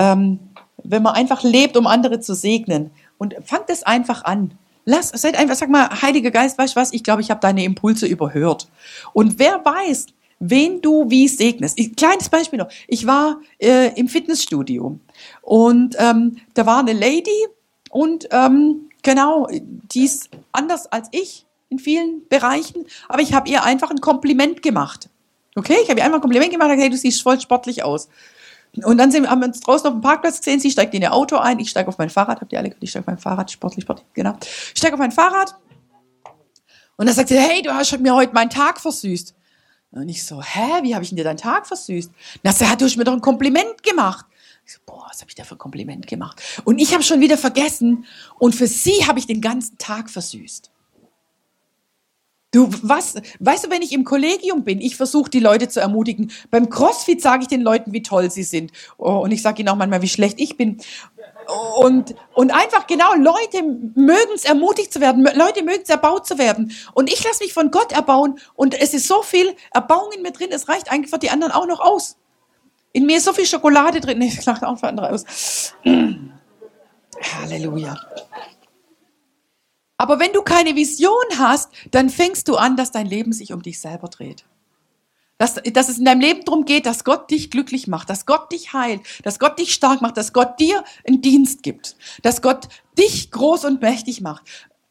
Ähm, 0.00 0.40
wenn 0.82 1.00
man 1.00 1.14
einfach 1.14 1.44
lebt, 1.44 1.76
um 1.76 1.86
andere 1.86 2.18
zu 2.18 2.34
segnen. 2.34 2.90
Und 3.18 3.36
fangt 3.44 3.70
es 3.70 3.84
einfach 3.84 4.24
an. 4.24 4.58
Lass, 4.84 5.10
seid 5.10 5.38
einfach, 5.38 5.54
sag 5.54 5.70
mal, 5.70 6.02
Heiliger 6.02 6.32
Geist, 6.32 6.58
weißt 6.58 6.74
du 6.74 6.80
was? 6.80 6.92
Ich 6.92 7.04
glaube, 7.04 7.22
ich 7.22 7.30
habe 7.30 7.38
deine 7.38 7.62
Impulse 7.62 8.06
überhört. 8.06 8.68
Und 9.12 9.38
wer 9.38 9.64
weiß, 9.64 10.06
wen 10.40 10.80
du 10.80 11.08
wie 11.08 11.28
segnest. 11.28 11.78
Ich, 11.78 11.94
kleines 11.94 12.28
Beispiel 12.28 12.58
noch. 12.58 12.70
Ich 12.88 13.06
war 13.06 13.40
äh, 13.60 13.94
im 13.94 14.08
Fitnessstudio 14.08 14.98
und 15.42 15.94
ähm, 16.00 16.38
da 16.54 16.66
war 16.66 16.80
eine 16.80 16.94
Lady 16.94 17.46
und 17.90 18.26
ähm, 18.32 18.88
genau, 19.04 19.46
die 19.52 20.04
ist 20.04 20.30
anders 20.50 20.86
als 20.86 21.08
ich 21.12 21.46
in 21.70 21.78
vielen 21.78 22.26
Bereichen, 22.28 22.86
aber 23.08 23.22
ich 23.22 23.34
habe 23.34 23.48
ihr 23.48 23.62
einfach 23.62 23.90
ein 23.90 24.00
Kompliment 24.00 24.62
gemacht. 24.62 25.08
Okay, 25.54 25.76
ich 25.82 25.90
habe 25.90 26.00
ihr 26.00 26.04
einfach 26.04 26.18
ein 26.18 26.22
Kompliment 26.22 26.50
gemacht, 26.50 26.68
gesagt, 26.68 26.82
hey, 26.82 26.90
du 26.90 26.96
siehst 26.96 27.22
voll 27.22 27.40
sportlich 27.40 27.82
aus. 27.82 28.08
Und 28.84 28.98
dann 28.98 29.10
sind, 29.10 29.28
haben 29.28 29.40
wir 29.40 29.48
uns 29.48 29.60
draußen 29.60 29.86
auf 29.86 29.94
dem 29.94 30.00
Parkplatz 30.02 30.38
gesehen, 30.38 30.60
sie 30.60 30.70
steigt 30.70 30.94
in 30.94 31.02
ihr 31.02 31.12
Auto 31.12 31.36
ein, 31.36 31.58
ich 31.58 31.70
steige 31.70 31.88
auf 31.88 31.98
mein 31.98 32.10
Fahrrad, 32.10 32.40
habt 32.40 32.52
ihr 32.52 32.58
alle 32.58 32.68
gehört, 32.68 32.82
ich 32.82 32.90
steige 32.90 33.04
auf 33.04 33.06
mein 33.06 33.18
Fahrrad, 33.18 33.50
sportlich, 33.50 33.82
sportlich, 33.82 34.06
genau. 34.14 34.36
Ich 34.40 34.78
steige 34.78 34.94
auf 34.94 35.00
mein 35.00 35.12
Fahrrad 35.12 35.56
und 36.96 37.06
dann 37.06 37.14
sagt 37.14 37.28
sie, 37.28 37.38
hey, 37.38 37.62
du 37.62 37.72
hast 37.72 37.98
mir 37.98 38.14
heute 38.14 38.34
meinen 38.34 38.50
Tag 38.50 38.80
versüßt. 38.80 39.34
Und 39.92 40.08
ich 40.08 40.24
so, 40.24 40.42
hä, 40.42 40.82
wie 40.82 40.94
habe 40.94 41.02
ich 41.02 41.10
denn 41.10 41.16
dir 41.16 41.24
deinen 41.24 41.38
Tag 41.38 41.66
versüßt? 41.66 42.10
Na, 42.42 42.52
sie 42.52 42.66
hat 42.66 42.80
du 42.80 42.84
hast 42.84 42.96
mir 42.96 43.04
doch 43.04 43.12
ein 43.12 43.20
Kompliment 43.20 43.82
gemacht. 43.82 44.26
Ich 44.66 44.74
so, 44.74 44.80
boah, 44.84 45.06
was 45.08 45.20
habe 45.20 45.30
ich 45.30 45.34
da 45.34 45.44
für 45.44 45.54
ein 45.54 45.58
Kompliment 45.58 46.06
gemacht? 46.06 46.42
Und 46.64 46.78
ich 46.78 46.92
habe 46.92 47.02
schon 47.02 47.20
wieder 47.20 47.38
vergessen 47.38 48.04
und 48.38 48.54
für 48.54 48.66
sie 48.66 49.06
habe 49.06 49.18
ich 49.18 49.26
den 49.26 49.40
ganzen 49.40 49.78
Tag 49.78 50.10
versüßt. 50.10 50.70
Du, 52.50 52.70
was, 52.82 53.16
weißt 53.40 53.66
du, 53.66 53.70
wenn 53.70 53.82
ich 53.82 53.92
im 53.92 54.04
Kollegium 54.04 54.64
bin, 54.64 54.80
ich 54.80 54.96
versuche 54.96 55.28
die 55.28 55.40
Leute 55.40 55.68
zu 55.68 55.80
ermutigen. 55.80 56.32
Beim 56.50 56.70
CrossFit 56.70 57.20
sage 57.20 57.42
ich 57.42 57.48
den 57.48 57.60
Leuten, 57.60 57.92
wie 57.92 58.02
toll 58.02 58.30
sie 58.30 58.42
sind. 58.42 58.72
Oh, 58.96 59.18
und 59.18 59.32
ich 59.32 59.42
sage 59.42 59.60
ihnen 59.60 59.68
auch 59.68 59.76
manchmal, 59.76 60.00
wie 60.00 60.08
schlecht 60.08 60.40
ich 60.40 60.56
bin. 60.56 60.78
Und, 61.76 62.14
und 62.32 62.50
einfach 62.54 62.86
genau, 62.86 63.14
Leute 63.14 63.62
mögen 63.94 64.32
es 64.34 64.46
ermutigt 64.46 64.94
zu 64.94 65.00
werden, 65.00 65.28
Leute 65.34 65.62
mögen 65.62 65.82
es 65.82 65.90
erbaut 65.90 66.26
zu 66.26 66.38
werden. 66.38 66.72
Und 66.94 67.12
ich 67.12 67.22
lasse 67.22 67.42
mich 67.42 67.52
von 67.52 67.70
Gott 67.70 67.92
erbauen 67.92 68.38
und 68.54 68.78
es 68.80 68.94
ist 68.94 69.08
so 69.08 69.22
viel 69.22 69.54
Erbauung 69.72 70.12
in 70.12 70.22
mir 70.22 70.32
drin, 70.32 70.48
es 70.50 70.68
reicht 70.68 70.90
eigentlich 70.90 71.10
für 71.10 71.18
die 71.18 71.30
anderen 71.30 71.52
auch 71.52 71.66
noch 71.66 71.80
aus. 71.80 72.16
In 72.92 73.04
mir 73.04 73.18
ist 73.18 73.24
so 73.24 73.32
viel 73.34 73.46
Schokolade 73.46 74.00
drin, 74.00 74.20
ich 74.22 74.44
lache 74.46 74.66
auch 74.66 74.78
für 74.78 74.88
andere 74.88 75.12
aus. 75.12 75.74
Halleluja. 77.40 77.96
Aber 79.98 80.20
wenn 80.20 80.32
du 80.32 80.42
keine 80.42 80.76
Vision 80.76 81.12
hast, 81.36 81.70
dann 81.90 82.08
fängst 82.08 82.48
du 82.48 82.56
an, 82.56 82.76
dass 82.76 82.92
dein 82.92 83.06
Leben 83.06 83.32
sich 83.32 83.52
um 83.52 83.62
dich 83.62 83.80
selber 83.80 84.08
dreht. 84.08 84.44
Dass, 85.38 85.54
dass 85.72 85.88
es 85.88 85.98
in 85.98 86.04
deinem 86.04 86.20
Leben 86.20 86.44
darum 86.44 86.64
geht, 86.64 86.86
dass 86.86 87.04
Gott 87.04 87.30
dich 87.30 87.50
glücklich 87.50 87.86
macht, 87.86 88.08
dass 88.08 88.24
Gott 88.24 88.50
dich 88.50 88.72
heilt, 88.72 89.02
dass 89.24 89.38
Gott 89.38 89.58
dich 89.58 89.74
stark 89.74 90.00
macht, 90.00 90.16
dass 90.16 90.32
Gott 90.32 90.58
dir 90.58 90.82
einen 91.06 91.20
Dienst 91.20 91.62
gibt, 91.62 91.96
dass 92.22 92.42
Gott 92.42 92.68
dich 92.96 93.30
groß 93.30 93.64
und 93.64 93.82
mächtig 93.82 94.20
macht. 94.20 94.42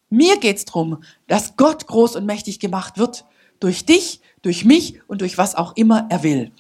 Mir 0.10 0.38
geht's 0.38 0.66
drum, 0.66 1.04
dass 1.28 1.58
Gott 1.58 1.88
groß 1.88 2.16
und 2.16 2.26
mächtig 2.26 2.60
gemacht 2.60 2.98
wird 2.98 3.26
durch 3.60 3.86
dich, 3.86 4.22
durch 4.42 4.64
mich 4.64 5.02
und 5.08 5.22
durch 5.22 5.38
was 5.38 5.56
auch 5.56 5.76
immer 5.76 6.08
er 6.10 6.24
will. 6.24 6.52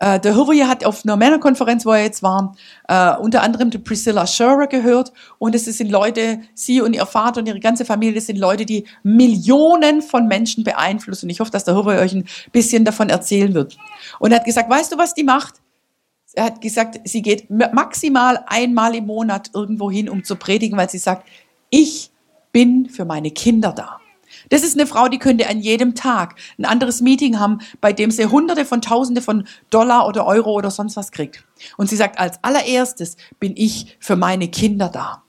Äh, 0.00 0.20
der 0.20 0.36
Hurrier 0.36 0.68
hat 0.68 0.84
auf 0.84 1.04
einer 1.04 1.16
Männerkonferenz, 1.16 1.84
wo 1.84 1.92
er 1.92 2.02
jetzt 2.02 2.22
war, 2.22 2.54
äh, 2.88 3.16
unter 3.16 3.42
anderem 3.42 3.70
die 3.70 3.78
Priscilla 3.78 4.26
Scherer 4.26 4.66
gehört. 4.66 5.12
Und 5.38 5.54
es 5.54 5.64
sind 5.64 5.90
Leute, 5.90 6.40
sie 6.54 6.80
und 6.80 6.94
ihr 6.94 7.06
Vater 7.06 7.40
und 7.40 7.48
ihre 7.48 7.60
ganze 7.60 7.84
Familie, 7.84 8.14
das 8.14 8.26
sind 8.26 8.38
Leute, 8.38 8.64
die 8.64 8.86
Millionen 9.02 10.02
von 10.02 10.28
Menschen 10.28 10.64
beeinflussen. 10.64 11.26
Und 11.26 11.30
ich 11.30 11.40
hoffe, 11.40 11.50
dass 11.50 11.64
der 11.64 11.74
Hurrier 11.74 12.00
euch 12.00 12.12
ein 12.12 12.28
bisschen 12.52 12.84
davon 12.84 13.08
erzählen 13.08 13.54
wird. 13.54 13.76
Und 14.20 14.32
er 14.32 14.38
hat 14.38 14.44
gesagt, 14.44 14.70
weißt 14.70 14.92
du, 14.92 14.98
was 14.98 15.14
die 15.14 15.24
macht? 15.24 15.56
Er 16.34 16.44
hat 16.44 16.60
gesagt, 16.60 17.00
sie 17.04 17.22
geht 17.22 17.50
maximal 17.50 18.44
einmal 18.46 18.94
im 18.94 19.06
Monat 19.06 19.50
irgendwo 19.54 19.90
hin, 19.90 20.08
um 20.08 20.22
zu 20.22 20.36
predigen, 20.36 20.78
weil 20.78 20.90
sie 20.90 20.98
sagt, 20.98 21.26
ich 21.70 22.10
bin 22.52 22.88
für 22.88 23.04
meine 23.04 23.30
Kinder 23.30 23.72
da. 23.72 23.98
Das 24.48 24.62
ist 24.62 24.78
eine 24.78 24.86
Frau, 24.86 25.08
die 25.08 25.18
könnte 25.18 25.48
an 25.48 25.60
jedem 25.60 25.94
Tag 25.94 26.36
ein 26.58 26.64
anderes 26.64 27.00
Meeting 27.00 27.38
haben, 27.38 27.58
bei 27.80 27.92
dem 27.92 28.10
sie 28.10 28.26
Hunderte 28.26 28.64
von 28.64 28.80
Tausende 28.80 29.22
von 29.22 29.46
Dollar 29.70 30.06
oder 30.06 30.26
Euro 30.26 30.52
oder 30.52 30.70
sonst 30.70 30.96
was 30.96 31.12
kriegt. 31.12 31.44
Und 31.76 31.88
sie 31.90 31.96
sagt, 31.96 32.18
als 32.18 32.42
allererstes 32.42 33.16
bin 33.40 33.54
ich 33.56 33.96
für 34.00 34.16
meine 34.16 34.48
Kinder 34.48 34.88
da. 34.88 35.22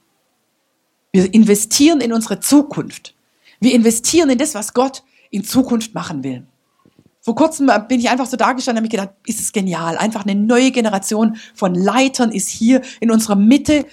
Wir 1.12 1.32
investieren 1.34 2.00
in 2.00 2.12
unsere 2.12 2.40
Zukunft. 2.40 3.14
Wir 3.60 3.74
investieren 3.74 4.30
in 4.30 4.38
das, 4.38 4.54
was 4.54 4.74
Gott 4.74 5.02
in 5.30 5.44
Zukunft 5.44 5.94
machen 5.94 6.24
will. 6.24 6.46
Vor 7.22 7.34
kurzem 7.34 7.70
bin 7.88 8.00
ich 8.00 8.08
einfach 8.08 8.26
so 8.26 8.36
dargestanden 8.36 8.82
und 8.82 8.90
habe 8.90 8.96
gedacht, 8.96 9.14
ist 9.26 9.40
es 9.40 9.52
genial. 9.52 9.98
Einfach 9.98 10.24
eine 10.24 10.34
neue 10.34 10.70
Generation 10.70 11.36
von 11.54 11.74
Leitern 11.74 12.32
ist 12.32 12.48
hier 12.48 12.80
in 13.00 13.10
unserer 13.10 13.36
Mitte. 13.36 13.84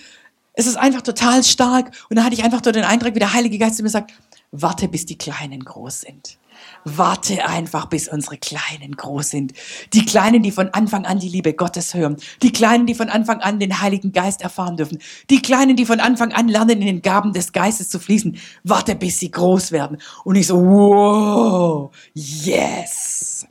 Es 0.53 0.65
ist 0.65 0.77
einfach 0.77 1.01
total 1.01 1.43
stark. 1.43 1.91
Und 2.09 2.15
da 2.15 2.23
hatte 2.23 2.35
ich 2.35 2.43
einfach 2.43 2.61
so 2.63 2.71
den 2.71 2.85
Eindruck, 2.85 3.15
wie 3.15 3.19
der 3.19 3.33
Heilige 3.33 3.57
Geist 3.57 3.81
mir 3.81 3.89
sagt, 3.89 4.13
Warte, 4.51 4.87
bis 4.87 5.05
die 5.05 5.17
Kleinen 5.17 5.63
groß 5.63 6.01
sind. 6.01 6.37
Warte 6.83 7.45
einfach, 7.47 7.87
bis 7.87 8.07
unsere 8.07 8.37
Kleinen 8.37 8.95
groß 8.95 9.29
sind. 9.29 9.53
Die 9.93 10.05
Kleinen, 10.05 10.41
die 10.41 10.51
von 10.51 10.69
Anfang 10.69 11.05
an 11.05 11.19
die 11.19 11.29
Liebe 11.29 11.53
Gottes 11.53 11.93
hören. 11.93 12.17
Die 12.41 12.51
Kleinen, 12.51 12.85
die 12.85 12.95
von 12.95 13.09
Anfang 13.09 13.41
an 13.41 13.59
den 13.59 13.81
Heiligen 13.81 14.11
Geist 14.11 14.41
erfahren 14.41 14.77
dürfen. 14.77 14.99
Die 15.29 15.41
Kleinen, 15.41 15.75
die 15.75 15.85
von 15.85 15.99
Anfang 15.99 16.31
an 16.31 16.47
lernen, 16.47 16.81
in 16.81 16.87
den 16.87 17.01
Gaben 17.01 17.33
des 17.33 17.51
Geistes 17.51 17.89
zu 17.89 17.99
fließen. 17.99 18.37
Warte, 18.63 18.95
bis 18.95 19.19
sie 19.19 19.31
groß 19.31 19.71
werden. 19.71 19.97
Und 20.23 20.35
ich 20.35 20.47
so, 20.47 20.57
wow, 20.57 21.91
yes. 22.13 23.45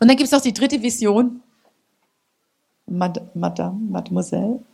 Und 0.00 0.08
dann 0.08 0.16
gibt's 0.16 0.32
noch 0.32 0.42
die 0.42 0.52
dritte 0.52 0.82
Vision. 0.82 1.42
Madame, 2.86 3.30
Mademoiselle. 3.34 4.64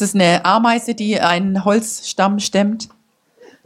Das 0.00 0.10
ist 0.10 0.14
eine 0.14 0.44
Ameise, 0.44 0.94
die 0.94 1.20
einen 1.20 1.64
Holzstamm 1.64 2.38
stemmt. 2.38 2.88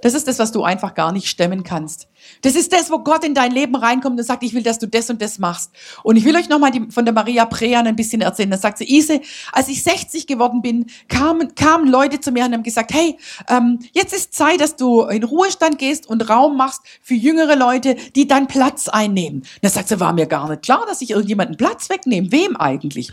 Das 0.03 0.15
ist 0.15 0.27
das, 0.29 0.39
was 0.39 0.53
du 0.53 0.63
einfach 0.63 0.95
gar 0.95 1.13
nicht 1.13 1.29
stemmen 1.29 1.63
kannst. 1.63 2.09
Das 2.43 2.55
ist 2.55 2.73
das, 2.73 2.91
wo 2.91 3.01
Gott 3.01 3.25
in 3.25 3.35
dein 3.35 3.53
Leben 3.53 3.75
reinkommt 3.77 4.19
und 4.19 4.25
sagt, 4.25 4.43
ich 4.43 4.55
will, 4.55 4.63
dass 4.63 4.79
du 4.79 4.87
das 4.87 5.11
und 5.11 5.21
das 5.21 5.39
machst. 5.39 5.73
Und 6.03 6.17
ich 6.17 6.25
will 6.25 6.37
euch 6.37 6.49
nochmal 6.49 6.73
von 6.91 7.05
der 7.05 7.13
Maria 7.13 7.45
Prean 7.45 7.87
ein 7.87 7.97
bisschen 7.97 8.23
erzählen. 8.23 8.51
Da 8.51 8.57
sagt 8.57 8.79
sie, 8.79 8.85
Ise, 8.85 9.21
als 9.53 9.69
ich 9.69 9.83
60 9.83 10.27
geworden 10.27 10.63
bin, 10.63 10.87
kamen, 11.09 11.55
kamen 11.55 11.89
Leute 11.89 12.21
zu 12.21 12.33
mir 12.33 12.45
und 12.45 12.53
haben 12.53 12.63
gesagt, 12.63 12.93
hey, 12.93 13.19
ähm, 13.49 13.81
jetzt 13.93 14.15
ist 14.15 14.35
Zeit, 14.35 14.61
dass 14.61 14.77
du 14.77 15.03
in 15.03 15.25
Ruhestand 15.25 15.79
gehst 15.79 16.07
und 16.07 16.29
Raum 16.31 16.57
machst 16.57 16.83
für 17.03 17.15
jüngere 17.15 17.57
Leute, 17.57 17.97
die 18.17 18.27
deinen 18.27 18.47
Platz 18.47 18.89
einnehmen. 18.89 19.43
Da 19.63 19.69
sagt 19.69 19.89
sie, 19.89 20.01
war 20.01 20.13
mir 20.13 20.27
gar 20.27 20.49
nicht 20.49 20.63
klar, 20.63 20.85
dass 20.87 21.03
ich 21.03 21.11
irgendjemanden 21.11 21.57
Platz 21.57 21.91
wegnehme. 21.91 22.33
Wem 22.33 22.57
eigentlich? 22.57 23.13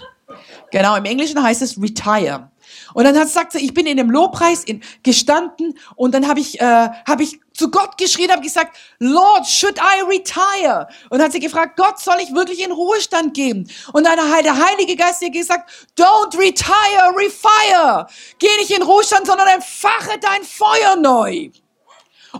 Genau, 0.71 0.95
im 0.95 1.05
Englischen 1.05 1.41
heißt 1.41 1.61
es 1.61 1.81
retire. 1.81 2.49
Und 2.93 3.03
dann 3.03 3.17
hat, 3.17 3.29
sagt 3.29 3.53
sie, 3.53 3.59
ich 3.59 3.73
bin 3.73 3.85
in 3.85 3.97
dem 3.97 4.09
Lobpreis 4.09 4.63
in, 4.63 4.81
gestanden 5.03 5.77
und 5.95 6.13
dann 6.13 6.27
habe 6.27 6.39
ich, 6.39 6.59
äh, 6.59 6.89
hab 7.05 7.19
ich 7.19 7.39
zu 7.53 7.71
Gott 7.71 7.97
geschrien, 7.97 8.31
habe 8.31 8.41
gesagt, 8.41 8.77
Lord, 8.99 9.47
should 9.47 9.77
I 9.79 10.03
retire? 10.03 10.87
Und 11.09 11.21
hat 11.21 11.31
sie 11.31 11.39
gefragt, 11.39 11.75
Gott, 11.75 11.99
soll 11.99 12.17
ich 12.21 12.33
wirklich 12.33 12.63
in 12.63 12.71
Ruhestand 12.71 13.33
gehen? 13.33 13.69
Und 13.93 14.05
dann 14.05 14.19
hat 14.19 14.45
der 14.45 14.57
Heilige 14.57 14.95
Geist 14.95 15.21
ihr 15.21 15.31
gesagt, 15.31 15.69
don't 15.97 16.37
retire, 16.37 17.15
refire. 17.15 18.07
Geh 18.37 18.55
nicht 18.59 18.71
in 18.71 18.83
Ruhestand, 18.83 19.25
sondern 19.25 19.47
entfache 19.47 20.19
dein 20.19 20.43
Feuer 20.43 20.95
neu. 20.95 21.49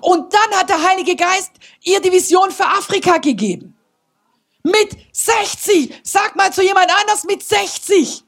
Und 0.02 0.34
dann 0.34 0.60
hat 0.60 0.70
der 0.70 0.84
Heilige 0.84 1.16
Geist 1.16 1.52
ihr 1.84 2.00
die 2.00 2.12
Vision 2.12 2.52
für 2.52 2.66
Afrika 2.66 3.18
gegeben. 3.18 3.76
Mit 4.64 4.98
60. 5.14 6.02
Sag 6.04 6.36
mal 6.36 6.52
zu 6.52 6.62
jemand 6.62 6.92
anders 7.00 7.24
mit 7.24 7.42
60. 7.42 8.24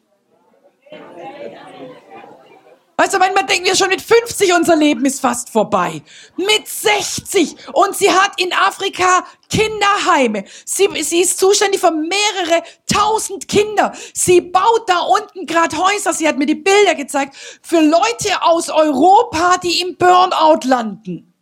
Weißt 2.99 3.13
du, 3.13 3.17
manchmal 3.17 3.45
denken 3.45 3.63
wir 3.63 3.77
schon 3.77 3.87
mit 3.87 4.01
50, 4.01 4.51
unser 4.51 4.75
Leben 4.75 5.05
ist 5.05 5.21
fast 5.21 5.49
vorbei. 5.49 6.01
Mit 6.35 6.67
60. 6.67 7.55
Und 7.71 7.95
sie 7.95 8.11
hat 8.11 8.31
in 8.41 8.51
Afrika 8.51 9.23
Kinderheime. 9.49 10.43
Sie, 10.65 10.89
sie 11.01 11.21
ist 11.21 11.39
zuständig 11.39 11.79
für 11.79 11.91
mehrere 11.91 12.61
tausend 12.93 13.47
Kinder. 13.47 13.93
Sie 14.13 14.41
baut 14.41 14.83
da 14.87 14.99
unten 14.99 15.45
gerade 15.45 15.77
Häuser. 15.77 16.11
Sie 16.11 16.27
hat 16.27 16.37
mir 16.37 16.45
die 16.45 16.55
Bilder 16.55 16.93
gezeigt 16.93 17.37
für 17.61 17.79
Leute 17.79 18.41
aus 18.41 18.69
Europa, 18.69 19.55
die 19.63 19.79
im 19.79 19.95
Burnout 19.95 20.67
landen. 20.67 21.33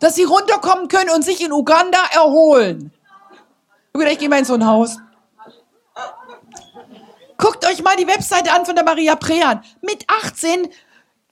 Dass 0.00 0.16
sie 0.16 0.24
runterkommen 0.24 0.88
können 0.88 1.10
und 1.10 1.24
sich 1.24 1.40
in 1.40 1.52
Uganda 1.52 2.00
erholen. 2.12 2.92
Ich 3.94 4.18
gehe 4.18 4.28
mal 4.28 4.40
in 4.40 4.44
so 4.44 4.54
ein 4.54 4.66
Haus. 4.66 4.96
Guckt 7.40 7.66
euch 7.66 7.82
mal 7.82 7.96
die 7.96 8.06
Webseite 8.06 8.52
an 8.52 8.66
von 8.66 8.74
der 8.74 8.84
Maria 8.84 9.16
Prean. 9.16 9.62
Mit 9.80 10.04
18 10.08 10.68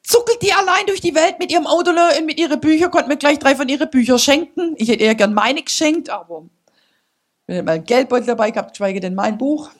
zuckelt 0.02 0.40
die 0.40 0.52
allein 0.54 0.86
durch 0.86 1.02
die 1.02 1.14
Welt 1.14 1.38
mit 1.38 1.52
ihrem 1.52 1.66
Auto 1.66 1.90
und 1.90 2.24
mit 2.24 2.40
ihren 2.40 2.58
Büchern, 2.58 2.90
konnte 2.90 3.08
mir 3.08 3.18
gleich 3.18 3.38
drei 3.38 3.54
von 3.54 3.68
ihren 3.68 3.90
Büchern 3.90 4.18
schenken. 4.18 4.74
Ich 4.78 4.88
hätte 4.88 5.04
ihr 5.04 5.14
gern 5.14 5.34
meine 5.34 5.62
geschenkt, 5.62 6.08
aber 6.08 6.44
ich 7.46 7.54
hätte 7.54 7.62
mal 7.62 7.72
einen 7.72 7.84
Geldbeutel 7.84 8.26
dabei 8.26 8.50
gehabt, 8.50 8.70
geschweige 8.70 9.00
denn 9.00 9.14
mein 9.14 9.36
Buch. 9.36 9.70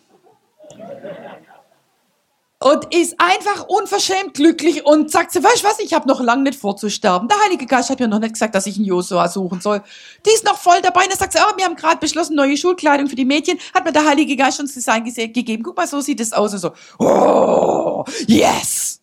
Und 2.61 2.93
ist 2.93 3.15
einfach 3.19 3.69
unverschämt 3.69 4.35
glücklich 4.35 4.85
und 4.85 5.13
sagt 5.13 5.31
sie, 5.31 5.45
weißt 5.45 5.63
du 5.63 5.69
was, 5.69 5.79
ich 5.79 5.95
habe 5.95 6.09
noch 6.09 6.21
lange 6.21 6.43
nicht 6.43 6.59
vorzusterben. 6.59 7.29
Der 7.29 7.39
Heilige 7.45 7.67
Geist 7.67 7.89
hat 7.89 8.01
mir 8.01 8.09
noch 8.09 8.19
nicht 8.19 8.33
gesagt, 8.33 8.53
dass 8.53 8.67
ich 8.67 8.77
einen 8.77 8.85
Josua 8.85 9.29
suchen 9.29 9.61
soll. 9.61 9.81
Die 10.27 10.31
ist 10.31 10.45
noch 10.45 10.59
voll 10.59 10.81
dabei 10.83 11.03
und 11.03 11.11
dann 11.11 11.19
sagt 11.19 11.35
sie, 11.35 11.39
oh, 11.39 11.57
wir 11.57 11.65
haben 11.65 11.77
gerade 11.77 11.99
beschlossen, 11.99 12.35
neue 12.35 12.57
Schulkleidung 12.57 13.07
für 13.07 13.15
die 13.15 13.25
Mädchen. 13.25 13.59
Hat 13.73 13.85
mir 13.85 13.93
der 13.93 14.05
Heilige 14.05 14.35
Geist 14.35 14.59
uns 14.59 14.75
Design 14.75 15.05
gegeben. 15.05 15.63
Guck 15.63 15.77
mal, 15.77 15.87
so 15.87 16.01
sieht 16.01 16.19
es 16.19 16.33
aus. 16.33 16.53
Und 16.53 16.59
so, 16.59 16.73
oh, 16.99 18.05
yes! 18.27 19.01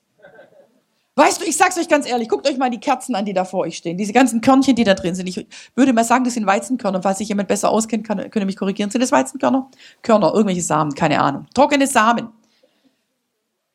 Weißt 1.17 1.39
du, 1.39 1.45
ich 1.45 1.55
sag's 1.55 1.77
euch 1.77 1.87
ganz 1.87 2.05
ehrlich, 2.09 2.27
guckt 2.27 2.45
euch 2.45 2.57
mal 2.57 2.69
die 2.69 2.81
Kerzen 2.81 3.15
an, 3.15 3.23
die 3.23 3.31
da 3.31 3.45
vor 3.45 3.61
euch 3.61 3.77
stehen. 3.77 3.97
Diese 3.97 4.11
ganzen 4.11 4.41
Körnchen, 4.41 4.75
die 4.75 4.83
da 4.83 4.95
drin 4.95 5.15
sind. 5.15 5.27
Ich 5.27 5.47
würde 5.73 5.93
mal 5.93 6.03
sagen, 6.03 6.25
das 6.25 6.33
sind 6.33 6.45
Weizenkörner. 6.45 7.01
Falls 7.01 7.19
sich 7.19 7.29
jemand 7.29 7.47
besser 7.47 7.69
auskennt, 7.69 8.05
kann, 8.05 8.17
könnt 8.17 8.35
ihr 8.35 8.45
mich 8.45 8.57
korrigieren. 8.57 8.91
Sind 8.91 8.99
das 8.99 9.13
Weizenkörner? 9.13 9.69
Körner, 10.01 10.33
irgendwelche 10.33 10.61
Samen, 10.61 10.93
keine 10.93 11.21
Ahnung. 11.21 11.45
Trockene 11.53 11.87
Samen. 11.87 12.27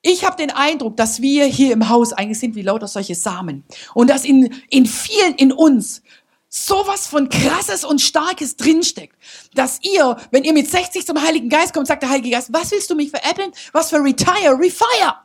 Ich 0.03 0.24
habe 0.24 0.36
den 0.36 0.51
Eindruck, 0.51 0.96
dass 0.96 1.20
wir 1.20 1.44
hier 1.44 1.72
im 1.72 1.88
Haus 1.88 2.12
eigentlich 2.12 2.38
sind 2.38 2.55
wie 2.55 2.62
lauter 2.62 2.88
solche 2.88 3.14
Samen. 3.14 3.64
Und 3.94 4.09
dass 4.09 4.24
in, 4.24 4.55
in 4.70 4.86
vielen 4.86 5.34
in 5.34 5.53
uns 5.53 6.03
sowas 6.48 7.07
von 7.07 7.28
krasses 7.28 7.84
und 7.84 8.01
starkes 8.01 8.57
drinsteckt, 8.57 9.14
dass 9.55 9.78
ihr, 9.82 10.16
wenn 10.30 10.44
ihr 10.44 10.53
mit 10.53 10.68
60 10.70 11.07
zum 11.07 11.20
Heiligen 11.20 11.48
Geist 11.48 11.74
kommt, 11.74 11.86
sagt 11.86 12.03
der 12.03 12.11
Heilige 12.11 12.30
Geist, 12.30 12.53
was 12.53 12.70
willst 12.70 12.90
du 12.90 12.94
mich 12.94 13.11
veräppeln? 13.11 13.53
Was 13.72 13.90
für 13.90 14.03
Retire, 14.03 14.59
Refire? 14.59 15.16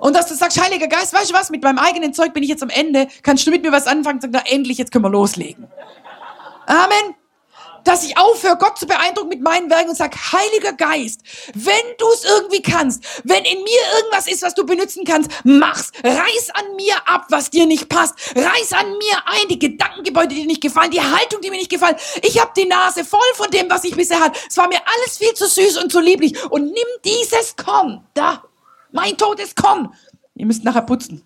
Und 0.00 0.14
dass 0.14 0.28
du 0.28 0.34
sagst, 0.34 0.62
Heiliger 0.62 0.88
Geist, 0.88 1.12
weißt 1.12 1.30
du 1.30 1.34
was, 1.34 1.50
mit 1.50 1.62
meinem 1.62 1.78
eigenen 1.78 2.12
Zeug 2.12 2.32
bin 2.32 2.42
ich 2.42 2.48
jetzt 2.48 2.62
am 2.62 2.70
Ende, 2.70 3.08
kannst 3.22 3.46
du 3.46 3.50
mit 3.50 3.62
mir 3.62 3.72
was 3.72 3.86
anfangen? 3.86 4.20
Sag, 4.20 4.30
na 4.32 4.42
endlich, 4.46 4.78
jetzt 4.78 4.92
können 4.92 5.04
wir 5.04 5.10
loslegen. 5.10 5.66
Amen 6.66 7.14
dass 7.84 8.04
ich 8.04 8.16
aufhöre, 8.16 8.56
Gott 8.56 8.78
zu 8.78 8.86
beeindrucken 8.86 9.28
mit 9.28 9.40
meinen 9.40 9.70
Werken 9.70 9.90
und 9.90 9.96
sage, 9.96 10.16
Heiliger 10.16 10.72
Geist, 10.72 11.20
wenn 11.54 11.96
du 11.98 12.06
es 12.12 12.24
irgendwie 12.24 12.62
kannst, 12.62 13.04
wenn 13.24 13.44
in 13.44 13.62
mir 13.62 13.80
irgendwas 13.96 14.28
ist, 14.28 14.42
was 14.42 14.54
du 14.54 14.64
benutzen 14.64 15.04
kannst, 15.04 15.30
mach's. 15.44 15.90
Reiß 16.02 16.50
an 16.54 16.76
mir 16.76 16.96
ab, 17.06 17.26
was 17.30 17.50
dir 17.50 17.66
nicht 17.66 17.88
passt. 17.88 18.14
Reiß 18.36 18.72
an 18.72 18.90
mir 18.92 19.16
ein, 19.26 19.48
die 19.48 19.58
Gedankengebäude, 19.58 20.28
die 20.28 20.42
dir 20.42 20.46
nicht 20.46 20.62
gefallen, 20.62 20.90
die 20.90 21.00
Haltung, 21.00 21.40
die 21.40 21.50
mir 21.50 21.56
nicht 21.56 21.70
gefallen. 21.70 21.96
Ich 22.22 22.40
habe 22.40 22.52
die 22.56 22.66
Nase 22.66 23.04
voll 23.04 23.20
von 23.34 23.50
dem, 23.50 23.70
was 23.70 23.84
ich 23.84 23.96
bisher 23.96 24.20
hatte. 24.20 24.38
Es 24.48 24.56
war 24.56 24.68
mir 24.68 24.80
alles 24.84 25.18
viel 25.18 25.34
zu 25.34 25.46
süß 25.46 25.82
und 25.82 25.92
zu 25.92 26.00
lieblich. 26.00 26.50
Und 26.50 26.64
nimm 26.64 26.88
dieses 27.04 27.56
Korn, 27.56 28.06
da, 28.14 28.44
mein 28.92 29.16
totes 29.16 29.54
Korn. 29.54 29.94
Ihr 30.34 30.46
müsst 30.46 30.64
nachher 30.64 30.82
putzen. 30.82 31.24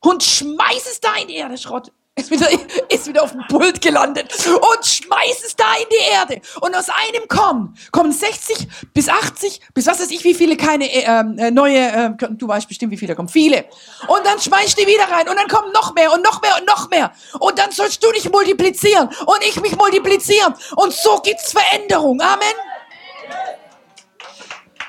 Und 0.00 0.22
schmeiß 0.22 0.86
es 0.90 1.00
da 1.00 1.14
in 1.16 1.28
die 1.28 1.34
Erde, 1.34 1.58
Schrott 1.58 1.92
ist 2.16 2.30
wieder, 2.30 2.48
ist 2.88 3.06
wieder 3.06 3.22
auf 3.22 3.32
dem 3.32 3.42
Pult 3.48 3.80
gelandet 3.80 4.32
und 4.46 4.86
schmeißt 4.86 5.44
es 5.44 5.56
da 5.56 5.74
in 5.80 5.86
die 5.90 6.12
Erde. 6.12 6.40
Und 6.60 6.74
aus 6.74 6.88
einem 6.88 7.26
kommen, 7.28 7.76
kommen 7.92 8.12
60 8.12 8.68
bis 8.92 9.08
80 9.08 9.60
bis 9.74 9.86
was 9.86 10.00
weiß 10.00 10.10
ich, 10.10 10.24
wie 10.24 10.34
viele 10.34 10.56
keine 10.56 10.90
äh, 10.90 11.04
ähm, 11.06 11.38
äh, 11.38 11.50
neue, 11.50 11.78
äh, 11.78 12.10
du 12.30 12.48
weißt 12.48 12.68
bestimmt, 12.68 12.92
wie 12.92 12.96
viele 12.96 13.12
da 13.12 13.16
kommen, 13.16 13.28
viele. 13.28 13.64
Und 14.08 14.24
dann 14.24 14.40
schmeißt 14.40 14.78
die 14.78 14.86
wieder 14.86 15.04
rein 15.10 15.28
und 15.28 15.36
dann 15.36 15.48
kommen 15.48 15.72
noch 15.72 15.94
mehr 15.94 16.12
und 16.12 16.22
noch 16.22 16.42
mehr 16.42 16.56
und 16.58 16.66
noch 16.66 16.90
mehr. 16.90 17.12
Und 17.38 17.58
dann 17.58 17.70
sollst 17.72 18.04
du 18.04 18.10
dich 18.12 18.30
multiplizieren 18.30 19.08
und 19.26 19.42
ich 19.42 19.60
mich 19.60 19.76
multiplizieren. 19.76 20.54
Und 20.76 20.92
so 20.92 21.20
gibt's 21.20 21.52
Veränderung. 21.52 22.20
Amen. 22.20 22.69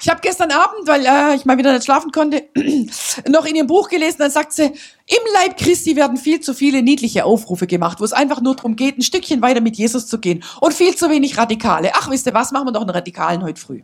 Ich 0.02 0.10
habe 0.10 0.20
gestern 0.22 0.52
Abend, 0.52 0.88
weil 0.88 1.06
äh, 1.06 1.36
ich 1.36 1.46
mal 1.46 1.60
wieder 1.60 1.74
nicht 1.74 1.86
schlafen 1.86 2.12
konnte, 2.12 2.44
noch 3.30 3.46
in 3.46 3.56
ihrem 3.56 3.68
Buch 3.68 3.88
gelesen, 3.88 4.18
dann 4.20 4.32
sagt 4.32 4.52
sie, 4.52 4.64
im 4.64 5.24
Leib 5.34 5.58
Christi 5.58 5.96
werden 5.96 6.18
viel 6.18 6.40
zu 6.40 6.56
viele 6.56 6.82
niedliche 6.82 7.24
Aufrufe 7.24 7.68
gemacht, 7.68 8.00
wo 8.00 8.04
es 8.04 8.14
einfach 8.14 8.42
nur 8.42 8.56
darum 8.56 8.76
geht, 8.76 8.98
ein 8.98 9.04
Stückchen 9.04 9.44
weiter 9.44 9.62
mit 9.62 9.78
Jesus 9.78 10.08
zu 10.08 10.20
gehen 10.20 10.44
und 10.60 10.74
viel 10.74 10.96
zu 10.96 11.10
wenig 11.12 11.38
Radikale. 11.38 11.92
Ach, 11.94 12.10
wisst 12.10 12.26
ihr 12.26 12.34
was, 12.34 12.52
machen 12.52 12.68
wir 12.68 12.72
doch 12.72 12.82
einen 12.82 12.90
Radikalen 12.90 13.44
heute 13.44 13.62
früh. 13.62 13.82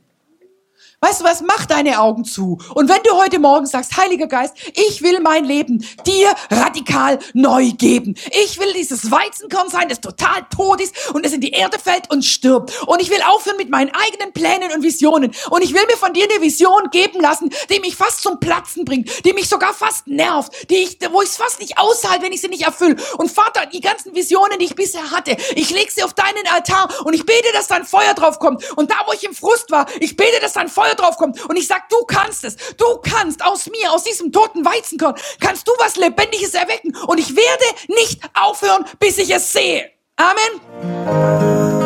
Weißt 0.99 1.21
du 1.21 1.25
was? 1.25 1.41
Mach 1.41 1.67
deine 1.67 1.99
Augen 2.01 2.25
zu. 2.25 2.57
Und 2.73 2.89
wenn 2.89 3.03
du 3.03 3.11
heute 3.11 3.37
Morgen 3.37 3.67
sagst, 3.67 3.97
Heiliger 3.97 4.25
Geist, 4.25 4.55
ich 4.73 5.03
will 5.03 5.19
mein 5.19 5.45
Leben 5.45 5.85
dir 6.07 6.33
radikal 6.49 7.19
neu 7.35 7.69
geben. 7.69 8.15
Ich 8.31 8.59
will 8.59 8.73
dieses 8.73 9.11
Weizenkorn 9.11 9.69
sein, 9.69 9.89
das 9.89 10.01
total 10.01 10.47
tot 10.49 10.81
ist 10.81 11.13
und 11.13 11.23
es 11.23 11.33
in 11.33 11.41
die 11.41 11.51
Erde 11.51 11.77
fällt 11.77 12.09
und 12.09 12.25
stirbt. 12.25 12.73
Und 12.87 12.99
ich 12.99 13.11
will 13.11 13.21
aufhören 13.27 13.57
mit 13.57 13.69
meinen 13.69 13.91
eigenen 13.93 14.33
Plänen 14.33 14.71
und 14.71 14.81
Visionen. 14.81 15.35
Und 15.51 15.63
ich 15.63 15.71
will 15.75 15.85
mir 15.85 15.97
von 15.97 16.13
dir 16.13 16.23
eine 16.23 16.41
Vision 16.41 16.89
geben 16.89 17.21
lassen, 17.21 17.51
die 17.69 17.79
mich 17.79 17.95
fast 17.95 18.23
zum 18.23 18.39
Platzen 18.39 18.83
bringt, 18.83 19.23
die 19.23 19.33
mich 19.33 19.47
sogar 19.47 19.75
fast 19.75 20.07
nervt, 20.07 20.67
die 20.71 20.77
ich, 20.77 20.97
wo 21.11 21.21
ich 21.21 21.29
es 21.29 21.37
fast 21.37 21.59
nicht 21.59 21.77
aushalte, 21.77 22.23
wenn 22.23 22.33
ich 22.33 22.41
sie 22.41 22.47
nicht 22.47 22.63
erfülle. 22.63 22.95
Und 23.19 23.31
Vater, 23.31 23.67
die 23.67 23.81
ganzen 23.81 24.15
Visionen, 24.15 24.57
die 24.57 24.65
ich 24.65 24.75
bisher 24.75 25.11
hatte, 25.11 25.37
ich 25.53 25.69
lege 25.69 25.91
sie 25.91 26.01
auf 26.01 26.15
deinen 26.15 26.47
Altar 26.51 26.89
und 27.03 27.13
ich 27.13 27.23
bete, 27.23 27.53
dass 27.53 27.67
dein 27.67 27.85
Feuer 27.85 28.15
drauf 28.15 28.39
kommt. 28.39 28.63
Und 28.75 28.89
da, 28.89 28.95
wo 29.05 29.13
ich 29.13 29.23
im 29.23 29.35
Frust 29.35 29.69
war, 29.69 29.85
ich 29.99 30.17
bete, 30.17 30.39
dass 30.41 30.53
dein 30.53 30.69
Feuer 30.69 30.86
Feuer 30.87 30.95
draufkommt 30.95 31.49
und 31.49 31.55
ich 31.57 31.67
sag, 31.67 31.89
du 31.89 32.03
kannst 32.05 32.43
es. 32.43 32.55
Du 32.77 32.97
kannst 33.01 33.43
aus 33.43 33.67
mir, 33.67 33.91
aus 33.91 34.03
diesem 34.03 34.31
toten 34.31 34.63
Weizenkorn, 34.65 35.15
kannst 35.39 35.67
du 35.67 35.71
was 35.79 35.95
Lebendiges 35.95 36.53
erwecken 36.53 36.95
und 37.07 37.19
ich 37.19 37.35
werde 37.35 37.65
nicht 37.87 38.21
aufhören, 38.33 38.85
bis 38.99 39.17
ich 39.17 39.29
es 39.31 39.51
sehe. 39.51 39.91
Amen. 40.15 41.76